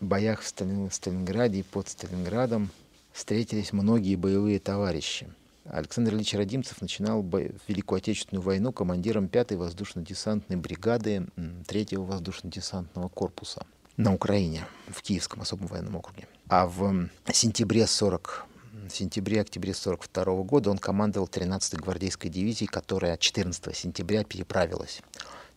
боях 0.00 0.42
в 0.42 0.46
Сталинграде 0.46 1.60
и 1.60 1.62
под 1.62 1.88
Сталинградом 1.88 2.70
встретились 3.12 3.72
многие 3.72 4.14
боевые 4.16 4.60
товарищи. 4.60 5.28
Александр 5.64 6.14
Ильич 6.14 6.34
Родимцев 6.34 6.80
начинал 6.82 7.22
Великую 7.22 7.98
Отечественную 7.98 8.42
войну 8.42 8.72
командиром 8.72 9.26
5-й 9.26 9.56
воздушно-десантной 9.56 10.56
бригады 10.56 11.26
3-го 11.36 12.04
воздушно-десантного 12.04 13.08
корпуса 13.08 13.66
на 13.96 14.14
Украине, 14.14 14.66
в 14.88 15.02
Киевском 15.02 15.42
особом 15.42 15.66
военном 15.66 15.96
округе. 15.96 16.26
А 16.48 16.66
в 16.66 17.08
сентябре 17.32 17.86
40 17.86 18.46
сентябре-октябре 18.94 19.72
1942 19.72 20.42
года 20.44 20.70
он 20.70 20.78
командовал 20.78 21.26
13-й 21.26 21.78
гвардейской 21.78 22.30
дивизией, 22.30 22.68
которая 22.68 23.16
14 23.16 23.76
сентября 23.76 24.24
переправилась 24.24 25.00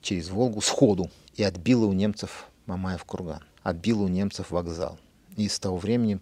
через 0.01 0.29
Волгу 0.29 0.61
сходу 0.61 1.09
и 1.35 1.43
отбила 1.43 1.85
у 1.85 1.93
немцев 1.93 2.47
Мамаев 2.65 3.03
курган, 3.05 3.43
отбила 3.63 4.03
у 4.03 4.07
немцев 4.07 4.51
вокзал. 4.51 4.99
И 5.35 5.47
с 5.47 5.59
того 5.59 5.77
времени 5.77 6.19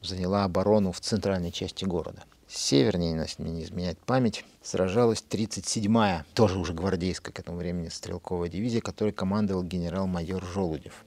заняла 0.00 0.44
оборону 0.44 0.92
в 0.92 1.00
центральной 1.00 1.50
части 1.50 1.84
города. 1.84 2.22
Севернее, 2.46 3.26
мне 3.38 3.50
не 3.50 3.64
изменяет 3.64 3.98
память, 3.98 4.44
сражалась 4.62 5.24
37-я, 5.28 6.24
тоже 6.34 6.58
уже 6.58 6.72
гвардейская 6.72 7.32
к 7.32 7.40
этому 7.40 7.58
времени 7.58 7.88
стрелковая 7.88 8.48
дивизия, 8.48 8.80
которой 8.80 9.12
командовал 9.12 9.64
генерал-майор 9.64 10.44
Желудев, 10.44 11.04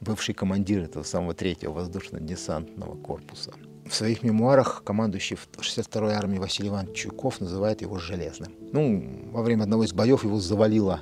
бывший 0.00 0.34
командир 0.34 0.82
этого 0.84 1.02
самого 1.02 1.34
третьего 1.34 1.72
воздушно-десантного 1.72 2.96
корпуса. 2.96 3.52
В 3.88 3.94
своих 3.94 4.22
мемуарах 4.22 4.82
командующий 4.84 5.38
62-й 5.56 6.12
армией 6.12 6.40
Василий 6.40 6.68
Иванович 6.68 6.96
Чуйков 6.96 7.40
называет 7.40 7.80
его 7.80 7.98
«железным». 7.98 8.52
Ну, 8.72 9.30
во 9.32 9.42
время 9.42 9.62
одного 9.62 9.84
из 9.84 9.94
боев 9.94 10.24
его 10.24 10.38
завалило 10.38 11.00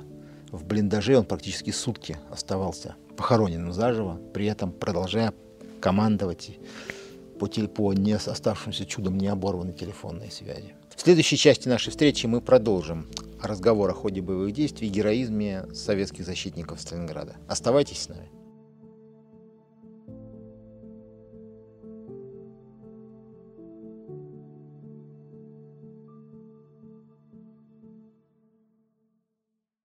в 0.51 0.63
блиндаже, 0.63 1.17
он 1.17 1.25
практически 1.25 1.71
сутки 1.71 2.17
оставался 2.31 2.95
похороненным 3.17 3.73
заживо, 3.73 4.21
при 4.33 4.45
этом 4.45 4.71
продолжая 4.71 5.33
командовать 5.81 6.57
по, 7.39 7.47
по 7.47 7.93
не 7.93 8.13
оставшимся 8.13 8.85
чудом 8.85 9.17
не 9.17 9.27
оборванной 9.27 9.73
телефонной 9.73 10.31
связи. 10.31 10.73
В 10.95 11.01
следующей 11.01 11.37
части 11.37 11.67
нашей 11.67 11.89
встречи 11.89 12.25
мы 12.25 12.39
продолжим 12.39 13.07
разговор 13.41 13.89
о 13.89 13.93
ходе 13.93 14.21
боевых 14.21 14.53
действий 14.53 14.87
и 14.87 14.91
героизме 14.91 15.65
советских 15.73 16.25
защитников 16.25 16.79
Сталинграда. 16.79 17.35
Оставайтесь 17.47 18.03
с 18.03 18.09
нами. 18.09 18.29